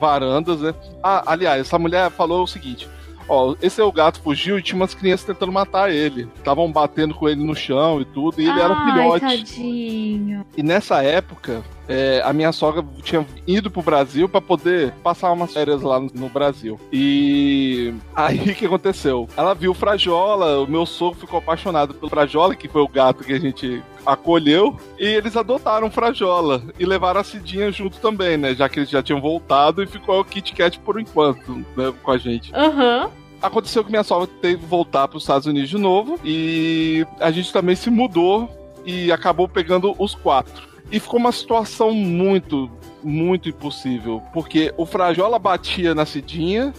varandas, 0.00 0.60
né? 0.60 0.74
Ah, 1.02 1.24
aliás, 1.26 1.60
essa 1.60 1.78
mulher 1.78 2.10
falou 2.10 2.44
o 2.44 2.46
seguinte: 2.46 2.88
Ó, 3.28 3.54
esse 3.60 3.80
é 3.80 3.84
o 3.84 3.92
gato 3.92 4.20
fugiu 4.20 4.58
e 4.58 4.62
tinha 4.62 4.76
umas 4.76 4.94
crianças 4.94 5.26
tentando 5.26 5.52
matar 5.52 5.92
ele. 5.92 6.28
Estavam 6.36 6.70
batendo 6.70 7.14
com 7.14 7.28
ele 7.28 7.42
no 7.44 7.54
chão 7.54 8.00
e 8.00 8.04
tudo, 8.04 8.40
e 8.40 8.44
ele 8.44 8.52
Ai, 8.52 8.62
era 8.62 8.72
um 8.72 8.84
filhote. 8.84 9.20
Tadinho. 9.20 10.46
E 10.56 10.62
nessa 10.62 11.02
época, 11.02 11.62
é, 11.88 12.20
a 12.24 12.32
minha 12.32 12.52
sogra 12.52 12.84
tinha 13.02 13.26
ido 13.46 13.70
pro 13.70 13.82
Brasil 13.82 14.28
para 14.28 14.40
poder 14.40 14.92
passar 15.02 15.32
umas 15.32 15.52
férias 15.52 15.82
lá 15.82 16.00
no, 16.00 16.10
no 16.14 16.28
Brasil. 16.28 16.78
E 16.92 17.94
aí 18.14 18.38
o 18.50 18.54
que 18.54 18.66
aconteceu? 18.66 19.28
Ela 19.36 19.54
viu 19.54 19.70
o 19.70 19.74
Frajola, 19.74 20.60
o 20.60 20.66
meu 20.66 20.86
sogro 20.86 21.20
ficou 21.20 21.38
apaixonado 21.38 21.94
pelo 21.94 22.10
Frajola, 22.10 22.54
que 22.54 22.68
foi 22.68 22.82
o 22.82 22.88
gato 22.88 23.24
que 23.24 23.32
a 23.32 23.40
gente 23.40 23.82
acolheu, 24.06 24.76
e 24.98 25.04
eles 25.04 25.36
adotaram 25.36 25.88
o 25.88 25.90
Frajola 25.90 26.62
e 26.78 26.86
levaram 26.86 27.20
a 27.20 27.24
Cidinha 27.24 27.70
junto 27.72 27.98
também, 27.98 28.36
né? 28.36 28.54
Já 28.54 28.68
que 28.68 28.78
eles 28.78 28.90
já 28.90 29.02
tinham 29.02 29.20
voltado 29.20 29.82
e 29.82 29.86
ficou 29.86 30.20
o 30.20 30.24
Kit 30.24 30.54
Kat 30.54 30.78
por 30.80 31.00
enquanto, 31.00 31.64
né, 31.76 31.92
com 32.02 32.10
a 32.10 32.18
gente. 32.18 32.54
Aham. 32.54 33.04
Uhum 33.04 33.26
aconteceu 33.40 33.84
que 33.84 33.90
minha 33.90 34.02
sogra 34.02 34.28
teve 34.40 34.58
que 34.58 34.66
voltar 34.66 35.08
para 35.08 35.16
os 35.16 35.22
Estados 35.22 35.46
Unidos 35.46 35.68
de 35.68 35.78
novo 35.78 36.18
e 36.24 37.06
a 37.20 37.30
gente 37.30 37.52
também 37.52 37.76
se 37.76 37.90
mudou 37.90 38.48
e 38.84 39.10
acabou 39.10 39.48
pegando 39.48 39.94
os 39.98 40.14
quatro. 40.14 40.66
E 40.90 41.00
ficou 41.00 41.18
uma 41.18 41.32
situação 41.32 41.92
muito, 41.92 42.70
muito 43.02 43.48
impossível, 43.48 44.22
porque 44.32 44.72
o 44.76 44.86
Frajola 44.86 45.38
batia 45.38 45.94
na 45.94 46.06
Cidinha, 46.06 46.72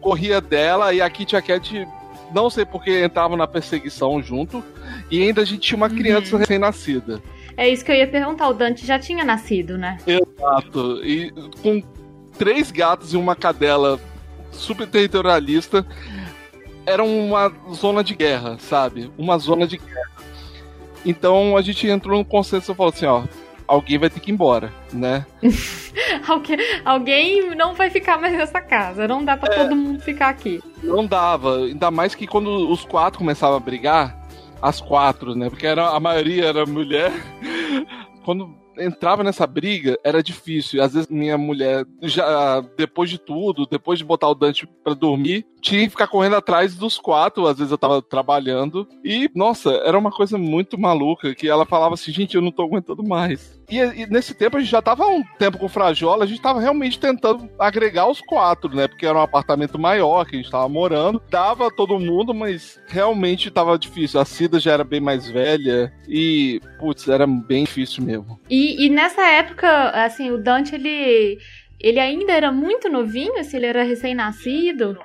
corria 0.00 0.40
dela 0.40 0.92
e 0.92 1.00
a 1.00 1.08
Kitty 1.08 1.40
Cat 1.42 1.86
não 2.34 2.48
sei 2.48 2.64
porque 2.64 3.04
entravam 3.04 3.36
na 3.36 3.46
perseguição 3.46 4.22
junto 4.22 4.64
e 5.10 5.22
ainda 5.22 5.42
a 5.42 5.44
gente 5.44 5.60
tinha 5.60 5.76
uma 5.76 5.90
criança 5.90 6.34
uhum. 6.34 6.40
recém-nascida. 6.40 7.22
É 7.56 7.68
isso 7.68 7.84
que 7.84 7.90
eu 7.90 7.96
ia 7.96 8.08
perguntar, 8.08 8.48
o 8.48 8.54
Dante 8.54 8.86
já 8.86 8.98
tinha 8.98 9.24
nascido, 9.24 9.76
né? 9.76 9.98
Exato. 10.06 11.04
E 11.04 11.30
com 11.62 11.82
três 12.38 12.70
gatos 12.70 13.12
e 13.12 13.16
uma 13.16 13.36
cadela 13.36 14.00
super 14.50 14.86
territorialista, 14.86 15.86
era 16.86 17.02
uma 17.02 17.52
zona 17.72 18.02
de 18.02 18.14
guerra, 18.14 18.56
sabe? 18.58 19.10
Uma 19.16 19.38
zona 19.38 19.66
de 19.66 19.78
guerra. 19.78 20.10
Então 21.04 21.56
a 21.56 21.62
gente 21.62 21.86
entrou 21.86 22.18
no 22.18 22.24
consenso 22.24 22.72
e 22.72 22.74
falou 22.74 22.92
assim, 22.92 23.06
ó, 23.06 23.24
alguém 23.66 23.98
vai 23.98 24.10
ter 24.10 24.20
que 24.20 24.30
ir 24.30 24.34
embora, 24.34 24.72
né? 24.92 25.26
alguém, 26.28 26.58
alguém 26.84 27.54
não 27.54 27.74
vai 27.74 27.90
ficar 27.90 28.20
mais 28.20 28.36
nessa 28.36 28.60
casa, 28.60 29.08
não 29.08 29.24
dá 29.24 29.36
para 29.36 29.54
é, 29.54 29.58
todo 29.58 29.74
mundo 29.74 30.00
ficar 30.00 30.28
aqui. 30.28 30.60
Não 30.82 31.06
dava, 31.06 31.58
ainda 31.58 31.90
mais 31.90 32.14
que 32.14 32.26
quando 32.26 32.70
os 32.70 32.84
quatro 32.84 33.18
começavam 33.18 33.56
a 33.56 33.60
brigar, 33.60 34.16
as 34.62 34.80
quatro, 34.80 35.34
né? 35.34 35.50
Porque 35.50 35.66
era, 35.66 35.88
a 35.88 35.98
maioria 35.98 36.46
era 36.46 36.64
mulher. 36.64 37.10
quando 38.24 38.54
entrava 38.78 39.22
nessa 39.24 39.46
briga, 39.46 39.98
era 40.04 40.22
difícil. 40.22 40.82
Às 40.82 40.94
vezes 40.94 41.10
minha 41.10 41.36
mulher, 41.36 41.84
já 42.02 42.60
depois 42.76 43.10
de 43.10 43.18
tudo, 43.18 43.66
depois 43.66 43.98
de 43.98 44.04
botar 44.04 44.28
o 44.28 44.34
Dante 44.34 44.66
para 44.82 44.94
dormir, 44.94 45.44
tinha 45.62 45.84
que 45.84 45.90
ficar 45.90 46.08
correndo 46.08 46.36
atrás 46.36 46.74
dos 46.74 46.98
quatro. 46.98 47.46
Às 47.46 47.56
vezes 47.56 47.70
eu 47.70 47.78
tava 47.78 48.02
trabalhando. 48.02 48.86
E, 49.04 49.30
nossa, 49.34 49.70
era 49.84 49.96
uma 49.96 50.10
coisa 50.10 50.36
muito 50.36 50.78
maluca 50.78 51.34
que 51.34 51.48
ela 51.48 51.64
falava 51.64 51.94
assim: 51.94 52.12
gente, 52.12 52.34
eu 52.34 52.42
não 52.42 52.50
tô 52.50 52.62
aguentando 52.62 53.02
mais. 53.02 53.62
E, 53.70 53.78
e, 53.78 54.06
nesse 54.06 54.34
tempo 54.34 54.56
a 54.56 54.60
gente 54.60 54.70
já 54.70 54.82
tava 54.82 55.06
um 55.06 55.22
tempo 55.38 55.56
com 55.56 55.68
Frajola, 55.68 56.24
a 56.24 56.26
gente 56.26 56.42
tava 56.42 56.60
realmente 56.60 56.98
tentando 56.98 57.48
agregar 57.58 58.06
os 58.08 58.20
quatro, 58.20 58.74
né? 58.74 58.88
Porque 58.88 59.06
era 59.06 59.16
um 59.16 59.22
apartamento 59.22 59.78
maior 59.78 60.26
que 60.26 60.36
a 60.36 60.38
gente 60.38 60.50
tava 60.50 60.68
morando. 60.68 61.22
Dava 61.30 61.70
todo 61.70 61.98
mundo, 61.98 62.34
mas 62.34 62.80
realmente 62.88 63.50
tava 63.50 63.78
difícil. 63.78 64.20
A 64.20 64.24
Cida 64.24 64.58
já 64.58 64.72
era 64.72 64.84
bem 64.84 65.00
mais 65.00 65.28
velha 65.28 65.92
e, 66.08 66.60
putz, 66.78 67.08
era 67.08 67.26
bem 67.26 67.64
difícil 67.64 68.04
mesmo. 68.04 68.38
E, 68.50 68.84
e 68.84 68.90
nessa 68.90 69.22
época, 69.22 69.90
assim, 69.90 70.30
o 70.30 70.38
Dante, 70.38 70.74
ele, 70.74 71.38
ele 71.80 72.00
ainda 72.00 72.32
era 72.32 72.50
muito 72.50 72.88
novinho, 72.88 73.38
assim, 73.38 73.56
ele 73.56 73.66
era 73.66 73.84
recém-nascido? 73.84 74.98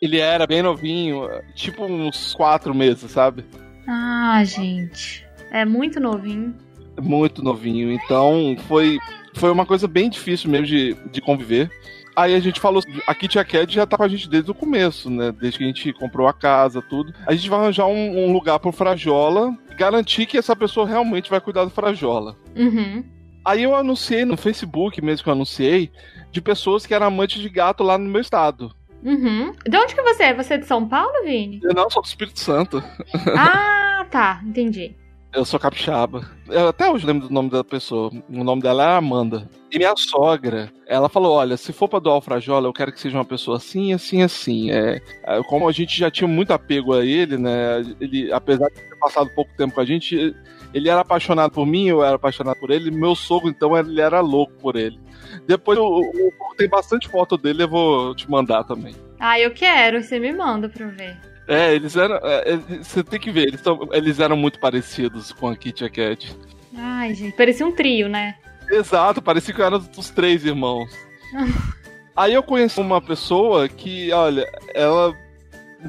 Ele 0.00 0.18
era 0.18 0.46
bem 0.46 0.62
novinho, 0.62 1.28
tipo 1.54 1.84
uns 1.84 2.34
quatro 2.34 2.74
meses, 2.74 3.10
sabe? 3.10 3.44
Ah, 3.86 4.42
gente. 4.44 5.26
É 5.50 5.64
muito 5.64 5.98
novinho 5.98 6.54
muito 7.00 7.42
novinho. 7.42 7.92
Então 7.92 8.56
foi, 8.66 8.98
foi 9.34 9.50
uma 9.50 9.66
coisa 9.66 9.86
bem 9.86 10.08
difícil 10.10 10.50
mesmo 10.50 10.66
de, 10.66 10.96
de 11.10 11.20
conviver. 11.20 11.70
Aí 12.16 12.34
a 12.34 12.40
gente 12.40 12.58
falou, 12.58 12.82
a 13.06 13.14
Kitty 13.14 13.44
Cat 13.44 13.72
já 13.72 13.86
tá 13.86 13.96
com 13.96 14.02
a 14.02 14.08
gente 14.08 14.28
desde 14.28 14.50
o 14.50 14.54
começo, 14.54 15.08
né? 15.08 15.30
Desde 15.30 15.58
que 15.58 15.64
a 15.64 15.66
gente 15.68 15.92
comprou 15.92 16.26
a 16.26 16.32
casa, 16.32 16.82
tudo. 16.82 17.14
A 17.24 17.32
gente 17.32 17.48
vai 17.48 17.60
arranjar 17.60 17.86
um, 17.86 18.24
um 18.26 18.32
lugar 18.32 18.58
pro 18.58 18.72
Frajola, 18.72 19.56
garantir 19.76 20.26
que 20.26 20.36
essa 20.36 20.56
pessoa 20.56 20.86
realmente 20.86 21.30
vai 21.30 21.40
cuidar 21.40 21.64
do 21.64 21.70
Frajola. 21.70 22.36
Uhum. 22.56 23.04
Aí 23.44 23.62
eu 23.62 23.74
anunciei 23.74 24.24
no 24.24 24.36
Facebook, 24.36 25.00
mesmo 25.00 25.22
que 25.22 25.30
eu 25.30 25.32
anunciei, 25.32 25.92
de 26.32 26.40
pessoas 26.40 26.84
que 26.84 26.92
eram 26.92 27.06
amantes 27.06 27.40
de 27.40 27.48
gato 27.48 27.84
lá 27.84 27.96
no 27.96 28.10
meu 28.10 28.20
estado. 28.20 28.74
Uhum. 29.02 29.52
De 29.66 29.76
onde 29.76 29.94
que 29.94 30.02
você 30.02 30.24
é? 30.24 30.34
Você 30.34 30.54
é 30.54 30.58
de 30.58 30.66
São 30.66 30.86
Paulo, 30.88 31.24
Vini? 31.24 31.60
Eu 31.62 31.74
não, 31.74 31.88
sou 31.88 32.02
do 32.02 32.06
Espírito 32.06 32.40
Santo. 32.40 32.82
Ah, 33.36 34.06
tá, 34.10 34.40
entendi. 34.44 34.94
Eu 35.32 35.44
sou 35.44 35.60
capixaba. 35.60 36.24
Eu 36.48 36.68
até 36.68 36.90
hoje 36.90 37.04
lembro 37.04 37.28
do 37.28 37.34
nome 37.34 37.50
da 37.50 37.62
pessoa. 37.62 38.10
O 38.28 38.44
nome 38.44 38.62
dela 38.62 38.82
é 38.82 38.96
Amanda. 38.96 39.48
E 39.70 39.76
minha 39.76 39.94
sogra, 39.96 40.72
ela 40.86 41.08
falou: 41.08 41.36
olha, 41.36 41.56
se 41.56 41.72
for 41.72 41.86
pra 41.86 41.98
doar 41.98 42.16
o 42.16 42.20
Frajola, 42.20 42.66
eu 42.66 42.72
quero 42.72 42.92
que 42.92 43.00
seja 43.00 43.18
uma 43.18 43.24
pessoa 43.24 43.58
assim, 43.58 43.92
assim, 43.92 44.22
assim. 44.22 44.70
É, 44.70 45.00
como 45.46 45.68
a 45.68 45.72
gente 45.72 45.98
já 45.98 46.10
tinha 46.10 46.26
muito 46.26 46.52
apego 46.52 46.94
a 46.94 47.04
ele, 47.04 47.36
né? 47.36 47.80
Ele, 48.00 48.32
apesar 48.32 48.68
de 48.68 48.76
ter 48.76 48.98
passado 48.98 49.30
pouco 49.34 49.50
tempo 49.56 49.74
com 49.74 49.80
a 49.82 49.84
gente, 49.84 50.34
ele 50.72 50.88
era 50.88 51.02
apaixonado 51.02 51.52
por 51.52 51.66
mim, 51.66 51.86
eu 51.88 52.02
era 52.02 52.16
apaixonado 52.16 52.58
por 52.58 52.70
ele. 52.70 52.90
Meu 52.90 53.14
sogro, 53.14 53.50
então, 53.50 53.76
ele 53.76 54.00
era 54.00 54.20
louco 54.20 54.54
por 54.54 54.76
ele. 54.76 54.98
Depois 55.46 55.78
eu, 55.78 55.84
eu, 55.84 56.26
eu 56.26 56.56
tem 56.56 56.68
bastante 56.68 57.08
foto 57.08 57.36
dele, 57.36 57.62
eu 57.62 57.68
vou 57.68 58.14
te 58.14 58.30
mandar 58.30 58.64
também. 58.64 58.94
Ah, 59.18 59.38
eu 59.38 59.50
quero, 59.50 60.02
você 60.02 60.18
me 60.18 60.32
manda 60.32 60.68
pra 60.68 60.86
eu 60.86 60.90
ver. 60.90 61.16
É, 61.46 61.74
eles 61.74 61.96
eram. 61.96 62.16
É, 62.16 62.52
é, 62.52 62.56
você 62.56 63.02
tem 63.02 63.18
que 63.18 63.30
ver, 63.30 63.48
eles, 63.48 63.62
tão, 63.62 63.88
eles 63.92 64.20
eram 64.20 64.36
muito 64.36 64.60
parecidos 64.60 65.32
com 65.32 65.48
a 65.48 65.56
Kitty 65.56 65.84
e 65.84 65.86
a 65.86 65.90
Cat. 65.90 66.36
Ai, 66.76 67.14
gente, 67.14 67.34
parecia 67.36 67.66
um 67.66 67.72
trio, 67.72 68.08
né? 68.08 68.36
Exato, 68.70 69.22
parecia 69.22 69.54
que 69.54 69.62
eram 69.62 69.82
os 69.96 70.10
três 70.10 70.44
irmãos. 70.44 70.90
Aí 72.14 72.34
eu 72.34 72.42
conheci 72.42 72.80
uma 72.80 73.00
pessoa 73.00 73.68
que, 73.68 74.12
olha, 74.12 74.46
ela 74.74 75.16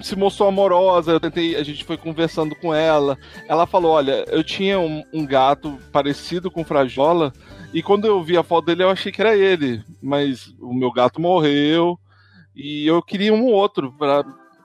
se 0.01 0.15
mostrou 0.15 0.49
amorosa, 0.49 1.11
eu 1.11 1.19
tentei, 1.19 1.55
a 1.55 1.63
gente 1.63 1.83
foi 1.83 1.97
conversando 1.97 2.55
com 2.55 2.73
ela. 2.73 3.17
Ela 3.47 3.65
falou: 3.65 3.91
olha, 3.93 4.25
eu 4.27 4.43
tinha 4.43 4.79
um, 4.79 5.03
um 5.13 5.25
gato 5.25 5.77
parecido 5.91 6.51
com 6.51 6.63
Frajola, 6.63 7.33
e 7.73 7.81
quando 7.81 8.05
eu 8.05 8.23
vi 8.23 8.37
a 8.37 8.43
foto 8.43 8.65
dele, 8.65 8.83
eu 8.83 8.89
achei 8.89 9.11
que 9.11 9.21
era 9.21 9.35
ele. 9.35 9.83
Mas 10.01 10.53
o 10.59 10.73
meu 10.73 10.91
gato 10.91 11.21
morreu. 11.21 11.99
E 12.55 12.85
eu 12.85 13.01
queria 13.01 13.33
um 13.33 13.45
outro 13.45 13.93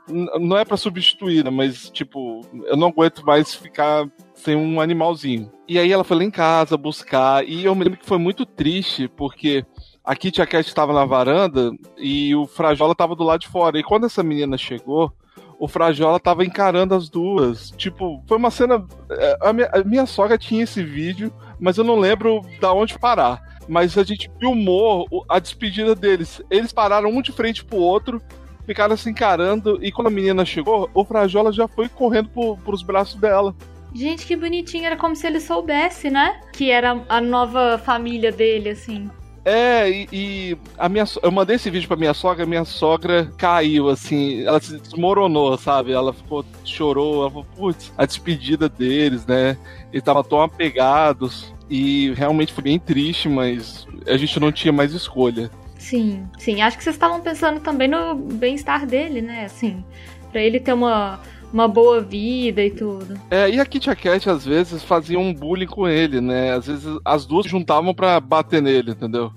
não 0.09 0.57
é 0.57 0.65
para 0.65 0.77
substituir, 0.77 1.45
né, 1.45 1.51
mas 1.51 1.89
tipo, 1.91 2.43
eu 2.67 2.77
não 2.77 2.89
aguento 2.89 3.25
mais 3.25 3.55
ficar 3.55 4.07
sem 4.35 4.55
um 4.55 4.81
animalzinho. 4.81 5.51
E 5.67 5.79
aí 5.79 5.91
ela 5.91 6.05
foi 6.05 6.19
lá 6.19 6.25
em 6.25 6.31
casa 6.31 6.77
buscar, 6.77 7.47
e 7.49 7.65
eu 7.65 7.75
me 7.75 7.85
lembro 7.85 7.99
que 7.99 8.07
foi 8.07 8.19
muito 8.19 8.45
triste, 8.45 9.09
porque 9.09 9.65
a 10.05 10.15
Kitty 10.15 10.45
Cat 10.47 10.69
estava 10.69 10.93
na 10.93 11.05
varanda 11.07 11.73
e 11.97 12.35
o 12.35 12.47
Frajola 12.47 12.93
estava 12.93 13.17
do 13.17 13.25
lado 13.25 13.41
de 13.41 13.49
fora. 13.49 13.79
E 13.79 13.83
quando 13.83 14.05
essa 14.05 14.23
menina 14.23 14.59
chegou, 14.59 15.11
o 15.59 15.67
Frajola 15.67 16.19
estava 16.19 16.45
encarando 16.45 16.95
as 16.95 17.09
duas. 17.09 17.71
Tipo, 17.71 18.23
foi 18.27 18.37
uma 18.37 18.51
cena. 18.51 18.85
É, 19.11 19.39
a 19.41 19.53
minha, 19.53 19.71
a 19.73 19.83
minha 19.83 20.07
sogra 20.07 20.37
tinha 20.37 20.65
esse 20.65 20.83
vídeo, 20.83 21.33
mas 21.59 21.79
eu 21.79 21.85
não 21.85 21.99
lembro 21.99 22.43
da 22.61 22.73
onde 22.73 22.99
parar. 22.99 23.41
Mas 23.67 23.97
a 23.97 24.05
gente 24.05 24.31
filmou 24.39 25.07
a 25.27 25.39
despedida 25.39 25.95
deles. 25.95 26.43
Eles 26.51 26.71
pararam 26.71 27.09
um 27.09 27.23
de 27.23 27.33
frente 27.33 27.65
pro 27.65 27.79
outro 27.79 28.21
ficaram 28.67 28.97
se 28.97 29.11
encarando 29.11 29.79
e 29.83 29.93
quando 29.93 30.07
a 30.07 30.11
menina 30.11 30.45
chegou, 30.45 30.89
o 30.95 31.05
Frajola 31.05 31.53
já 31.53 31.69
foi 31.69 31.87
correndo 31.87 32.31
pro, 32.31 32.57
pros 32.57 32.83
braços 32.83 33.21
dela. 33.21 33.55
Gente, 33.95 34.27
que 34.27 34.35
bonitinho, 34.35 34.87
era 34.87 34.97
como 34.97 35.15
se 35.15 35.27
ele 35.27 35.39
soubesse, 35.39 36.11
né? 36.11 36.41
Que 36.53 36.71
era 36.71 37.05
a 37.09 37.21
nova 37.21 37.79
família 37.79 38.33
dele, 38.33 38.71
assim. 38.71 39.09
É, 39.45 39.91
e, 39.91 40.09
e, 40.11 40.57
a 40.79 40.89
minha, 40.89 41.05
eu 41.23 41.31
mandei 41.31 41.57
esse 41.57 41.69
vídeo 41.69 41.87
pra 41.87 41.97
minha 41.97 42.15
sogra, 42.15 42.47
minha 42.47 42.65
sogra 42.65 43.31
caiu, 43.37 43.91
assim, 43.91 44.43
ela 44.43 44.59
se 44.59 44.79
desmoronou, 44.79 45.57
sabe? 45.59 45.93
Ela 45.93 46.15
ficou, 46.15 46.45
chorou, 46.65 47.21
ela 47.21 47.31
falou, 47.31 47.47
putz, 47.55 47.93
a 47.99 48.07
despedida 48.07 48.69
deles, 48.69 49.27
né? 49.27 49.59
Eles 49.93 50.01
estavam 50.01 50.25
tão 50.25 50.41
apegados 50.41 51.55
e 51.69 52.13
realmente 52.15 52.55
foi 52.55 52.65
bem 52.65 52.79
triste, 52.79 53.29
mas 53.29 53.87
a 54.07 54.17
gente 54.17 54.41
não 54.41 54.51
tinha 54.51 54.73
mais 54.73 54.95
escolha. 54.95 55.51
Sim, 55.79 56.27
sim. 56.39 56.63
Acho 56.63 56.79
que 56.79 56.85
vocês 56.85 56.97
estavam 56.97 57.21
pensando 57.21 57.61
também 57.61 57.89
no 57.89 58.15
bem-estar 58.15 58.87
dele, 58.87 59.21
né? 59.21 59.45
Assim, 59.45 59.85
para 60.33 60.41
ele 60.41 60.59
ter 60.59 60.73
uma, 60.73 61.21
uma 61.55 61.69
boa 61.69 62.01
vida 62.01 62.61
e 62.61 62.71
tudo. 62.71 63.15
É, 63.31 63.49
e 63.49 63.61
a 63.61 63.65
Kitty 63.65 63.95
Cat 63.95 64.29
às 64.29 64.45
vezes 64.45 64.83
fazia 64.83 65.19
um 65.19 65.33
bullying 65.33 65.69
com 65.69 65.87
ele, 65.87 66.21
né? 66.21 66.53
Às 66.53 66.67
vezes 66.67 66.99
as 67.05 67.25
duas 67.25 67.47
juntavam 67.47 67.95
para 67.95 68.19
bater 68.19 68.61
nele, 68.61 68.91
entendeu? 68.91 69.33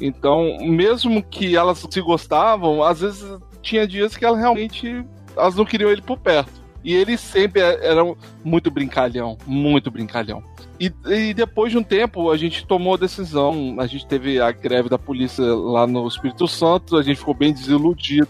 Então, 0.00 0.58
mesmo 0.60 1.22
que 1.22 1.56
elas 1.56 1.86
se 1.88 2.00
gostavam, 2.00 2.82
às 2.82 3.00
vezes 3.00 3.24
tinha 3.62 3.86
dias 3.86 4.16
que 4.16 4.24
elas 4.24 4.40
realmente 4.40 5.04
elas 5.36 5.54
não 5.54 5.64
queriam 5.64 5.90
ele 5.90 6.02
por 6.02 6.18
perto. 6.18 6.66
E 6.82 6.92
ele 6.92 7.16
sempre 7.16 7.60
era 7.60 8.02
muito 8.44 8.70
brincalhão, 8.70 9.38
muito 9.46 9.90
brincalhão. 9.90 10.42
E, 10.80 10.92
e, 11.06 11.32
depois 11.32 11.70
de 11.70 11.78
um 11.78 11.82
tempo, 11.82 12.30
a 12.30 12.36
gente 12.36 12.66
tomou 12.66 12.94
a 12.94 12.98
decisão. 12.98 13.76
A 13.78 13.86
gente 13.86 14.06
teve 14.06 14.40
a 14.40 14.50
greve 14.50 14.88
da 14.88 14.98
polícia 14.98 15.44
lá 15.44 15.86
no 15.86 16.06
Espírito 16.06 16.46
Santo, 16.46 16.96
a 16.96 17.02
gente 17.02 17.18
ficou 17.18 17.34
bem 17.34 17.52
desiludido. 17.52 18.28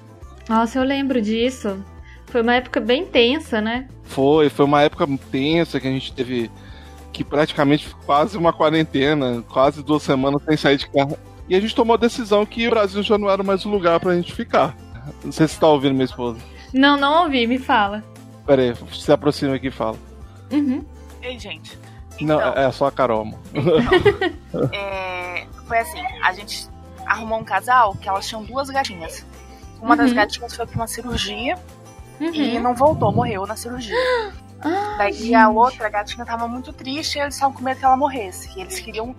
Nossa, 0.48 0.78
eu 0.78 0.84
lembro 0.84 1.20
disso. 1.20 1.82
Foi 2.36 2.42
uma 2.42 2.54
época 2.56 2.80
bem 2.80 3.06
tensa, 3.06 3.62
né? 3.62 3.88
Foi, 4.02 4.50
foi 4.50 4.66
uma 4.66 4.82
época 4.82 5.08
tensa 5.32 5.80
que 5.80 5.88
a 5.88 5.90
gente 5.90 6.12
teve 6.12 6.50
que 7.10 7.24
praticamente 7.24 7.96
quase 8.04 8.36
uma 8.36 8.52
quarentena, 8.52 9.42
quase 9.48 9.82
duas 9.82 10.02
semanas 10.02 10.42
sem 10.42 10.54
sair 10.54 10.76
de 10.76 10.86
casa. 10.86 11.18
E 11.48 11.56
a 11.56 11.60
gente 11.60 11.74
tomou 11.74 11.94
a 11.94 11.96
decisão 11.96 12.44
que 12.44 12.68
o 12.68 12.70
Brasil 12.70 13.02
já 13.02 13.16
não 13.16 13.30
era 13.30 13.42
mais 13.42 13.64
o 13.64 13.70
lugar 13.70 13.98
pra 14.00 14.14
gente 14.14 14.34
ficar. 14.34 14.76
Não 15.24 15.32
sei 15.32 15.48
se 15.48 15.54
você 15.54 15.60
tá 15.60 15.68
ouvindo 15.68 15.94
minha 15.94 16.04
esposa. 16.04 16.38
Não, 16.74 16.98
não 16.98 17.22
ouvi, 17.22 17.46
me 17.46 17.58
fala. 17.58 18.04
Pera 18.44 18.60
aí, 18.60 18.74
se 18.92 19.10
aproxima 19.10 19.54
aqui 19.54 19.68
e 19.68 19.70
fala. 19.70 19.96
Uhum. 20.52 20.84
Ei, 21.22 21.38
gente. 21.38 21.78
Então, 22.20 22.38
não, 22.38 22.52
é 22.52 22.70
só 22.70 22.88
a 22.88 22.92
Carol. 22.92 23.32
Então, 23.54 24.68
é, 24.74 25.46
foi 25.66 25.78
assim, 25.78 26.02
a 26.22 26.34
gente 26.34 26.68
arrumou 27.06 27.38
um 27.38 27.44
casal 27.44 27.94
que 27.94 28.06
elas 28.06 28.28
tinham 28.28 28.44
duas 28.44 28.68
gatinhas. 28.68 29.24
Uma 29.80 29.92
uhum. 29.92 29.96
das 29.96 30.12
gatinhas 30.12 30.54
foi 30.54 30.66
pra 30.66 30.76
uma 30.76 30.86
cirurgia 30.86 31.56
uhum. 32.20 32.32
e 32.32 32.58
não 32.58 32.74
voltou, 32.74 33.12
morreu 33.12 33.46
na 33.46 33.56
cirurgia. 33.56 33.94
Ah, 34.58 34.94
Daí 34.96 35.12
gente. 35.12 35.34
a 35.34 35.50
outra 35.50 35.86
gatinha 35.90 36.24
tava 36.24 36.48
muito 36.48 36.72
triste 36.72 37.18
e 37.18 37.20
eles 37.20 37.34
estavam 37.34 37.54
com 37.54 37.62
medo 37.62 37.78
que 37.78 37.84
ela 37.84 37.96
morresse. 37.96 38.50
E 38.56 38.62
eles 38.62 38.80
queriam 38.80 39.14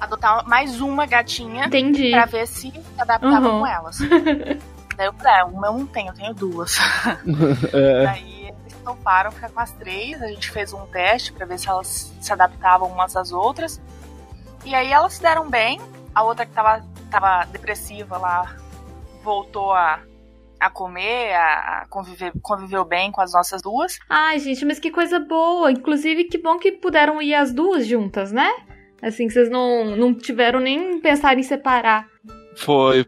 adotar 0.00 0.46
mais 0.48 0.80
uma 0.80 1.06
gatinha 1.06 1.66
Entendi. 1.66 2.12
pra 2.12 2.24
ver 2.24 2.46
se 2.46 2.70
se 2.70 2.82
adaptava 2.96 3.48
uhum. 3.48 3.60
com 3.60 3.66
elas. 3.66 3.98
Daí 4.96 5.06
eu 5.08 5.12
falei, 5.12 5.32
é, 5.32 5.44
uma 5.44 5.66
eu 5.66 5.72
não 5.72 5.86
tenho, 5.86 6.08
eu 6.10 6.14
tenho 6.14 6.34
duas. 6.34 6.78
é. 7.74 8.04
Daí 8.04 8.54
toparam 8.84 9.32
ficar 9.32 9.50
com 9.50 9.60
as 9.60 9.72
três. 9.72 10.22
A 10.22 10.28
gente 10.28 10.50
fez 10.50 10.72
um 10.72 10.86
teste 10.86 11.32
para 11.32 11.46
ver 11.46 11.58
se 11.58 11.68
elas 11.68 12.14
se 12.20 12.32
adaptavam 12.32 12.88
umas 12.88 13.16
às 13.16 13.32
outras. 13.32 13.80
E 14.64 14.74
aí 14.74 14.92
elas 14.92 15.14
se 15.14 15.22
deram 15.22 15.50
bem. 15.50 15.80
A 16.14 16.22
outra 16.22 16.46
que 16.46 16.52
tava, 16.52 16.84
tava 17.10 17.44
depressiva 17.46 18.16
lá 18.16 18.54
voltou 19.24 19.72
a, 19.72 20.00
a 20.64 20.70
comer, 20.70 21.34
a, 21.34 21.82
a 21.82 21.86
conviver, 21.88 22.32
conviveu 22.40 22.84
bem 22.84 23.12
com 23.12 23.20
as 23.20 23.32
nossas 23.32 23.60
duas. 23.60 23.98
Ai, 24.08 24.38
gente, 24.38 24.64
mas 24.64 24.78
que 24.78 24.90
coisa 24.90 25.20
boa. 25.20 25.70
Inclusive, 25.70 26.24
que 26.24 26.38
bom 26.38 26.58
que 26.58 26.72
puderam 26.72 27.20
ir 27.20 27.34
as 27.34 27.52
duas 27.52 27.86
juntas, 27.86 28.32
né? 28.32 28.50
Assim, 29.02 29.26
que 29.26 29.34
vocês 29.34 29.50
não, 29.50 29.84
não 29.96 30.14
tiveram 30.14 30.60
nem 30.60 31.00
pensar 31.00 31.38
em 31.38 31.42
separar. 31.42 32.06
Foi 32.56 33.04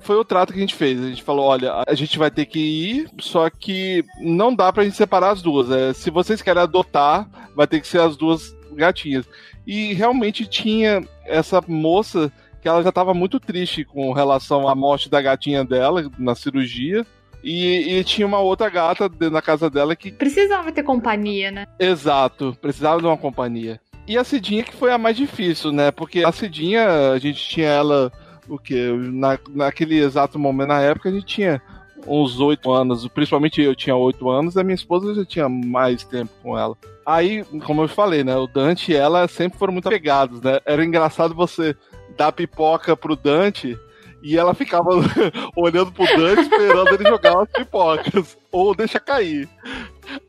foi 0.00 0.16
o 0.16 0.24
trato 0.24 0.52
que 0.52 0.58
a 0.58 0.60
gente 0.60 0.74
fez. 0.74 1.02
A 1.02 1.08
gente 1.08 1.22
falou: 1.22 1.46
olha, 1.46 1.84
a 1.86 1.94
gente 1.94 2.18
vai 2.18 2.30
ter 2.30 2.46
que 2.46 2.58
ir, 2.58 3.10
só 3.20 3.48
que 3.48 4.04
não 4.20 4.54
dá 4.54 4.72
pra 4.72 4.84
gente 4.84 4.96
separar 4.96 5.30
as 5.30 5.42
duas. 5.42 5.70
É, 5.70 5.92
se 5.92 6.10
vocês 6.10 6.42
querem 6.42 6.62
adotar, 6.62 7.28
vai 7.54 7.66
ter 7.66 7.80
que 7.80 7.86
ser 7.86 8.00
as 8.00 8.16
duas 8.16 8.54
gatinhas. 8.72 9.26
E 9.66 9.92
realmente 9.94 10.46
tinha 10.46 11.02
essa 11.24 11.62
moça 11.66 12.32
que 12.60 12.68
ela 12.68 12.82
já 12.82 12.88
estava 12.88 13.14
muito 13.14 13.38
triste 13.38 13.84
com 13.84 14.12
relação 14.12 14.68
à 14.68 14.74
morte 14.74 15.08
da 15.08 15.20
gatinha 15.20 15.64
dela 15.64 16.10
na 16.18 16.34
cirurgia. 16.34 17.06
E, 17.42 17.98
e, 17.98 18.04
tinha 18.04 18.26
uma 18.26 18.40
outra 18.40 18.68
gata 18.68 19.08
na 19.30 19.40
casa 19.40 19.70
dela 19.70 19.94
que. 19.94 20.10
Precisava 20.10 20.72
ter 20.72 20.82
companhia, 20.82 21.52
né? 21.52 21.66
Exato, 21.78 22.56
precisava 22.60 23.00
de 23.00 23.06
uma 23.06 23.16
companhia. 23.16 23.80
E 24.08 24.18
a 24.18 24.24
Cidinha 24.24 24.64
que 24.64 24.74
foi 24.74 24.90
a 24.90 24.98
mais 24.98 25.16
difícil, 25.16 25.70
né? 25.70 25.90
Porque 25.90 26.24
a 26.24 26.32
Cidinha, 26.32 27.12
a 27.12 27.18
gente 27.18 27.48
tinha 27.48 27.68
ela 27.68 28.10
o 28.48 28.58
que? 28.58 28.90
Na, 29.12 29.38
naquele 29.50 29.98
exato 29.98 30.38
momento, 30.38 30.68
na 30.68 30.80
época, 30.80 31.08
a 31.08 31.12
gente 31.12 31.26
tinha 31.26 31.62
uns 32.06 32.40
oito 32.40 32.70
anos, 32.72 33.06
principalmente 33.08 33.60
eu 33.60 33.74
tinha 33.74 33.94
oito 33.94 34.30
anos, 34.30 34.56
a 34.56 34.64
minha 34.64 34.74
esposa 34.74 35.14
já 35.14 35.24
tinha 35.24 35.48
mais 35.48 36.04
tempo 36.04 36.32
com 36.42 36.58
ela. 36.58 36.76
Aí, 37.04 37.44
como 37.64 37.82
eu 37.82 37.88
falei, 37.88 38.22
né, 38.22 38.36
o 38.36 38.46
Dante 38.46 38.92
e 38.92 38.94
ela 38.94 39.26
sempre 39.28 39.58
foram 39.58 39.72
muito 39.72 39.88
apegados, 39.88 40.40
né? 40.40 40.60
Era 40.64 40.84
engraçado 40.84 41.34
você 41.34 41.74
dar 42.18 42.32
pipoca 42.32 42.96
pro 42.96 43.14
Dante 43.14 43.78
e 44.20 44.36
ela 44.36 44.52
ficava 44.52 44.90
olhando 45.54 45.92
pro 45.92 46.04
Dante 46.04 46.42
esperando 46.42 46.92
ele 46.92 47.08
jogar 47.08 47.42
as 47.42 47.48
pipocas. 47.50 48.36
Ou 48.50 48.74
deixa 48.74 48.98
cair. 48.98 49.48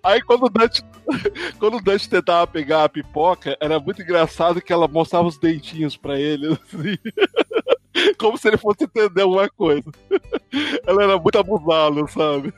Aí 0.04 0.22
quando 0.22 0.46
o 0.46 0.50
Dante, 0.50 0.84
quando 1.60 1.78
o 1.78 1.82
Dante 1.82 2.08
tentava 2.08 2.46
pegar 2.46 2.84
a 2.84 2.90
pipoca, 2.90 3.58
era 3.60 3.80
muito 3.80 4.02
engraçado 4.02 4.62
que 4.62 4.72
ela 4.72 4.88
mostrava 4.88 5.28
os 5.28 5.40
dentinhos 5.40 5.98
para 5.98 6.20
ele. 6.20 6.54
Assim. 6.54 6.98
Como 8.18 8.38
se 8.38 8.48
ele 8.48 8.58
fosse 8.58 8.84
entender 8.84 9.24
alguma 9.24 9.50
coisa. 9.50 9.92
Ela 10.86 11.04
era 11.04 11.18
muito 11.18 11.38
abusada, 11.38 12.08
sabe? 12.08 12.54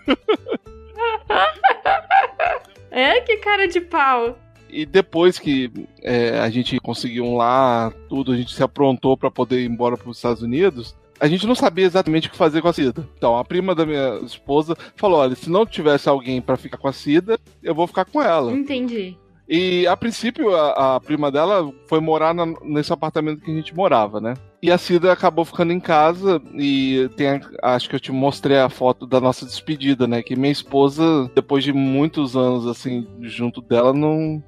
É, 2.92 3.22
que 3.22 3.38
cara 3.38 3.68
de 3.68 3.80
pau. 3.80 4.38
E 4.72 4.86
depois 4.86 5.38
que 5.38 5.72
é, 6.02 6.40
a 6.40 6.50
gente 6.50 6.80
conseguiu 6.80 7.26
um 7.26 7.36
lá, 7.36 7.92
tudo, 8.08 8.32
a 8.32 8.38
gente 8.38 8.54
se 8.54 8.64
aprontou 8.64 9.18
para 9.18 9.30
poder 9.30 9.62
ir 9.62 9.70
embora 9.70 9.98
para 9.98 10.10
os 10.10 10.18
Estados 10.18 10.42
Unidos, 10.42 10.96
a 11.20 11.28
gente 11.28 11.46
não 11.46 11.54
sabia 11.54 11.86
exatamente 11.86 12.28
o 12.28 12.32
que 12.32 12.38
fazer 12.38 12.62
com 12.62 12.68
a 12.68 12.74
Cida. 12.74 13.08
Então, 13.16 13.38
a 13.38 13.46
prima 13.46 13.76
da 13.76 13.86
minha 13.86 14.20
esposa 14.24 14.76
falou: 14.96 15.20
olha, 15.20 15.36
se 15.36 15.50
não 15.50 15.66
tivesse 15.66 16.10
alguém 16.10 16.42
para 16.42 16.58
ficar 16.58 16.78
com 16.78 16.88
a 16.88 16.94
Cida, 16.94 17.38
eu 17.62 17.76
vou 17.76 17.86
ficar 17.86 18.06
com 18.06 18.22
ela. 18.22 18.52
Entendi. 18.52 19.16
E 19.48 19.86
a 19.86 19.98
princípio, 19.98 20.56
a, 20.56 20.96
a 20.96 21.00
prima 21.02 21.30
dela 21.30 21.70
foi 21.86 22.00
morar 22.00 22.34
na, 22.34 22.46
nesse 22.64 22.94
apartamento 22.94 23.42
que 23.42 23.52
a 23.52 23.54
gente 23.54 23.76
morava, 23.76 24.22
né? 24.22 24.34
E 24.62 24.72
a 24.72 24.78
Cida 24.78 25.12
acabou 25.12 25.44
ficando 25.44 25.74
em 25.74 25.80
casa 25.80 26.42
e 26.54 27.10
tem, 27.18 27.42
acho 27.62 27.90
que 27.90 27.96
eu 27.96 28.00
te 28.00 28.12
mostrei 28.12 28.58
a 28.58 28.70
foto 28.70 29.06
da 29.06 29.20
nossa 29.20 29.46
despedida, 29.46 30.08
né? 30.08 30.24
Que 30.24 30.38
minha 30.38 30.52
esposa, 30.52 31.30
depois 31.36 31.64
de 31.64 31.74
muitos 31.74 32.38
anos 32.38 32.66
assim 32.66 33.06
junto 33.22 33.62
dela, 33.62 33.92
não 33.92 34.42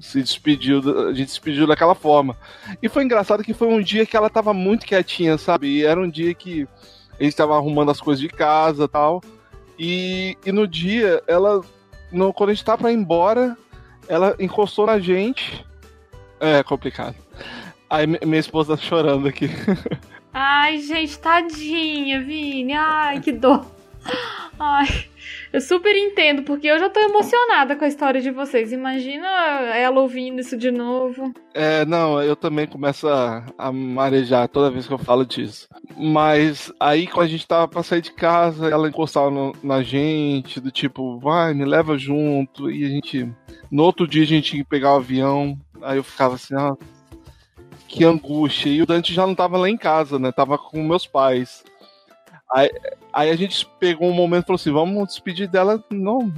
se 0.00 0.22
despediu, 0.22 0.80
a 1.08 1.12
gente 1.12 1.28
despediu 1.28 1.66
daquela 1.66 1.94
forma. 1.94 2.36
E 2.82 2.88
foi 2.88 3.04
engraçado 3.04 3.42
que 3.42 3.54
foi 3.54 3.68
um 3.68 3.80
dia 3.80 4.06
que 4.06 4.16
ela 4.16 4.30
tava 4.30 4.52
muito 4.54 4.86
quietinha, 4.86 5.36
sabe? 5.38 5.68
E 5.68 5.84
era 5.84 6.00
um 6.00 6.08
dia 6.08 6.32
que 6.34 6.66
a 7.18 7.24
gente 7.24 7.36
tava 7.36 7.56
arrumando 7.56 7.90
as 7.90 8.00
coisas 8.00 8.20
de 8.20 8.28
casa, 8.28 8.88
tal. 8.88 9.22
E, 9.78 10.36
e 10.44 10.52
no 10.52 10.66
dia 10.66 11.22
ela 11.26 11.62
no, 12.10 12.32
quando 12.32 12.50
a 12.50 12.54
gente 12.54 12.64
tava 12.64 12.78
pra 12.78 12.92
ir 12.92 12.96
embora, 12.96 13.56
ela 14.08 14.34
encostou 14.38 14.86
na 14.86 14.98
gente. 14.98 15.64
É 16.40 16.62
complicado. 16.62 17.16
Aí 17.90 18.06
minha 18.06 18.38
esposa 18.40 18.76
tá 18.76 18.82
chorando 18.82 19.28
aqui. 19.28 19.48
Ai, 20.32 20.78
gente, 20.78 21.18
tadinha, 21.18 22.22
Vini. 22.22 22.74
Ai, 22.74 23.20
que 23.20 23.32
dor. 23.32 23.66
Ai, 24.58 24.86
Eu 25.52 25.62
super 25.62 25.96
entendo, 25.96 26.42
porque 26.42 26.66
eu 26.66 26.78
já 26.78 26.90
tô 26.90 27.00
emocionada 27.00 27.74
com 27.74 27.84
a 27.84 27.88
história 27.88 28.20
de 28.20 28.30
vocês. 28.30 28.70
Imagina 28.70 29.26
ela 29.74 30.00
ouvindo 30.00 30.40
isso 30.40 30.56
de 30.58 30.70
novo. 30.70 31.32
É, 31.54 31.86
não, 31.86 32.22
eu 32.22 32.36
também 32.36 32.66
começo 32.66 33.08
a, 33.08 33.46
a 33.56 33.72
marejar 33.72 34.46
toda 34.48 34.70
vez 34.70 34.86
que 34.86 34.92
eu 34.92 34.98
falo 34.98 35.24
disso. 35.24 35.66
Mas 35.96 36.70
aí 36.78 37.06
quando 37.06 37.26
a 37.26 37.30
gente 37.30 37.46
tava 37.46 37.66
pra 37.66 37.82
sair 37.82 38.02
de 38.02 38.12
casa, 38.12 38.68
ela 38.68 38.88
encostava 38.88 39.30
no, 39.30 39.54
na 39.62 39.82
gente, 39.82 40.60
do 40.60 40.70
tipo, 40.70 41.18
vai, 41.18 41.54
me 41.54 41.64
leva 41.64 41.96
junto. 41.96 42.70
E 42.70 42.84
a 42.84 42.88
gente. 42.88 43.26
No 43.70 43.84
outro 43.84 44.06
dia 44.06 44.22
a 44.22 44.26
gente 44.26 44.56
que 44.56 44.64
pegar 44.64 44.92
o 44.92 44.96
avião. 44.96 45.58
Aí 45.80 45.96
eu 45.96 46.04
ficava 46.04 46.34
assim, 46.34 46.54
ah, 46.54 46.76
que 47.86 48.04
angústia. 48.04 48.68
E 48.68 48.82
o 48.82 48.86
Dante 48.86 49.14
já 49.14 49.26
não 49.26 49.34
tava 49.34 49.56
lá 49.56 49.68
em 49.68 49.78
casa, 49.78 50.18
né? 50.18 50.30
Tava 50.30 50.58
com 50.58 50.82
meus 50.82 51.06
pais. 51.06 51.64
Aí, 52.52 52.70
aí 53.12 53.30
a 53.30 53.36
gente 53.36 53.66
pegou 53.78 54.08
um 54.08 54.14
momento 54.14 54.44
e 54.44 54.46
falou 54.46 54.56
assim: 54.56 54.72
vamos 54.72 55.08
despedir 55.08 55.48
dela, 55.48 55.82
não, 55.90 56.32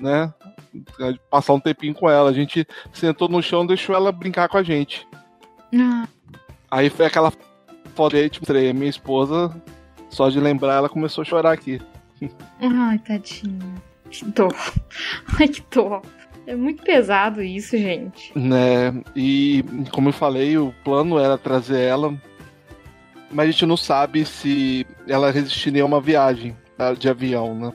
né? 0.00 0.32
Passar 1.30 1.54
um 1.54 1.60
tempinho 1.60 1.94
com 1.94 2.08
ela. 2.08 2.30
A 2.30 2.32
gente 2.32 2.66
sentou 2.92 3.28
no 3.28 3.42
chão 3.42 3.64
e 3.64 3.68
deixou 3.68 3.94
ela 3.94 4.12
brincar 4.12 4.48
com 4.48 4.58
a 4.58 4.62
gente. 4.62 5.06
Ah. 5.74 6.06
Aí 6.70 6.90
foi 6.90 7.06
aquela 7.06 7.32
foto 7.94 8.16
aí, 8.16 8.28
tipo, 8.28 8.50
a 8.50 8.72
minha 8.72 8.90
esposa, 8.90 9.54
só 10.10 10.28
de 10.28 10.40
lembrar, 10.40 10.74
ela 10.74 10.88
começou 10.88 11.22
a 11.22 11.24
chorar 11.24 11.52
aqui. 11.52 11.80
Ai, 12.60 12.98
tadinha. 12.98 13.74
Que 14.10 14.24
dor. 14.26 14.54
Ai, 15.38 15.48
que 15.48 15.62
dor. 15.70 16.02
É 16.46 16.54
muito 16.54 16.82
pesado 16.82 17.42
isso, 17.42 17.76
gente. 17.76 18.36
Né? 18.38 19.02
E 19.16 19.64
como 19.90 20.10
eu 20.10 20.12
falei, 20.12 20.58
o 20.58 20.74
plano 20.84 21.18
era 21.18 21.38
trazer 21.38 21.80
ela 21.80 22.14
mas 23.34 23.48
a 23.48 23.50
gente 23.50 23.66
não 23.66 23.76
sabe 23.76 24.24
se 24.24 24.86
ela 25.08 25.30
resistiria 25.30 25.82
a 25.82 25.86
uma 25.86 26.00
viagem 26.00 26.56
tá, 26.78 26.94
de 26.94 27.08
avião, 27.08 27.54
né? 27.54 27.72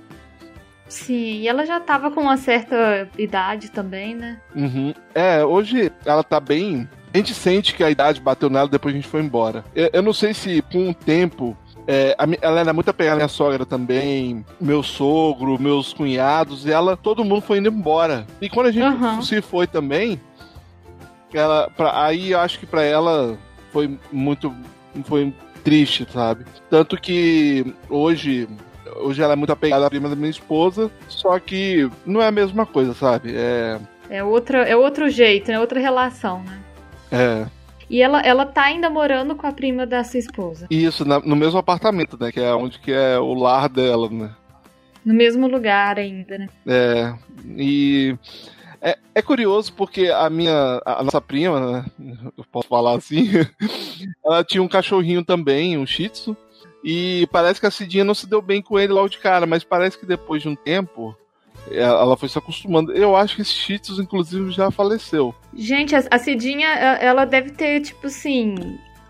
Sim, 0.88 1.41
e 1.41 1.47
ela 1.47 1.66
já 1.66 1.80
tava 1.80 2.10
com 2.10 2.22
uma 2.22 2.38
certa 2.38 3.07
idade 3.18 3.70
também, 3.70 4.16
né? 4.16 4.39
Uhum. 4.55 4.93
É, 5.14 5.45
hoje 5.45 5.91
ela 6.03 6.24
tá 6.24 6.39
bem. 6.39 6.89
A 7.14 7.18
gente 7.18 7.34
sente 7.34 7.76
que 7.76 7.84
a 7.84 7.91
idade 7.91 8.20
bateu 8.20 8.49
nela 8.49 8.68
depois 8.68 8.95
a 8.95 8.97
gente 8.97 9.07
foi 9.07 9.22
embora. 9.22 9.64
Eu, 9.76 9.89
eu 9.93 10.01
não 10.01 10.14
sei 10.14 10.34
se 10.34 10.64
com 10.72 10.89
o 10.89 10.93
tempo. 10.93 11.55
É, 11.86 12.16
a, 12.18 12.26
ela 12.41 12.60
era 12.60 12.74
muito 12.74 12.89
apegada 12.89 13.16
à 13.16 13.18
minha 13.18 13.28
sogra 13.28 13.66
também, 13.66 14.45
meu 14.60 14.82
sogro, 14.82 15.60
meus 15.60 15.91
cunhados, 15.93 16.66
e 16.66 16.72
ela, 16.72 16.95
todo 16.95 17.26
mundo 17.26 17.41
foi 17.41 17.57
indo 17.57 17.70
embora. 17.70 18.26
E 18.39 18.49
quando 18.49 18.68
a 18.68 18.72
gente 18.72 18.86
uhum. 18.86 19.22
se 19.22 19.41
foi 19.41 19.68
também, 19.68 20.20
ela, 21.34 21.70
pra, 21.76 22.03
aí 22.03 22.32
eu 22.32 22.39
acho 22.39 22.60
que 22.60 22.66
para 22.66 22.84
ela 22.84 23.38
foi 23.72 23.97
muito 24.12 24.53
foi 25.03 25.34
triste, 25.60 26.07
sabe? 26.12 26.45
Tanto 26.70 26.99
que 26.99 27.74
hoje 27.89 28.47
hoje 28.97 29.22
ela 29.22 29.34
é 29.34 29.36
muito 29.36 29.51
apegada 29.51 29.86
à 29.86 29.89
prima 29.89 30.10
da 30.10 30.16
minha 30.16 30.30
esposa, 30.30 30.91
só 31.07 31.39
que 31.39 31.89
não 32.05 32.22
é 32.22 32.28
a 32.28 32.32
mesma 32.32 32.66
coisa, 32.66 32.93
sabe? 32.93 33.34
É 33.36 33.80
é 34.10 34.24
outra 34.24 34.68
é 34.68 34.76
outro 34.76 35.10
jeito, 35.10 35.51
é 35.51 35.60
outra 35.60 35.80
relação, 35.80 36.43
né? 36.43 36.60
É. 37.12 37.45
E 37.89 38.01
ela, 38.01 38.22
ela 38.22 38.45
tá 38.45 38.64
ainda 38.64 38.89
morando 38.89 39.36
com 39.36 39.47
a 39.47 39.51
prima 39.51 39.86
da 39.86 40.03
sua 40.03 40.20
esposa. 40.20 40.68
Isso, 40.70 41.03
na, 41.03 41.20
no 41.20 41.36
mesmo 41.36 41.57
apartamento, 41.57 42.18
né? 42.20 42.32
Que 42.32 42.39
é 42.39 42.53
onde 42.53 42.78
que 42.78 42.91
é 42.91 43.18
o 43.18 43.34
lar 43.34 43.68
dela, 43.68 44.07
né? 44.10 44.30
No 45.03 45.14
mesmo 45.14 45.47
lugar 45.47 45.97
ainda, 45.97 46.38
né? 46.38 46.49
É. 46.68 47.14
E 47.57 48.16
é, 48.82 48.98
é 49.14 49.22
curioso 49.22 49.74
porque 49.74 50.08
a 50.08 50.30
minha, 50.30 50.82
a 50.86 51.04
nossa 51.04 51.22
prima, 51.22 51.60
né, 51.60 51.86
eu 52.38 52.46
posso 52.52 52.68
falar 52.68 52.98
assim, 52.98 53.30
ela 54.26 54.44
tinha 54.44 54.64
um 54.64 54.68
cachorrinho 54.68 55.24
também, 55.24 55.78
um 55.78 55.86
Shih 55.86 56.10
Tzu, 56.10 56.38
e 56.84 57.28
parece 57.32 57.60
que 57.60 57.66
a 57.66 57.72
Cidinha 57.72 58.04
não 58.04 58.14
se 58.14 58.28
deu 58.28 58.42
bem 58.42 58.62
com 58.62 58.80
ele 58.80 58.94
logo 58.94 59.10
de 59.10 59.18
cara, 59.18 59.46
mas 59.46 59.64
parece 59.64 59.98
que 59.98 60.06
depois 60.06 60.42
de 60.42 60.48
um 60.48 60.56
tempo 60.56 61.16
ela 61.72 62.18
foi 62.18 62.30
se 62.30 62.38
acostumando. 62.38 62.94
Eu 62.94 63.16
acho 63.16 63.36
que 63.36 63.42
esse 63.42 63.52
Shih 63.52 63.80
Tzu, 63.80 64.02
inclusive, 64.02 64.52
já 64.52 64.72
faleceu. 64.72 65.36
Gente, 65.54 65.96
a 65.96 66.20
Cidinha, 66.20 66.68
ela 66.68 67.26
deve 67.26 67.52
ter, 67.52 67.82
tipo 67.82 68.08
assim. 68.08 68.56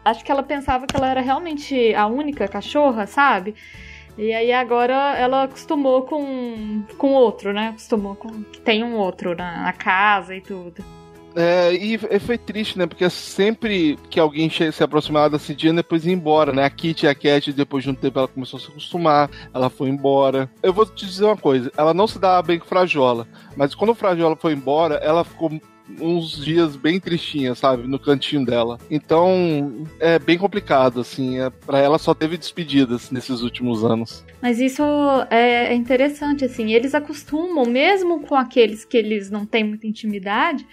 Acho 0.04 0.24
que 0.24 0.32
ela 0.32 0.42
pensava 0.42 0.88
que 0.88 0.96
ela 0.96 1.10
era 1.10 1.22
realmente 1.22 1.94
a 1.94 2.08
única 2.08 2.48
cachorra, 2.48 3.06
sabe? 3.06 3.54
E 4.20 4.34
aí 4.34 4.52
agora 4.52 5.18
ela 5.18 5.44
acostumou 5.44 6.02
com, 6.02 6.84
com 6.98 7.14
outro, 7.14 7.54
né? 7.54 7.70
Acostumou 7.70 8.16
com 8.16 8.44
que 8.44 8.60
tem 8.60 8.84
um 8.84 8.98
outro 8.98 9.34
na, 9.34 9.64
na 9.64 9.72
casa 9.72 10.36
e 10.36 10.42
tudo. 10.42 10.84
É, 11.34 11.72
e, 11.72 11.98
foi 12.20 12.38
triste, 12.38 12.78
né? 12.78 12.86
Porque 12.86 13.10
sempre 13.10 13.98
que 14.10 14.20
alguém 14.20 14.50
se 14.50 14.84
aproximava 14.84 15.30
da 15.30 15.40
Cidinha, 15.40 15.74
depois 15.74 16.06
ia 16.06 16.12
embora, 16.12 16.52
né? 16.52 16.66
A 16.66 16.70
Kitty 16.70 17.06
e 17.06 17.10
a 17.10 17.16
Cat, 17.16 17.54
depois 17.54 17.86
de 17.86 17.92
um 17.92 17.96
tempo, 17.96 18.20
ela 18.20 18.28
começou 18.28 18.58
a 18.58 18.62
se 18.62 18.68
acostumar, 18.68 19.30
ela 19.54 19.70
foi 19.70 19.88
embora. 19.88 20.50
Eu 20.62 20.74
vou 20.74 20.86
te 20.86 21.06
dizer 21.06 21.24
uma 21.24 21.38
coisa, 21.38 21.72
ela 21.78 21.94
não 21.94 22.06
se 22.06 22.20
dava 22.20 22.42
bem 22.42 22.60
com 22.60 22.66
o 22.66 22.68
Frajola, 22.68 23.26
mas 23.56 23.74
quando 23.74 23.92
o 23.92 23.96
Frajola 23.96 24.36
foi 24.36 24.52
embora, 24.52 24.96
ela 24.96 25.24
ficou 25.24 25.50
uns 26.00 26.44
dias 26.44 26.76
bem 26.76 27.00
tristinha, 27.00 27.56
sabe? 27.56 27.88
No 27.88 28.00
cantinho 28.00 28.46
dela. 28.46 28.78
Então, 28.90 29.86
é 30.00 30.20
bem 30.20 30.38
complicado, 30.38 31.00
assim. 31.00 31.40
É, 31.40 31.50
para 31.50 31.80
ela 31.80 31.98
só 31.98 32.14
teve 32.14 32.38
despedidas 32.38 33.12
nesses 33.12 33.42
últimos 33.42 33.84
anos. 33.84 34.24
Mas 34.42 34.60
isso 34.60 34.84
é, 35.30 35.68
é 35.68 35.74
interessante, 35.74 36.46
assim. 36.46 36.74
Eles 36.74 36.94
acostumam, 36.94 37.66
mesmo 37.66 38.22
com 38.22 38.36
aqueles 38.36 38.86
que 38.86 38.98
eles 38.98 39.30
não 39.30 39.46
têm 39.46 39.64
muita 39.64 39.88
intimidade, 39.88 40.66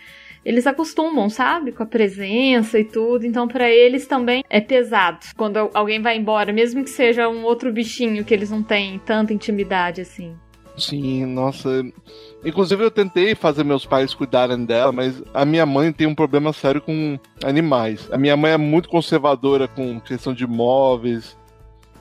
eles 0.44 0.64
acostumam, 0.64 1.28
sabe? 1.28 1.72
Com 1.72 1.82
a 1.82 1.86
presença 1.86 2.78
e 2.78 2.84
tudo. 2.84 3.26
Então, 3.26 3.48
para 3.48 3.68
eles 3.68 4.06
também 4.06 4.44
é 4.48 4.60
pesado 4.60 5.26
quando 5.36 5.70
alguém 5.74 6.00
vai 6.00 6.16
embora, 6.16 6.52
mesmo 6.52 6.84
que 6.84 6.90
seja 6.90 7.28
um 7.28 7.42
outro 7.42 7.72
bichinho 7.72 8.24
que 8.24 8.32
eles 8.32 8.50
não 8.50 8.62
têm 8.62 8.98
tanta 9.00 9.32
intimidade 9.32 10.00
assim. 10.00 10.36
Sim, 10.78 11.24
nossa. 11.26 11.82
Inclusive 12.46 12.84
eu 12.84 12.90
tentei 12.90 13.34
fazer 13.34 13.64
meus 13.64 13.84
pais 13.84 14.14
cuidarem 14.14 14.64
dela, 14.64 14.92
mas 14.92 15.22
a 15.34 15.44
minha 15.44 15.66
mãe 15.66 15.92
tem 15.92 16.06
um 16.06 16.14
problema 16.14 16.52
sério 16.52 16.80
com 16.80 17.18
animais. 17.44 18.08
A 18.12 18.16
minha 18.16 18.36
mãe 18.36 18.52
é 18.52 18.56
muito 18.56 18.88
conservadora 18.88 19.66
com 19.66 20.00
questão 20.00 20.32
de 20.32 20.46
móveis 20.46 21.36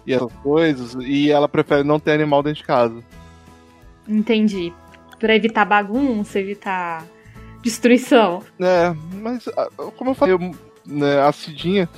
e 0.06 0.14
essas 0.14 0.32
coisas, 0.44 0.96
e 1.00 1.32
ela 1.32 1.50
prefere 1.50 1.84
não 1.84 2.00
ter 2.00 2.12
animal 2.12 2.44
dentro 2.44 2.62
de 2.62 2.68
casa. 2.68 3.04
Entendi. 4.08 4.72
Pra 5.20 5.36
evitar 5.36 5.66
bagunça, 5.66 6.40
evitar 6.40 7.04
destruição. 7.64 8.44
É, 8.60 8.94
mas 9.14 9.50
como 9.98 10.12
eu 10.12 10.16
falei, 10.16 10.38
né, 10.86 11.22
a 11.22 11.32
Cidinha 11.32 11.90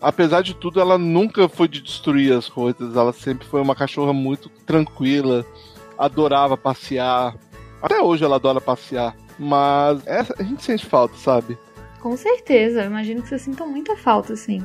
apesar 0.00 0.42
de 0.42 0.56
tudo, 0.56 0.80
ela 0.80 0.96
nunca 0.96 1.48
foi 1.48 1.68
de 1.68 1.80
destruir 1.80 2.32
as 2.32 2.48
coisas. 2.48 2.96
Ela 2.96 3.12
sempre 3.12 3.46
foi 3.46 3.60
uma 3.60 3.76
cachorra 3.76 4.12
muito 4.12 4.48
tranquila 4.66 5.46
adorava 5.98 6.56
passear. 6.56 7.36
Até 7.82 8.00
hoje 8.00 8.24
ela 8.24 8.36
adora 8.36 8.60
passear. 8.60 9.16
Mas 9.38 10.06
essa, 10.06 10.34
a 10.38 10.42
gente 10.42 10.62
sente 10.62 10.86
falta, 10.86 11.16
sabe? 11.16 11.58
Com 12.00 12.16
certeza. 12.16 12.82
Eu 12.82 12.86
imagino 12.86 13.22
que 13.22 13.28
vocês 13.28 13.42
sintam 13.42 13.68
muita 13.68 13.96
falta, 13.96 14.32
assim. 14.32 14.64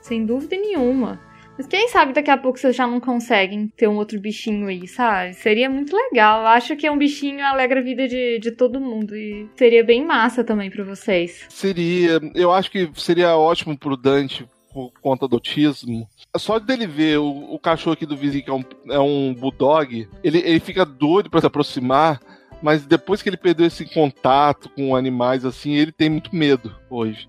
Sem 0.00 0.26
dúvida 0.26 0.56
nenhuma. 0.56 1.20
Mas 1.56 1.66
quem 1.66 1.88
sabe 1.88 2.12
daqui 2.12 2.30
a 2.30 2.38
pouco 2.38 2.56
vocês 2.56 2.76
já 2.76 2.86
não 2.86 3.00
conseguem 3.00 3.66
ter 3.76 3.88
um 3.88 3.96
outro 3.96 4.20
bichinho 4.20 4.68
aí, 4.68 4.86
sabe? 4.86 5.34
Seria 5.34 5.68
muito 5.68 5.94
legal. 5.94 6.42
Eu 6.42 6.46
acho 6.46 6.76
que 6.76 6.86
é 6.86 6.90
um 6.90 6.96
bichinho 6.96 7.44
alegra 7.44 7.80
a 7.80 7.82
vida 7.82 8.06
de, 8.06 8.38
de 8.38 8.52
todo 8.52 8.80
mundo. 8.80 9.16
E 9.16 9.48
seria 9.56 9.82
bem 9.82 10.04
massa 10.04 10.44
também 10.44 10.70
para 10.70 10.84
vocês. 10.84 11.46
Seria. 11.48 12.20
Eu 12.34 12.52
acho 12.52 12.70
que 12.70 12.88
seria 12.94 13.36
ótimo 13.36 13.76
pro 13.76 13.96
Dante 13.96 14.46
por 14.72 14.92
conta 15.00 15.26
do 15.26 15.34
autismo. 15.34 16.08
Só 16.36 16.60
dele 16.60 16.86
ver 16.86 17.18
o, 17.18 17.54
o 17.54 17.58
cachorro 17.58 17.94
aqui 17.94 18.06
do 18.06 18.16
vizinho, 18.16 18.44
que 18.44 18.50
é 18.50 18.54
um, 18.54 18.64
é 18.90 19.00
um 19.00 19.34
bulldog, 19.34 20.08
ele, 20.22 20.38
ele 20.38 20.60
fica 20.60 20.84
doido 20.84 21.28
para 21.28 21.40
se 21.40 21.46
aproximar, 21.46 22.20
mas 22.62 22.86
depois 22.86 23.22
que 23.22 23.28
ele 23.28 23.36
perdeu 23.36 23.66
esse 23.66 23.84
contato 23.84 24.68
com 24.70 24.96
animais 24.96 25.44
assim, 25.44 25.74
ele 25.74 25.92
tem 25.92 26.10
muito 26.10 26.34
medo 26.34 26.74
hoje. 26.90 27.28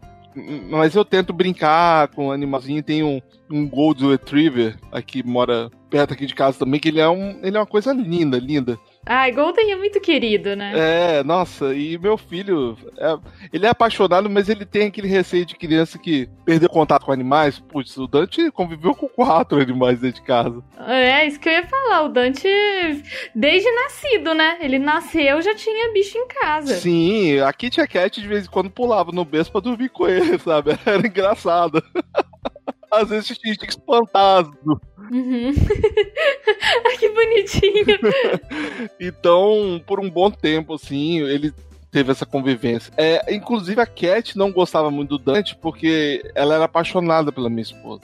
Mas 0.70 0.96
eu 0.96 1.04
tento 1.04 1.34
brincar 1.34 2.08
com 2.10 2.28
o 2.28 2.32
animalzinho. 2.32 2.84
Tem 2.84 3.04
um, 3.04 3.22
um 3.50 3.68
Golden 3.68 4.12
Retriever 4.12 4.78
aqui, 4.92 5.24
mora 5.24 5.70
perto 5.90 6.14
aqui 6.14 6.26
de 6.26 6.36
casa 6.36 6.60
também, 6.60 6.80
que 6.80 6.90
ele 6.90 7.00
é, 7.00 7.10
um, 7.10 7.40
ele 7.44 7.58
é 7.58 7.60
uma 7.60 7.66
coisa 7.66 7.92
linda, 7.92 8.38
linda. 8.38 8.78
Ai, 9.12 9.32
Golden 9.32 9.72
é 9.72 9.76
muito 9.76 10.00
querido, 10.00 10.56
né? 10.56 10.72
É, 10.76 11.24
nossa, 11.24 11.74
e 11.74 11.98
meu 11.98 12.16
filho, 12.16 12.78
é, 12.96 13.18
ele 13.52 13.66
é 13.66 13.70
apaixonado, 13.70 14.30
mas 14.30 14.50
ele 14.50 14.66
tem 14.66 14.86
aquele 14.86 15.08
receio 15.08 15.48
de 15.48 15.56
criança 15.56 15.98
que 15.98 16.30
perdeu 16.46 16.70
contato 16.70 17.08
com 17.08 17.12
animais. 17.12 17.58
Putz, 17.58 17.98
o 17.98 18.06
Dante 18.06 18.52
conviveu 18.52 18.94
com 18.94 19.10
quatro 19.10 19.60
animais 19.60 20.00
dentro 20.00 20.22
de 20.22 20.28
casa. 20.28 20.64
É, 20.86 21.26
isso 21.26 21.40
que 21.40 21.50
eu 21.50 21.54
ia 21.54 21.66
falar. 21.66 22.04
O 22.04 22.10
Dante, 22.10 22.48
desde 23.34 23.72
nascido, 23.72 24.36
né? 24.36 24.60
Ele 24.62 24.78
nasceu 24.78 25.42
já 25.42 25.56
tinha 25.56 25.92
bicho 25.92 26.16
em 26.16 26.28
casa. 26.28 26.76
Sim, 26.76 27.40
a 27.40 27.52
Kitty 27.52 27.88
Cat 27.88 28.22
de 28.22 28.28
vez 28.28 28.46
em 28.46 28.50
quando 28.50 28.70
pulava 28.70 29.12
no 29.12 29.26
berço 29.26 29.52
pra 29.52 29.60
dormir 29.60 29.90
com 29.90 30.08
ele, 30.08 30.38
sabe? 30.38 30.78
Era 30.86 31.08
engraçado. 31.08 31.84
Às 32.92 33.10
vezes 33.10 33.38
tinha 33.38 33.56
que 33.56 33.66
espantar. 33.68 34.46
Uhum. 35.12 35.54
que 37.00 37.10
bonitinho. 37.10 37.86
então, 39.00 39.82
por 39.86 40.00
um 40.00 40.10
bom 40.10 40.30
tempo, 40.32 40.74
assim, 40.74 41.20
ele 41.22 41.54
teve 41.92 42.12
essa 42.12 42.26
convivência. 42.26 42.92
É, 42.98 43.34
inclusive, 43.34 43.80
a 43.82 43.86
Cat 43.86 44.38
não 44.38 44.52
gostava 44.52 44.90
muito 44.92 45.18
do 45.18 45.24
Dante 45.24 45.56
porque 45.56 46.24
ela 46.36 46.56
era 46.56 46.66
apaixonada 46.66 47.32
pela 47.32 47.50
minha 47.50 47.62
esposa. 47.62 48.02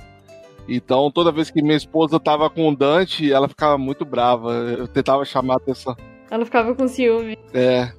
Então, 0.67 1.11
toda 1.11 1.31
vez 1.31 1.51
que 1.51 1.61
minha 1.61 1.77
esposa 1.77 2.19
tava 2.19 2.49
com 2.49 2.67
o 2.67 2.75
Dante, 2.75 3.31
ela 3.31 3.47
ficava 3.47 3.77
muito 3.77 4.03
brava. 4.03 4.53
Eu 4.53 4.87
tentava 4.87 5.23
chamar 5.23 5.55
a 5.55 5.57
atenção. 5.57 5.95
Ela 6.29 6.43
ficava 6.43 6.73
com 6.73 6.87
ciúme. 6.87 7.37
É. 7.53 7.91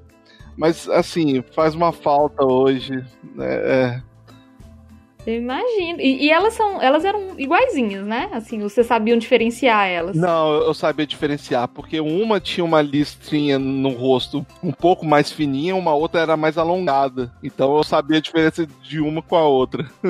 Mas, 0.57 0.89
assim, 0.89 1.43
faz 1.53 1.75
uma 1.75 1.93
falta 1.93 2.45
hoje. 2.45 2.93
Né? 3.35 3.55
É. 3.55 4.03
Eu 5.27 5.35
imagino. 5.35 6.01
E, 6.01 6.27
e, 6.27 6.31
elas 6.31 6.55
são, 6.55 6.81
elas 6.81 7.05
eram 7.05 7.35
iguaizinhas, 7.37 8.07
né? 8.07 8.31
Assim, 8.33 8.61
vocês 8.61 8.87
sabiam 8.87 9.19
diferenciar 9.19 9.89
elas? 9.89 10.17
Não, 10.17 10.53
eu 10.53 10.73
sabia 10.73 11.05
diferenciar, 11.05 11.67
porque 11.67 11.99
uma 11.99 12.39
tinha 12.39 12.65
uma 12.65 12.81
listrinha 12.81 13.59
no 13.59 13.89
rosto 13.89 14.47
um 14.63 14.71
pouco 14.71 15.05
mais 15.05 15.33
fininha, 15.33 15.75
uma 15.75 15.93
outra 15.95 16.21
era 16.21 16.37
mais 16.37 16.57
alongada. 16.57 17.33
Então 17.43 17.77
eu 17.77 17.83
sabia 17.83 18.19
a 18.19 18.21
diferença 18.21 18.65
de 18.83 19.01
uma 19.01 19.21
com 19.21 19.35
a 19.35 19.49
outra. 19.49 19.91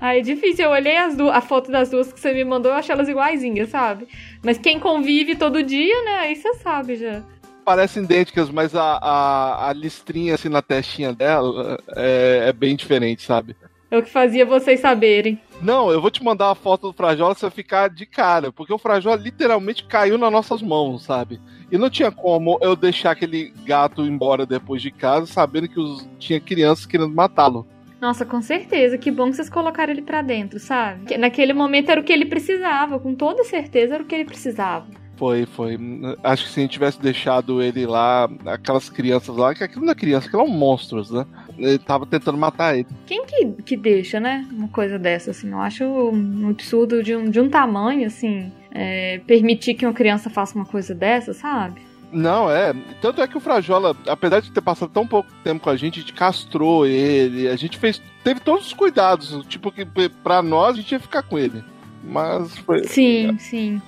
Ai, 0.00 0.20
é 0.20 0.22
difícil. 0.22 0.64
Eu 0.64 0.70
olhei 0.70 0.96
as 0.96 1.18
a 1.18 1.42
foto 1.42 1.70
das 1.70 1.90
duas 1.90 2.10
que 2.10 2.18
você 2.18 2.32
me 2.32 2.44
mandou, 2.44 2.72
eu 2.72 2.78
achei 2.78 2.94
elas 2.94 3.10
iguaizinhas, 3.10 3.68
sabe? 3.68 4.08
Mas 4.42 4.56
quem 4.56 4.80
convive 4.80 5.36
todo 5.36 5.62
dia, 5.62 6.02
né? 6.04 6.18
Aí 6.20 6.34
você 6.36 6.54
sabe 6.54 6.96
já 6.96 7.22
parecem 7.60 8.02
idênticas, 8.04 8.50
mas 8.50 8.74
a, 8.74 8.98
a, 9.00 9.68
a, 9.68 9.72
listrinha 9.72 10.34
assim 10.34 10.48
na 10.48 10.62
testinha 10.62 11.12
dela 11.12 11.78
é, 11.96 12.44
é, 12.48 12.52
bem 12.52 12.74
diferente, 12.74 13.22
sabe? 13.22 13.56
É 13.90 13.98
o 13.98 14.02
que 14.02 14.10
fazia 14.10 14.46
vocês 14.46 14.80
saberem. 14.80 15.40
Não, 15.60 15.90
eu 15.90 16.00
vou 16.00 16.10
te 16.10 16.22
mandar 16.22 16.50
a 16.50 16.54
foto 16.54 16.88
do 16.88 16.92
Frajola, 16.92 17.34
você 17.34 17.50
ficar 17.50 17.88
de 17.88 18.06
cara, 18.06 18.52
porque 18.52 18.72
o 18.72 18.78
Frajola 18.78 19.16
literalmente 19.16 19.84
caiu 19.84 20.16
nas 20.16 20.30
nossas 20.30 20.62
mãos, 20.62 21.02
sabe? 21.02 21.40
E 21.70 21.76
não 21.76 21.90
tinha 21.90 22.10
como 22.10 22.58
eu 22.62 22.76
deixar 22.76 23.12
aquele 23.12 23.52
gato 23.64 24.02
embora 24.02 24.46
depois 24.46 24.80
de 24.80 24.90
casa, 24.90 25.26
sabendo 25.26 25.68
que 25.68 25.80
os, 25.80 26.08
tinha 26.18 26.40
crianças 26.40 26.86
querendo 26.86 27.14
matá-lo. 27.14 27.66
Nossa, 28.00 28.24
com 28.24 28.40
certeza. 28.40 28.96
Que 28.96 29.10
bom 29.10 29.28
que 29.28 29.36
vocês 29.36 29.50
colocaram 29.50 29.92
ele 29.92 30.02
pra 30.02 30.22
dentro, 30.22 30.58
sabe? 30.58 31.16
Naquele 31.18 31.52
momento 31.52 31.90
era 31.90 32.00
o 32.00 32.04
que 32.04 32.12
ele 32.12 32.24
precisava, 32.24 32.98
com 32.98 33.14
toda 33.14 33.44
certeza 33.44 33.94
era 33.94 34.02
o 34.02 34.06
que 34.06 34.14
ele 34.14 34.24
precisava. 34.24 34.86
Foi, 35.20 35.44
foi. 35.44 35.78
Acho 36.24 36.46
que 36.46 36.50
se 36.50 36.60
a 36.60 36.62
gente 36.62 36.72
tivesse 36.72 36.98
deixado 36.98 37.60
ele 37.60 37.84
lá, 37.84 38.26
aquelas 38.46 38.88
crianças 38.88 39.36
lá, 39.36 39.54
que 39.54 39.62
aquilo 39.62 39.84
não 39.84 39.92
é 39.92 39.94
criança, 39.94 40.26
aquilo 40.26 40.40
é 40.40 40.46
um 40.46 40.48
monstro, 40.48 41.02
né? 41.12 41.26
Ele 41.58 41.78
tava 41.78 42.06
tentando 42.06 42.38
matar 42.38 42.74
ele. 42.74 42.88
Quem 43.04 43.26
que, 43.26 43.46
que 43.62 43.76
deixa, 43.76 44.18
né? 44.18 44.48
Uma 44.50 44.68
coisa 44.68 44.98
dessa, 44.98 45.32
assim. 45.32 45.50
Eu 45.50 45.60
acho 45.60 45.84
um 45.84 46.48
absurdo 46.48 47.02
de 47.02 47.14
um, 47.14 47.28
de 47.28 47.38
um 47.38 47.50
tamanho, 47.50 48.06
assim. 48.06 48.50
É, 48.70 49.20
permitir 49.26 49.74
que 49.74 49.84
uma 49.84 49.92
criança 49.92 50.30
faça 50.30 50.54
uma 50.54 50.64
coisa 50.64 50.94
dessa, 50.94 51.34
sabe? 51.34 51.82
Não, 52.10 52.50
é. 52.50 52.74
Tanto 53.02 53.20
é 53.20 53.28
que 53.28 53.36
o 53.36 53.40
Frajola, 53.40 53.94
apesar 54.06 54.40
de 54.40 54.50
ter 54.50 54.62
passado 54.62 54.90
tão 54.90 55.06
pouco 55.06 55.30
tempo 55.44 55.62
com 55.62 55.68
a 55.68 55.76
gente, 55.76 55.98
a 55.98 56.00
gente 56.00 56.14
castrou 56.14 56.86
ele, 56.86 57.46
a 57.46 57.56
gente 57.56 57.76
fez. 57.76 58.00
Teve 58.24 58.40
todos 58.40 58.68
os 58.68 58.72
cuidados. 58.72 59.44
Tipo, 59.48 59.70
que 59.70 59.84
pra 60.24 60.40
nós 60.40 60.78
a 60.78 60.80
gente 60.80 60.92
ia 60.92 60.98
ficar 60.98 61.22
com 61.22 61.38
ele. 61.38 61.62
Mas 62.02 62.56
foi. 62.56 62.84
Sim, 62.84 63.34
é. 63.34 63.38
sim. 63.38 63.82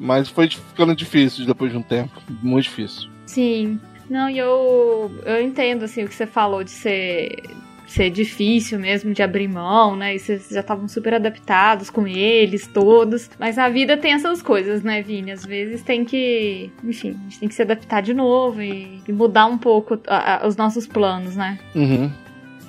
Mas 0.00 0.30
foi 0.30 0.48
ficando 0.48 0.96
difícil 0.96 1.44
depois 1.44 1.70
de 1.70 1.76
um 1.76 1.82
tempo. 1.82 2.20
Muito 2.42 2.64
difícil. 2.64 3.10
Sim. 3.26 3.78
Não, 4.08 4.28
e 4.28 4.38
eu, 4.38 5.12
eu 5.24 5.42
entendo 5.42 5.84
assim, 5.84 6.02
o 6.02 6.08
que 6.08 6.14
você 6.14 6.26
falou 6.26 6.64
de 6.64 6.70
ser, 6.70 7.42
ser 7.86 8.10
difícil 8.10 8.78
mesmo 8.78 9.12
de 9.12 9.22
abrir 9.22 9.46
mão, 9.46 9.94
né? 9.94 10.16
E 10.16 10.18
vocês 10.18 10.48
já 10.50 10.60
estavam 10.60 10.88
super 10.88 11.14
adaptados 11.14 11.90
com 11.90 12.08
eles 12.08 12.66
todos. 12.66 13.30
Mas 13.38 13.58
a 13.58 13.68
vida 13.68 13.96
tem 13.96 14.14
essas 14.14 14.40
coisas, 14.40 14.82
né, 14.82 15.02
Vini? 15.02 15.30
Às 15.30 15.44
vezes 15.44 15.82
tem 15.82 16.04
que. 16.04 16.72
Enfim, 16.82 17.10
a 17.10 17.22
gente 17.24 17.38
tem 17.38 17.48
que 17.48 17.54
se 17.54 17.62
adaptar 17.62 18.00
de 18.00 18.14
novo 18.14 18.62
e, 18.62 19.02
e 19.06 19.12
mudar 19.12 19.46
um 19.46 19.58
pouco 19.58 20.00
a, 20.08 20.44
a, 20.44 20.48
os 20.48 20.56
nossos 20.56 20.86
planos, 20.86 21.36
né? 21.36 21.58
Uhum. 21.74 22.10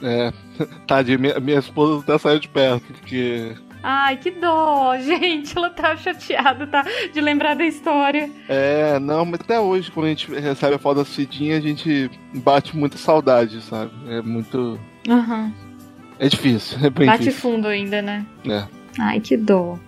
É. 0.04 0.34
Tadinha, 0.86 1.18
minha, 1.18 1.40
minha 1.40 1.60
esposa 1.60 2.02
até 2.04 2.18
saiu 2.18 2.40
de 2.40 2.50
perto, 2.50 2.94
porque 2.94 3.56
Ai, 3.84 4.18
que 4.18 4.32
dó, 4.32 4.96
gente. 4.98 5.58
Ela 5.58 5.70
tá 5.70 5.96
chateada, 5.98 6.68
tá? 6.68 6.86
De 7.14 7.20
lembrar 7.20 7.56
da 7.56 7.66
história. 7.66 8.30
É, 8.48 9.00
não, 9.00 9.26
mas 9.26 9.40
até 9.42 9.60
hoje, 9.60 9.92
quando 9.92 10.06
a 10.06 10.10
gente 10.10 10.32
recebe 10.32 10.76
a 10.76 10.80
foto 10.80 10.98
da 10.98 11.06
Cidinha, 11.06 11.58
a 11.58 11.62
gente 11.62 12.10
bate 12.36 12.76
muita 12.76 12.98
saudade, 12.98 13.62
sabe? 13.62 13.92
É 14.08 14.22
muito. 14.22 14.80
Uhum. 15.08 15.54
É 16.20 16.28
difícil, 16.28 16.78
é 16.86 16.90
bem 16.92 17.08
Bate 17.08 17.24
difícil. 17.24 17.42
fundo 17.42 17.68
ainda, 17.68 18.02
né? 18.02 18.24
É. 18.48 18.64
Ai, 19.00 19.20
que 19.20 19.36
dó. 19.36 19.80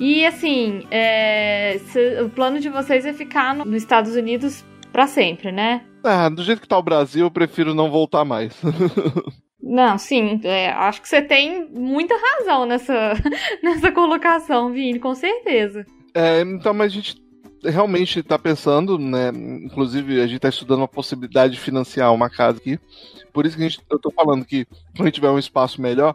E 0.00 0.24
assim, 0.24 0.86
é, 0.90 1.78
o 2.24 2.30
plano 2.30 2.58
de 2.58 2.70
vocês 2.70 3.04
é 3.04 3.12
ficar 3.12 3.54
no, 3.54 3.64
nos 3.66 3.82
Estados 3.82 4.16
Unidos 4.16 4.64
para 4.90 5.06
sempre, 5.06 5.52
né? 5.52 5.82
Ah, 6.02 6.28
do 6.28 6.42
jeito 6.42 6.62
que 6.62 6.68
tá 6.68 6.78
o 6.78 6.82
Brasil, 6.82 7.26
eu 7.26 7.30
prefiro 7.30 7.74
não 7.74 7.90
voltar 7.90 8.24
mais. 8.24 8.54
Não, 9.62 9.96
sim, 9.96 10.40
é, 10.42 10.70
acho 10.70 11.00
que 11.00 11.08
você 11.08 11.22
tem 11.22 11.68
muita 11.70 12.14
razão 12.16 12.66
nessa, 12.66 13.12
nessa 13.62 13.92
colocação, 13.92 14.72
Vini, 14.72 14.98
com 14.98 15.14
certeza. 15.14 15.86
É, 16.14 16.40
então, 16.40 16.74
mas 16.74 16.92
a 16.92 16.94
gente 16.96 17.22
realmente 17.62 18.18
está 18.18 18.38
pensando, 18.38 18.98
né? 18.98 19.28
Inclusive, 19.64 20.20
a 20.20 20.26
gente 20.26 20.36
está 20.36 20.48
estudando 20.48 20.82
a 20.82 20.88
possibilidade 20.88 21.54
de 21.54 21.60
financiar 21.60 22.12
uma 22.12 22.28
casa 22.28 22.58
aqui. 22.58 22.78
Por 23.32 23.46
isso 23.46 23.56
que 23.56 23.62
a 23.62 23.68
gente, 23.68 23.80
eu 23.88 23.98
tô 23.98 24.10
falando 24.10 24.44
que 24.44 24.64
quando 24.64 25.02
a 25.02 25.04
gente 25.04 25.14
tiver 25.14 25.30
um 25.30 25.38
espaço 25.38 25.80
melhor, 25.80 26.14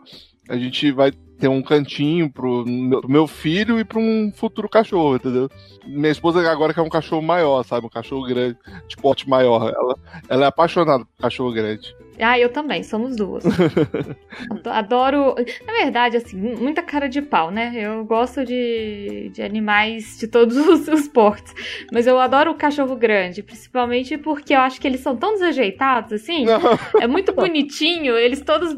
a 0.50 0.58
gente 0.58 0.91
vai 0.91 1.12
ter 1.12 1.48
um 1.48 1.62
cantinho 1.62 2.32
pro 2.32 2.66
meu, 2.66 3.02
meu 3.08 3.28
filho 3.28 3.80
e 3.80 3.86
para 3.86 4.00
um 4.00 4.32
futuro 4.34 4.68
cachorro, 4.68 5.16
entendeu? 5.16 5.50
Minha 5.86 6.12
esposa 6.12 6.39
agora 6.50 6.74
quer 6.74 6.82
um 6.82 6.89
cachorro 6.89 7.22
maior, 7.22 7.64
sabe? 7.64 7.86
Um 7.86 7.89
cachorro 7.89 8.26
grande, 8.28 8.58
de 8.88 8.98
porte 8.98 9.30
maior. 9.30 9.74
Ela, 9.74 9.95
ela 10.28 10.45
é 10.45 10.48
apaixonada 10.48 11.06
por 11.06 11.22
cachorro 11.22 11.54
grande. 11.54 11.95
Ah, 12.20 12.39
eu 12.39 12.49
também, 12.49 12.84
somos 12.84 13.15
duas. 13.15 13.43
Adoro. 14.65 15.36
Na 15.65 15.74
verdade, 15.74 16.18
assim, 16.18 16.38
muita 16.38 16.82
cara 16.82 17.07
de 17.07 17.22
pau, 17.22 17.51
né? 17.51 17.74
Eu 17.76 18.03
gosto 18.05 18.43
de, 18.43 19.30
de 19.34 19.41
animais 19.41 20.18
de 20.18 20.28
todos 20.28 20.55
os, 20.68 20.88
os 20.88 21.07
portes. 21.07 21.53
Mas 21.91 22.07
eu 22.07 22.20
adoro 22.20 22.51
o 22.51 22.55
cachorro 22.55 22.95
grande, 22.95 23.43
principalmente 23.43 24.18
porque 24.18 24.53
eu 24.53 24.59
acho 24.59 24.82
que 24.82 24.88
eles 24.88 25.01
são 25.01 25.15
tão 25.15 25.34
desajeitados, 25.34 26.13
assim. 26.13 26.45
Não. 26.45 26.59
É 26.99 27.05
muito 27.05 27.34
bonitinho, 27.34 28.15
eles 28.15 28.41
todos 28.41 28.76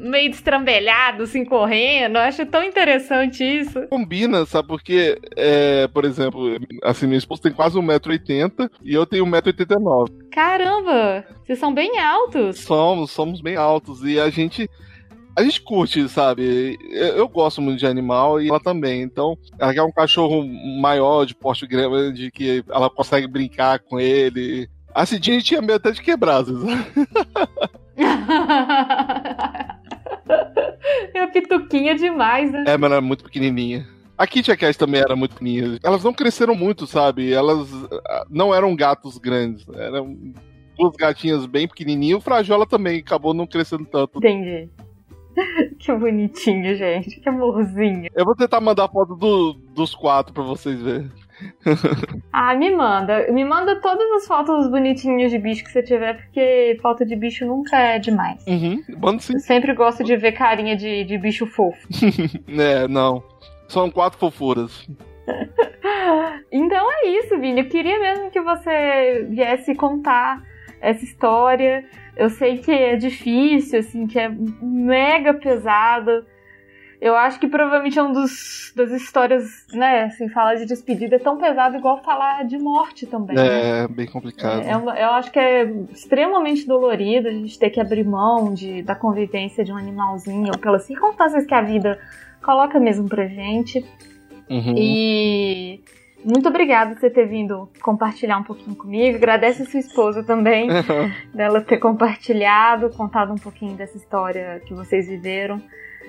meio 0.00 0.30
destrambelhados, 0.30 1.30
assim, 1.30 1.44
correndo. 1.44 2.16
Eu 2.16 2.22
acho 2.22 2.44
tão 2.46 2.62
interessante 2.62 3.42
isso. 3.42 3.86
Combina, 3.88 4.44
sabe? 4.44 4.68
Porque, 4.68 5.18
é, 5.36 5.88
por 5.88 6.04
exemplo, 6.04 6.58
assim, 6.82 7.06
minha 7.06 7.18
esposa 7.18 7.42
tem 7.42 7.52
quase 7.52 7.78
1,80m 7.78 8.70
e 8.82 8.94
eu 8.94 9.06
tenho 9.06 9.24
1,89m. 9.24 10.21
Caramba! 10.32 11.24
Vocês 11.44 11.58
são 11.58 11.74
bem 11.74 11.98
altos. 11.98 12.60
Somos, 12.60 13.10
somos 13.10 13.42
bem 13.42 13.56
altos. 13.56 14.02
E 14.02 14.18
a 14.18 14.30
gente. 14.30 14.70
A 15.34 15.42
gente 15.42 15.62
curte, 15.62 16.06
sabe? 16.10 16.78
Eu, 16.90 17.26
gosto 17.26 17.62
muito 17.62 17.78
de 17.78 17.86
animal 17.86 18.38
e 18.38 18.50
ela 18.50 18.60
também. 18.60 19.00
Então, 19.00 19.34
ela 19.58 19.72
quer 19.72 19.82
um 19.82 19.90
cachorro 19.90 20.44
maior, 20.78 21.24
de 21.24 21.34
porte 21.34 21.66
grande, 21.66 22.30
que 22.30 22.62
ela 22.68 22.90
consegue 22.90 23.26
brincar 23.26 23.78
com 23.78 23.98
ele. 23.98 24.68
A 24.94 25.06
Cidinha 25.06 25.40
tinha 25.40 25.62
medo 25.62 25.76
até 25.76 25.90
de 25.90 26.02
quebrar, 26.02 26.42
vezes. 26.42 26.62
é 31.14 31.26
pituquinha 31.28 31.94
demais, 31.94 32.52
né? 32.52 32.64
É, 32.66 32.76
mas 32.76 32.90
ela 32.90 32.98
é 32.98 33.00
muito 33.00 33.24
pequenininha. 33.24 33.88
A 34.16 34.26
Kitty 34.26 34.56
Cat 34.56 34.78
também 34.78 35.00
era 35.00 35.16
muito 35.16 35.32
pequenininha. 35.32 35.78
Elas 35.82 36.04
não 36.04 36.12
cresceram 36.12 36.54
muito, 36.54 36.86
sabe? 36.86 37.32
Elas 37.32 37.68
ah, 38.06 38.24
não 38.30 38.54
eram 38.54 38.76
gatos 38.76 39.18
grandes. 39.18 39.66
Eram 39.68 40.16
duas 40.76 40.94
gatinhas 40.96 41.46
bem 41.46 41.66
pequenininhas. 41.66 42.18
O 42.18 42.22
Frajola 42.22 42.66
também 42.66 43.00
acabou 43.00 43.34
não 43.34 43.46
crescendo 43.46 43.84
tanto. 43.84 44.18
Entendi. 44.18 44.68
que 45.78 45.92
bonitinho, 45.92 46.74
gente. 46.76 47.20
Que 47.20 47.28
amorzinho. 47.28 48.10
Eu 48.14 48.24
vou 48.24 48.34
tentar 48.34 48.60
mandar 48.60 48.88
foto 48.88 49.14
do, 49.16 49.54
dos 49.74 49.94
quatro 49.94 50.32
pra 50.32 50.42
vocês 50.42 50.80
verem. 50.80 51.10
ah, 52.32 52.54
me 52.54 52.70
manda. 52.70 53.30
Me 53.32 53.44
manda 53.44 53.80
todas 53.80 54.08
as 54.12 54.26
fotos 54.26 54.68
bonitinhos 54.68 55.30
de 55.30 55.38
bicho 55.38 55.64
que 55.64 55.70
você 55.70 55.82
tiver, 55.82 56.14
porque 56.14 56.78
foto 56.80 57.04
de 57.04 57.16
bicho 57.16 57.46
nunca 57.46 57.76
é 57.76 57.98
demais. 57.98 58.44
Uhum, 58.46 58.82
manda 58.98 59.20
sim. 59.20 59.34
Eu 59.34 59.40
sempre 59.40 59.74
gosto 59.74 60.04
de 60.04 60.16
ver 60.16 60.32
carinha 60.32 60.76
de, 60.76 61.04
de 61.04 61.18
bicho 61.18 61.46
fofo. 61.46 61.88
é, 62.48 62.86
não. 62.86 63.22
São 63.72 63.90
quatro 63.90 64.18
fofuras. 64.18 64.86
então 66.52 66.92
é 66.92 67.08
isso, 67.08 67.38
Vini. 67.38 67.62
Eu 67.62 67.68
queria 67.70 67.98
mesmo 67.98 68.30
que 68.30 68.38
você 68.38 69.26
viesse 69.30 69.74
contar 69.74 70.42
essa 70.78 71.02
história. 71.02 71.82
Eu 72.14 72.28
sei 72.28 72.58
que 72.58 72.70
é 72.70 72.96
difícil, 72.96 73.78
assim, 73.78 74.06
que 74.06 74.18
é 74.18 74.28
mega 74.28 75.32
pesado. 75.32 76.26
Eu 77.00 77.16
acho 77.16 77.40
que 77.40 77.48
provavelmente 77.48 77.98
é 77.98 78.02
um 78.02 78.12
dos 78.12 78.74
das 78.76 78.90
histórias, 78.90 79.66
né, 79.72 80.04
assim, 80.04 80.28
falar 80.28 80.54
de 80.56 80.66
despedida 80.66 81.16
é 81.16 81.18
tão 81.18 81.38
pesado 81.38 81.76
igual 81.76 82.02
falar 82.02 82.44
de 82.44 82.58
morte 82.58 83.06
também. 83.06 83.36
É, 83.38 83.82
né? 83.82 83.88
bem 83.88 84.06
complicado. 84.06 84.62
É, 84.62 84.70
é 84.70 85.04
eu 85.04 85.10
acho 85.12 85.32
que 85.32 85.38
é 85.38 85.64
extremamente 85.90 86.66
dolorido 86.66 87.28
a 87.28 87.32
gente 87.32 87.58
ter 87.58 87.70
que 87.70 87.80
abrir 87.80 88.04
mão 88.04 88.52
de, 88.52 88.82
da 88.82 88.94
convivência 88.94 89.64
de 89.64 89.72
um 89.72 89.76
animalzinho, 89.76 90.56
pelas 90.58 90.84
circunstâncias 90.84 91.46
que 91.46 91.54
a 91.54 91.62
vida 91.62 91.98
coloca 92.42 92.78
mesmo 92.78 93.08
pra 93.08 93.26
gente. 93.26 93.84
Uhum. 94.50 94.74
E 94.76 95.80
muito 96.24 96.48
obrigada 96.48 96.94
por 96.94 97.00
você 97.00 97.10
ter 97.10 97.26
vindo 97.26 97.68
compartilhar 97.80 98.38
um 98.38 98.44
pouquinho 98.44 98.76
comigo. 98.76 99.16
Agradece 99.16 99.62
a 99.62 99.66
sua 99.66 99.80
esposa 99.80 100.22
também, 100.22 100.68
dela 101.34 101.60
ter 101.60 101.78
compartilhado, 101.78 102.90
contado 102.90 103.32
um 103.32 103.38
pouquinho 103.38 103.76
dessa 103.76 103.96
história 103.96 104.60
que 104.66 104.74
vocês 104.74 105.08
viveram. 105.08 105.60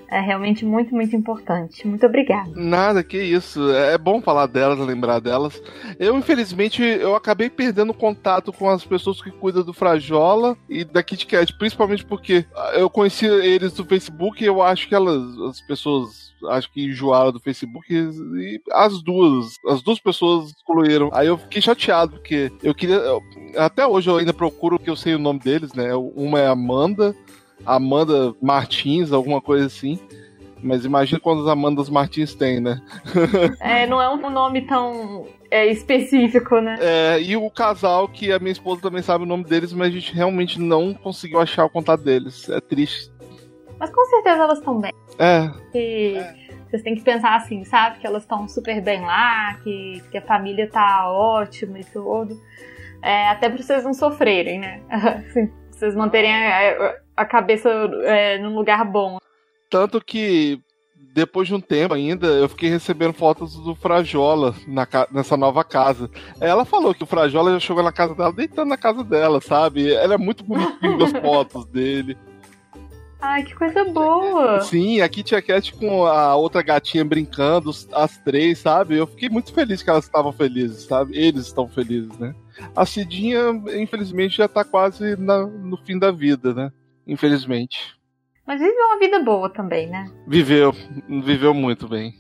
É 0.10 0.20
realmente 0.20 0.66
muito, 0.66 0.94
muito 0.94 1.16
importante. 1.16 1.88
Muito 1.88 2.06
obrigada. 2.06 2.52
Nada, 2.56 3.04
que 3.04 3.22
isso. 3.22 3.72
É 3.72 3.98
bom 3.98 4.22
falar 4.22 4.48
delas, 4.48 4.80
lembrar 4.80 5.20
delas. 5.20 5.62
Eu, 6.00 6.18
infelizmente, 6.18 6.82
eu 6.82 7.16
acabei 7.16 7.50
perdendo 7.50 7.94
contato 7.94 8.52
com 8.52 8.70
as 8.70 8.86
pessoas 8.86 9.22
que 9.22 9.32
cuidam 9.32 9.64
do 9.64 9.74
Frajola 9.74 10.58
e 10.70 10.84
da 10.84 11.02
Kit 11.04 11.26
Kat, 11.26 11.54
principalmente 11.58 12.06
porque 12.06 12.46
eu 12.74 12.90
conheci 12.90 13.26
eles 13.26 13.74
do 13.74 13.86
Facebook 13.86 14.44
e 14.44 14.48
eu 14.48 14.62
acho 14.62 14.88
que 14.88 14.96
elas, 14.96 15.22
as 15.50 15.62
pessoas 15.62 16.34
acho 16.50 16.72
que 16.72 16.84
enjoaram 16.86 17.32
do 17.32 17.40
Facebook 17.40 17.94
e 17.94 18.62
as 18.72 19.02
duas, 19.02 19.56
as 19.68 19.82
duas 19.82 20.00
pessoas 20.00 20.50
excluíram. 20.50 21.10
Aí 21.14 21.28
eu 21.28 21.38
fiquei 21.38 21.62
chateado, 21.62 22.14
porque 22.14 22.52
eu 22.62 22.76
queria. 22.76 23.02
Até 23.58 23.86
hoje 23.86 24.10
eu 24.10 24.18
ainda 24.18 24.34
procuro 24.34 24.80
que 24.80 24.90
eu 24.90 24.96
sei 24.96 25.16
o 25.16 25.20
nome 25.20 25.40
deles, 25.40 25.74
né? 25.74 25.94
Uma 25.96 26.40
é 26.40 26.48
Amanda 26.48 27.16
Amanda 27.66 28.34
Martins, 28.42 29.12
alguma 29.12 29.42
coisa 29.42 29.66
assim. 29.66 30.00
Mas 30.62 30.86
imagina 30.86 31.20
quantas 31.20 31.48
Amandas 31.48 31.90
Martins 31.90 32.34
tem, 32.34 32.62
né? 32.62 32.82
é, 33.60 33.86
não 33.86 34.02
é 34.02 34.10
um 34.10 34.30
nome 34.30 34.62
tão 34.62 35.28
é, 35.52 35.68
específico, 35.68 36.62
né? 36.62 36.78
É, 36.80 37.22
e 37.22 37.36
o 37.36 37.50
casal, 37.52 38.08
que 38.08 38.32
a 38.32 38.40
minha 38.40 38.54
esposa 38.54 38.82
também 38.82 39.02
sabe 39.02 39.26
o 39.26 39.28
nome 39.28 39.44
deles, 39.44 39.74
mas 39.74 39.90
a 39.90 39.92
gente 39.92 40.16
realmente 40.16 40.60
não 40.60 40.94
conseguiu 40.94 41.42
achar 41.42 41.66
o 41.66 41.70
contato 41.70 42.02
deles. 42.02 42.50
É 42.50 42.62
triste. 42.62 43.12
Mas 43.78 43.90
com 43.90 44.06
certeza 44.06 44.44
elas 44.44 44.60
estão 44.60 44.80
bem. 44.80 44.94
É. 45.20 45.52
E 45.78 46.16
é. 46.16 46.36
vocês 46.70 46.82
têm 46.82 46.96
que 46.96 47.02
pensar 47.02 47.36
assim, 47.36 47.66
sabe? 47.66 48.00
Que 48.00 48.08
elas 48.08 48.24
estão 48.24 48.48
super 48.48 48.82
bem 48.82 49.02
lá, 49.02 49.56
que, 49.64 50.02
que 50.10 50.18
a 50.18 50.22
família 50.22 50.70
tá 50.70 51.12
ótima 51.12 51.80
e 51.80 51.84
tudo. 51.84 52.40
É, 53.02 53.28
até 53.28 53.50
pra 53.50 53.62
vocês 53.62 53.84
não 53.84 53.94
sofrerem, 53.94 54.60
né? 54.60 54.82
Assim, 54.90 55.52
vocês 55.70 55.94
manterem 55.94 56.34
a, 56.34 56.72
a 56.72 57.03
cabeça 57.16 57.70
é, 58.04 58.38
num 58.40 58.56
lugar 58.56 58.84
bom. 58.86 59.18
Tanto 59.70 60.04
que 60.04 60.60
depois 61.14 61.48
de 61.48 61.54
um 61.54 61.62
tempo 61.62 61.94
ainda, 61.94 62.26
eu 62.26 62.50
fiquei 62.50 62.70
recebendo 62.70 63.14
fotos 63.14 63.56
do 63.56 63.76
Frajola 63.76 64.56
na, 64.68 64.88
nessa 65.12 65.38
nova 65.38 65.64
casa. 65.64 66.10
Ela 66.42 66.66
falou 66.66 66.94
que 66.94 67.04
o 67.04 67.08
Frajola 67.08 67.52
já 67.54 67.60
chegou 67.60 67.84
na 67.84 67.92
casa 67.92 68.16
dela, 68.16 68.34
deitando 68.34 68.70
na 68.70 68.78
casa 68.78 69.04
dela, 69.04 69.40
sabe? 69.40 69.94
Ela 69.94 70.16
é 70.16 70.18
muito 70.18 70.44
bonitinha 70.44 70.98
as 71.06 71.12
fotos 71.12 71.66
dele. 71.66 72.18
Ai, 73.22 73.44
que 73.44 73.56
coisa 73.56 73.86
boa! 73.86 74.60
Sim, 74.62 75.00
a 75.00 75.08
Kitty 75.08 75.42
Cat 75.44 75.74
com 75.76 76.06
a 76.06 76.36
outra 76.36 76.62
gatinha 76.62 77.06
brincando, 77.06 77.72
as 77.94 78.18
três, 78.18 78.60
sabe? 78.60 78.98
Eu 78.98 79.08
fiquei 79.08 79.30
muito 79.30 79.54
feliz 79.54 79.82
que 79.82 79.90
elas 79.90 80.04
estavam 80.04 80.34
felizes, 80.34 80.84
sabe? 80.84 81.18
Eles 81.18 81.46
estão 81.46 81.68
felizes, 81.68 82.18
né? 82.18 82.36
A 82.76 82.86
Cidinha, 82.86 83.52
infelizmente, 83.80 84.38
já 84.38 84.48
tá 84.48 84.66
quase 84.66 85.16
na, 85.16 85.46
no 85.46 85.78
fim 85.78 85.98
da 85.98 86.12
vida, 86.12 86.54
né? 86.54 86.72
Infelizmente. 87.08 87.96
Mas 88.46 88.60
viveu 88.60 88.86
uma 88.88 89.00
vida 89.00 89.24
boa 89.24 89.50
também, 89.50 89.90
né? 89.90 90.06
Viveu, 90.28 90.74
viveu 91.24 91.54
muito 91.54 91.88
bem. 91.88 92.14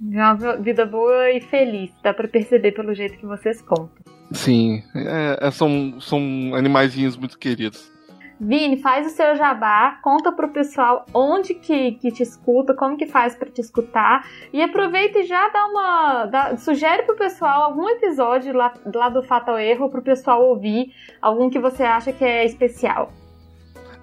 Viveu 0.00 0.24
uma 0.24 0.56
vida 0.56 0.84
boa 0.84 1.30
e 1.30 1.40
feliz, 1.40 1.90
dá 2.02 2.12
para 2.12 2.28
perceber 2.28 2.72
pelo 2.72 2.94
jeito 2.94 3.18
que 3.18 3.26
vocês 3.26 3.62
contam. 3.62 4.04
Sim, 4.32 4.82
é, 4.94 5.46
é, 5.46 5.50
são, 5.50 6.00
são 6.00 6.20
animaizinhos 6.54 7.16
muito 7.16 7.38
queridos. 7.38 7.92
Vini, 8.38 8.76
faz 8.82 9.06
o 9.06 9.10
seu 9.10 9.34
jabá, 9.34 9.98
conta 10.02 10.30
pro 10.30 10.50
pessoal 10.50 11.06
onde 11.14 11.54
que, 11.54 11.92
que 11.92 12.12
te 12.12 12.22
escuta, 12.22 12.74
como 12.74 12.96
que 12.96 13.06
faz 13.06 13.34
para 13.34 13.50
te 13.50 13.62
escutar 13.62 14.28
e 14.52 14.60
aproveita 14.60 15.20
e 15.20 15.24
já 15.24 15.48
dá 15.48 15.66
uma. 15.66 16.26
Dá, 16.26 16.56
sugere 16.58 17.04
pro 17.04 17.16
pessoal 17.16 17.62
algum 17.62 17.88
episódio 17.88 18.54
lá, 18.54 18.74
lá 18.94 19.08
do 19.08 19.22
Fatal 19.22 19.58
Erro 19.58 19.88
pro 19.88 20.02
pessoal 20.02 20.44
ouvir, 20.44 20.92
algum 21.22 21.48
que 21.48 21.58
você 21.58 21.82
acha 21.82 22.12
que 22.12 22.24
é 22.24 22.44
especial. 22.44 23.10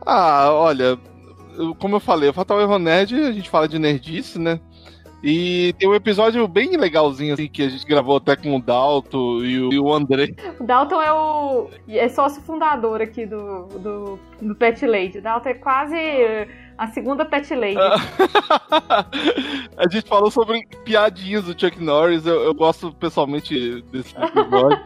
Ah, 0.06 0.50
olha, 0.52 0.98
como 1.80 1.96
eu 1.96 2.00
falei, 2.00 2.30
o 2.30 2.34
Fatal 2.34 2.60
Erro 2.60 2.80
Nerd, 2.80 3.16
a 3.16 3.32
gente 3.32 3.50
fala 3.50 3.68
de 3.68 3.80
nerdice, 3.80 4.40
né? 4.40 4.60
E 5.24 5.74
tem 5.80 5.88
um 5.88 5.96
episódio 5.96 6.46
bem 6.50 6.76
legalzinho, 6.76 7.34
assim, 7.34 7.48
que 7.48 7.64
a 7.64 7.70
gente 7.70 7.86
gravou 7.86 8.18
até 8.18 8.36
com 8.36 8.58
o 8.58 8.62
Dalton 8.62 9.42
e 9.42 9.58
o, 9.58 9.72
e 9.72 9.80
o 9.80 9.94
André. 9.94 10.36
O 10.60 10.64
Dalton 10.66 11.02
é 11.02 11.14
o. 11.14 11.70
é 11.88 12.10
sócio 12.10 12.42
fundador 12.42 13.02
aqui 13.02 13.26
do, 13.26 13.68
do, 13.68 14.20
do 14.42 14.54
Pet 14.54 14.86
Lady. 14.86 15.20
O 15.20 15.22
Dalton 15.22 15.48
é 15.48 15.54
quase 15.54 15.96
a 16.78 16.88
segunda 16.88 17.26
Pet 17.26 17.54
Lady. 17.54 17.78
a 19.78 19.88
gente 19.90 20.08
falou 20.08 20.32
sobre 20.32 20.66
piadinhas 20.84 21.46
do 21.46 21.60
Chuck 21.60 21.82
Norris. 21.82 22.26
Eu, 22.26 22.42
eu 22.42 22.54
gosto 22.54 22.94
pessoalmente 22.94 23.82
desse 23.92 24.16
episódio. 24.16 24.80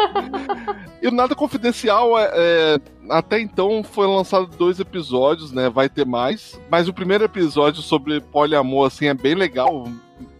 e 1.02 1.08
o 1.08 1.12
Nada 1.12 1.36
Confidencial 1.36 2.18
é, 2.18 2.32
é, 2.34 2.80
até 3.10 3.40
então 3.40 3.84
foi 3.84 4.08
lançado 4.08 4.48
dois 4.48 4.80
episódios, 4.80 5.52
né? 5.52 5.70
Vai 5.70 5.90
ter 5.90 6.06
mais. 6.06 6.60
Mas 6.70 6.88
o 6.88 6.94
primeiro 6.94 7.24
episódio 7.24 7.82
sobre 7.82 8.22
poliamor, 8.22 8.88
assim, 8.88 9.08
é 9.08 9.14
bem 9.14 9.36
legal 9.36 9.88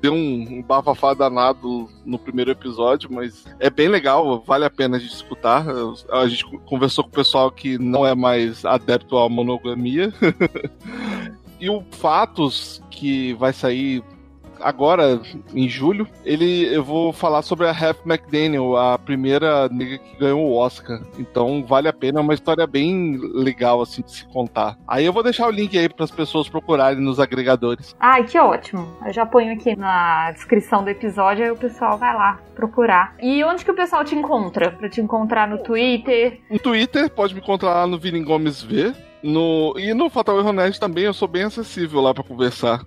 deu 0.02 0.14
um, 0.14 0.62
bafafá 0.62 1.14
danado 1.14 1.90
no 2.06 2.20
primeiro 2.20 2.52
episódio, 2.52 3.12
mas 3.12 3.46
é 3.60 3.70
bem 3.70 3.88
legal, 3.88 4.42
vale 4.46 4.66
a 4.66 4.70
pena 4.70 4.98
a 4.98 5.00
gente 5.00 5.14
escutar. 5.14 5.66
A 6.12 6.28
gente 6.28 6.46
conversou 6.66 7.04
com 7.04 7.10
o 7.10 7.14
pessoal 7.14 7.52
que 7.52 7.78
não 7.78 8.06
é 8.06 8.14
mais 8.14 8.66
adepto 8.66 9.18
à 9.18 9.28
monogamia. 9.30 10.14
e 11.60 11.70
o 11.70 11.84
Fatos, 11.92 12.82
que 12.90 13.34
vai 13.34 13.54
sair 13.54 14.04
agora, 14.62 15.20
em 15.54 15.68
julho, 15.68 16.08
ele 16.26 16.68
eu 16.74 16.84
vou 16.84 17.14
falar 17.14 17.42
sobre 17.42 17.68
a 17.68 17.72
Half 17.72 18.06
McDaniel, 18.06 18.76
a 18.78 18.98
primeira 18.98 19.70
nega 19.70 19.98
que 19.98 20.18
ganhou 20.18 20.42
o 20.42 20.56
Oscar. 20.56 21.02
Então 21.18 21.64
vale 21.66 21.88
a 21.88 21.94
pena, 21.94 22.20
é 22.20 22.22
uma 22.22 22.34
história 22.34 22.66
bem 22.68 23.18
legal 23.34 23.82
assim 23.82 24.02
de 24.02 24.12
se 24.12 24.26
contar. 24.28 24.78
Aí 24.88 25.06
eu 25.06 25.14
vou 25.14 25.24
deixar 25.24 25.48
o 25.48 25.52
link 25.52 25.78
aí 25.78 25.90
para 25.90 26.04
as 26.04 26.12
pessoas 26.12 26.50
procurarem 26.50 27.02
nos 27.02 27.20
agregadores. 27.20 27.96
Ai, 28.00 28.24
que 28.24 28.38
ótimo. 28.38 28.88
Eu 29.06 29.14
já 29.14 29.26
ponho 29.26 29.54
aqui 29.54 29.76
na 29.76 30.32
descrição 30.32 30.84
do 30.84 30.90
episódio, 30.90 31.46
aí 31.46 31.52
o 31.52 31.58
pessoal 31.58 31.98
vai 31.98 32.14
lá 32.14 32.40
procurar. 32.56 33.16
E 33.22 33.44
onde 33.44 33.64
que 33.64 33.72
o 33.72 33.76
pessoal 33.76 34.04
te 34.04 34.16
encontra? 34.16 34.72
Para 34.72 34.90
te 34.90 35.02
encontrar 35.02 35.48
no 35.48 35.58
Twitter? 35.60 36.40
No 36.50 36.60
Twitter, 36.60 37.10
pode 37.10 37.34
me 37.34 37.42
encontrar 37.42 37.74
lá 37.74 37.88
no 37.88 37.98
Vini 37.98 38.24
Gomes 38.24 38.62
V. 38.62 38.94
No, 39.24 39.74
e 39.78 39.94
no 39.94 40.10
Fatal 40.10 40.40
Erro 40.40 40.54
Nerd 40.54 40.80
também 40.80 41.04
eu 41.04 41.14
sou 41.14 41.28
bem 41.28 41.44
acessível 41.44 42.02
lá 42.02 42.14
para 42.14 42.24
conversar. 42.24 42.86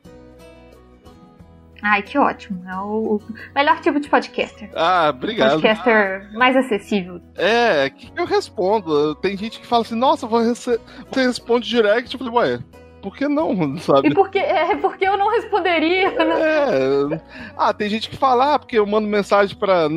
Ai, 1.83 2.03
que 2.03 2.19
ótimo. 2.19 2.63
É 2.69 2.77
o, 2.77 3.17
o 3.17 3.23
melhor 3.55 3.81
tipo 3.81 3.99
de 4.01 4.09
podcaster. 4.09 4.71
Ah, 4.75 5.11
obrigado. 5.11 5.61
Podcaster 5.61 6.31
mais 6.35 6.57
acessível. 6.57 7.21
É, 7.37 7.89
que 7.91 8.11
eu 8.17 8.25
respondo. 8.25 9.15
Tem 9.17 9.37
gente 9.37 9.61
que 9.61 9.67
fala 9.67 9.83
assim, 9.83 9.95
nossa, 9.95 10.27
você 10.27 10.79
responde 11.15 11.69
direct. 11.69 12.13
Eu 12.13 12.19
falei, 12.19 12.35
ué, 12.35 12.59
por 13.03 13.17
que 13.17 13.29
não, 13.29 13.77
sabe? 13.79 14.09
E 14.09 14.15
porque, 14.15 14.39
é, 14.39 14.77
porque 14.77 15.07
eu 15.07 15.17
não 15.17 15.31
responderia, 15.31 16.11
né? 16.11 17.15
É. 17.15 17.21
Ah, 17.57 17.73
tem 17.73 17.89
gente 17.89 18.11
que 18.11 18.17
fala, 18.17 18.55
ah, 18.55 18.59
porque 18.59 18.79
eu 18.79 18.87
mando 18.87 19.09
mensagem 19.09 19.57
pra 19.57 19.89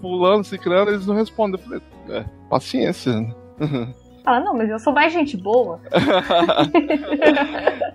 fulano, 0.00 0.44
ciclano, 0.44 0.90
eles 0.90 1.06
não 1.06 1.14
respondem. 1.14 1.60
Eu 1.60 1.66
falei, 1.66 1.82
é, 2.10 2.24
paciência. 2.48 3.12
Fala, 4.24 4.40
não, 4.40 4.54
mas 4.54 4.70
eu 4.70 4.78
sou 4.78 4.92
mais 4.92 5.12
gente 5.12 5.36
boa. 5.36 5.80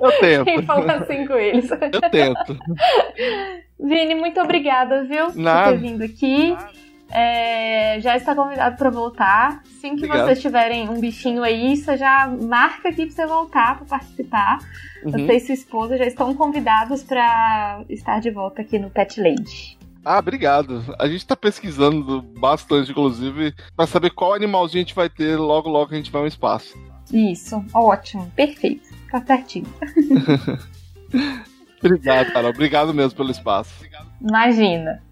eu 0.01 0.11
tento. 0.19 0.45
Quem 0.45 0.61
fala 0.63 0.93
assim 0.93 1.25
com 1.25 1.35
eles? 1.35 1.71
Eu 1.71 2.01
tento. 2.11 2.57
Vini, 3.79 4.15
muito 4.15 4.39
obrigada, 4.41 5.03
viu? 5.05 5.27
Nada. 5.35 5.71
Por 5.71 5.79
ter 5.79 5.87
vindo 5.87 6.03
aqui. 6.03 6.57
É, 7.09 7.99
já 8.01 8.17
está 8.17 8.35
convidado 8.35 8.75
para 8.75 8.89
voltar. 8.89 9.61
Assim 9.77 9.95
que 9.95 10.05
Obrigado. 10.05 10.25
vocês 10.25 10.41
tiverem 10.41 10.89
um 10.89 10.99
bichinho 10.99 11.41
aí, 11.41 11.77
você 11.77 11.95
já 11.95 12.27
marca 12.27 12.89
aqui 12.89 13.05
para 13.05 13.15
você 13.15 13.25
voltar 13.25 13.77
para 13.77 13.85
participar. 13.85 14.59
Uhum. 15.03 15.11
Você 15.11 15.33
e 15.33 15.39
sua 15.39 15.53
esposa 15.53 15.97
já 15.97 16.05
estão 16.05 16.33
convidados 16.33 17.03
para 17.03 17.81
estar 17.89 18.19
de 18.19 18.29
volta 18.29 18.61
aqui 18.61 18.77
no 18.77 18.89
Pet 18.89 19.21
Lady. 19.21 19.76
Ah, 20.09 20.19
obrigado. 20.19 20.95
A 20.97 21.05
gente 21.05 21.27
tá 21.27 21.35
pesquisando 21.35 22.21
bastante, 22.21 22.91
inclusive, 22.91 23.53
para 23.75 23.85
saber 23.85 24.09
qual 24.11 24.33
animalzinho 24.33 24.81
a 24.81 24.85
gente 24.85 24.95
vai 24.95 25.09
ter 25.09 25.35
logo, 25.35 25.67
logo 25.67 25.89
que 25.89 25.95
a 25.95 25.97
gente 25.97 26.09
vai 26.09 26.21
ao 26.21 26.27
espaço. 26.27 26.77
Isso, 27.11 27.61
ótimo, 27.73 28.31
perfeito. 28.33 28.87
Tá 29.11 29.21
certinho. 29.25 29.67
obrigado, 31.83 32.31
Carol. 32.31 32.51
Obrigado 32.51 32.93
mesmo 32.93 33.17
pelo 33.17 33.31
espaço. 33.31 33.83
Imagina. 34.21 35.03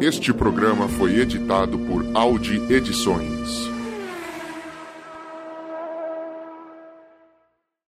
Este 0.00 0.32
programa 0.32 0.86
foi 0.90 1.18
editado 1.18 1.76
por 1.76 2.06
Audi 2.14 2.72
Edições. 2.72 3.71